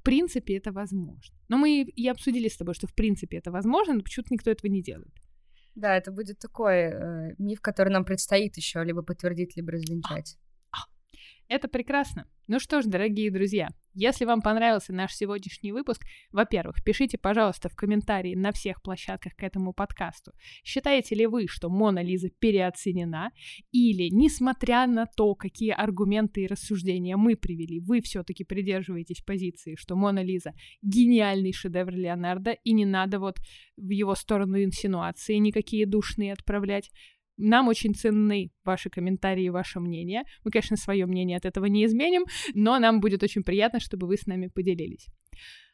в 0.00 0.02
принципе, 0.02 0.56
это 0.56 0.72
возможно. 0.72 1.34
Но 1.48 1.58
мы 1.58 1.82
и 1.82 2.08
обсудили 2.08 2.48
с 2.48 2.56
тобой, 2.56 2.74
что 2.74 2.86
в 2.86 2.94
принципе 2.94 3.36
это 3.36 3.50
возможно, 3.50 3.94
но 3.94 4.00
почему-то 4.00 4.32
никто 4.32 4.50
этого 4.50 4.70
не 4.70 4.82
делает. 4.82 5.12
Да, 5.74 5.96
это 5.96 6.10
будет 6.10 6.38
такой 6.38 6.74
э, 6.74 7.34
миф, 7.38 7.60
который 7.60 7.90
нам 7.90 8.04
предстоит 8.04 8.56
еще 8.56 8.82
либо 8.84 9.02
подтвердить, 9.02 9.56
либо 9.56 9.72
развенчать. 9.72 10.38
Это 11.50 11.66
прекрасно. 11.66 12.28
Ну 12.46 12.60
что 12.60 12.80
ж, 12.80 12.86
дорогие 12.86 13.28
друзья, 13.28 13.70
если 13.92 14.24
вам 14.24 14.40
понравился 14.40 14.92
наш 14.92 15.12
сегодняшний 15.12 15.72
выпуск, 15.72 16.00
во-первых, 16.30 16.76
пишите, 16.84 17.18
пожалуйста, 17.18 17.68
в 17.68 17.74
комментарии 17.74 18.36
на 18.36 18.52
всех 18.52 18.80
площадках 18.82 19.34
к 19.34 19.42
этому 19.42 19.72
подкасту, 19.72 20.30
считаете 20.62 21.16
ли 21.16 21.26
вы, 21.26 21.48
что 21.48 21.68
Мона 21.68 22.04
Лиза 22.04 22.28
переоценена, 22.38 23.32
или, 23.72 24.10
несмотря 24.14 24.86
на 24.86 25.06
то, 25.06 25.34
какие 25.34 25.72
аргументы 25.72 26.42
и 26.42 26.46
рассуждения 26.46 27.16
мы 27.16 27.34
привели, 27.34 27.80
вы 27.80 28.00
все-таки 28.00 28.44
придерживаетесь 28.44 29.20
позиции, 29.20 29.74
что 29.74 29.96
Мона 29.96 30.22
Лиза 30.22 30.52
гениальный 30.82 31.52
шедевр 31.52 31.90
Леонардо, 31.90 32.52
и 32.52 32.72
не 32.72 32.86
надо 32.86 33.18
вот 33.18 33.38
в 33.76 33.90
его 33.90 34.14
сторону 34.14 34.62
инсинуации 34.62 35.34
никакие 35.34 35.84
душные 35.84 36.32
отправлять, 36.32 36.92
нам 37.40 37.68
очень 37.68 37.94
ценны 37.94 38.50
ваши 38.64 38.90
комментарии 38.90 39.48
ваше 39.48 39.80
мнение. 39.80 40.22
Мы, 40.44 40.50
конечно, 40.50 40.76
свое 40.76 41.06
мнение 41.06 41.36
от 41.36 41.44
этого 41.44 41.66
не 41.66 41.84
изменим, 41.84 42.24
но 42.54 42.78
нам 42.78 43.00
будет 43.00 43.22
очень 43.22 43.42
приятно, 43.42 43.80
чтобы 43.80 44.06
вы 44.06 44.16
с 44.16 44.26
нами 44.26 44.48
поделились. 44.48 45.06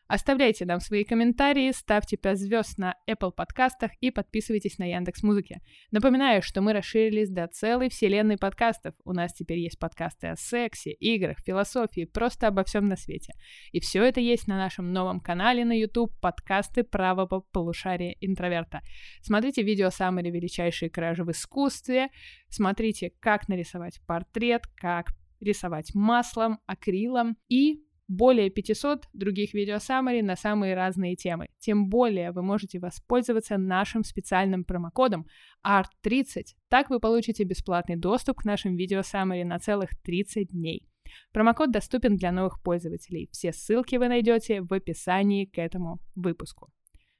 Оставляйте 0.08 0.64
нам 0.66 0.78
свои 0.78 1.02
комментарии, 1.02 1.72
ставьте 1.72 2.16
5 2.16 2.38
звезд 2.38 2.78
на 2.78 2.94
Apple 3.10 3.32
подкастах 3.32 3.90
и 4.00 4.12
подписывайтесь 4.12 4.78
на 4.78 4.84
Яндекс 4.84 5.24
Музыке. 5.24 5.60
Напоминаю, 5.90 6.42
что 6.42 6.60
мы 6.60 6.72
расширились 6.72 7.28
до 7.28 7.48
целой 7.48 7.88
вселенной 7.88 8.36
подкастов. 8.36 8.94
У 9.04 9.12
нас 9.12 9.32
теперь 9.32 9.58
есть 9.58 9.80
подкасты 9.80 10.28
о 10.28 10.36
сексе, 10.36 10.92
играх, 10.92 11.38
философии, 11.44 12.04
просто 12.04 12.46
обо 12.46 12.62
всем 12.62 12.84
на 12.84 12.94
свете. 12.94 13.32
И 13.72 13.80
все 13.80 14.04
это 14.04 14.20
есть 14.20 14.46
на 14.46 14.56
нашем 14.56 14.92
новом 14.92 15.18
канале 15.18 15.64
на 15.64 15.76
YouTube 15.76 16.12
подкасты 16.20 16.84
правого 16.84 17.40
полушария 17.40 18.14
интроверта. 18.20 18.82
Смотрите 19.22 19.62
видео 19.62 19.90
«Самые 19.90 20.30
величайшие 20.30 20.88
кражи 20.88 21.24
в 21.24 21.32
искусстве», 21.32 22.10
смотрите, 22.48 23.10
как 23.18 23.48
нарисовать 23.48 24.00
портрет, 24.06 24.66
как 24.76 25.08
рисовать 25.40 25.94
маслом, 25.94 26.60
акрилом 26.66 27.36
и 27.48 27.85
более 28.08 28.50
500 28.50 29.08
других 29.12 29.54
видео 29.54 29.78
саммари 29.78 30.20
на 30.22 30.36
самые 30.36 30.74
разные 30.74 31.16
темы. 31.16 31.48
Тем 31.58 31.88
более 31.88 32.32
вы 32.32 32.42
можете 32.42 32.78
воспользоваться 32.78 33.58
нашим 33.58 34.04
специальным 34.04 34.64
промокодом 34.64 35.26
ART30. 35.66 36.54
Так 36.68 36.90
вы 36.90 37.00
получите 37.00 37.44
бесплатный 37.44 37.96
доступ 37.96 38.38
к 38.38 38.44
нашим 38.44 38.76
видео 38.76 39.02
саммари 39.02 39.44
на 39.44 39.58
целых 39.58 39.90
30 40.02 40.50
дней. 40.50 40.86
Промокод 41.32 41.70
доступен 41.70 42.16
для 42.16 42.32
новых 42.32 42.62
пользователей. 42.62 43.28
Все 43.32 43.52
ссылки 43.52 43.96
вы 43.96 44.08
найдете 44.08 44.62
в 44.62 44.72
описании 44.72 45.44
к 45.44 45.58
этому 45.58 46.00
выпуску. 46.14 46.72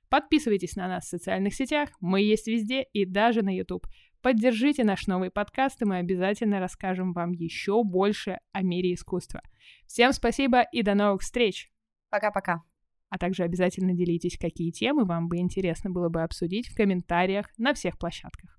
Подписывайтесь 0.09 0.77
на 0.77 0.87
нас 0.87 1.05
в 1.05 1.09
социальных 1.09 1.55
сетях, 1.55 1.91
мы 2.01 2.23
есть 2.23 2.47
везде 2.47 2.85
и 2.93 3.05
даже 3.05 3.43
на 3.43 3.55
YouTube. 3.55 3.87
Поддержите 4.27 4.83
наш 4.83 5.07
новый 5.07 5.31
подкаст, 5.31 5.81
и 5.83 5.85
мы 5.85 5.99
обязательно 5.99 6.59
расскажем 6.59 7.13
вам 7.13 7.31
еще 7.31 7.85
больше 7.85 8.41
о 8.51 8.63
мире 8.63 8.95
искусства. 8.95 9.41
Всем 9.87 10.13
спасибо 10.13 10.63
и 10.63 10.83
до 10.83 10.97
новых 10.97 11.23
встреч! 11.23 11.71
Пока-пока! 12.11 12.65
А 13.09 13.19
также 13.19 13.45
обязательно 13.45 13.93
делитесь, 13.95 14.37
какие 14.37 14.73
темы 14.73 15.05
вам 15.05 15.29
бы 15.29 15.37
интересно 15.37 15.91
было 15.91 16.09
бы 16.09 16.25
обсудить 16.25 16.67
в 16.67 16.75
комментариях 16.75 17.57
на 17.57 17.73
всех 17.73 18.01
площадках. 18.01 18.56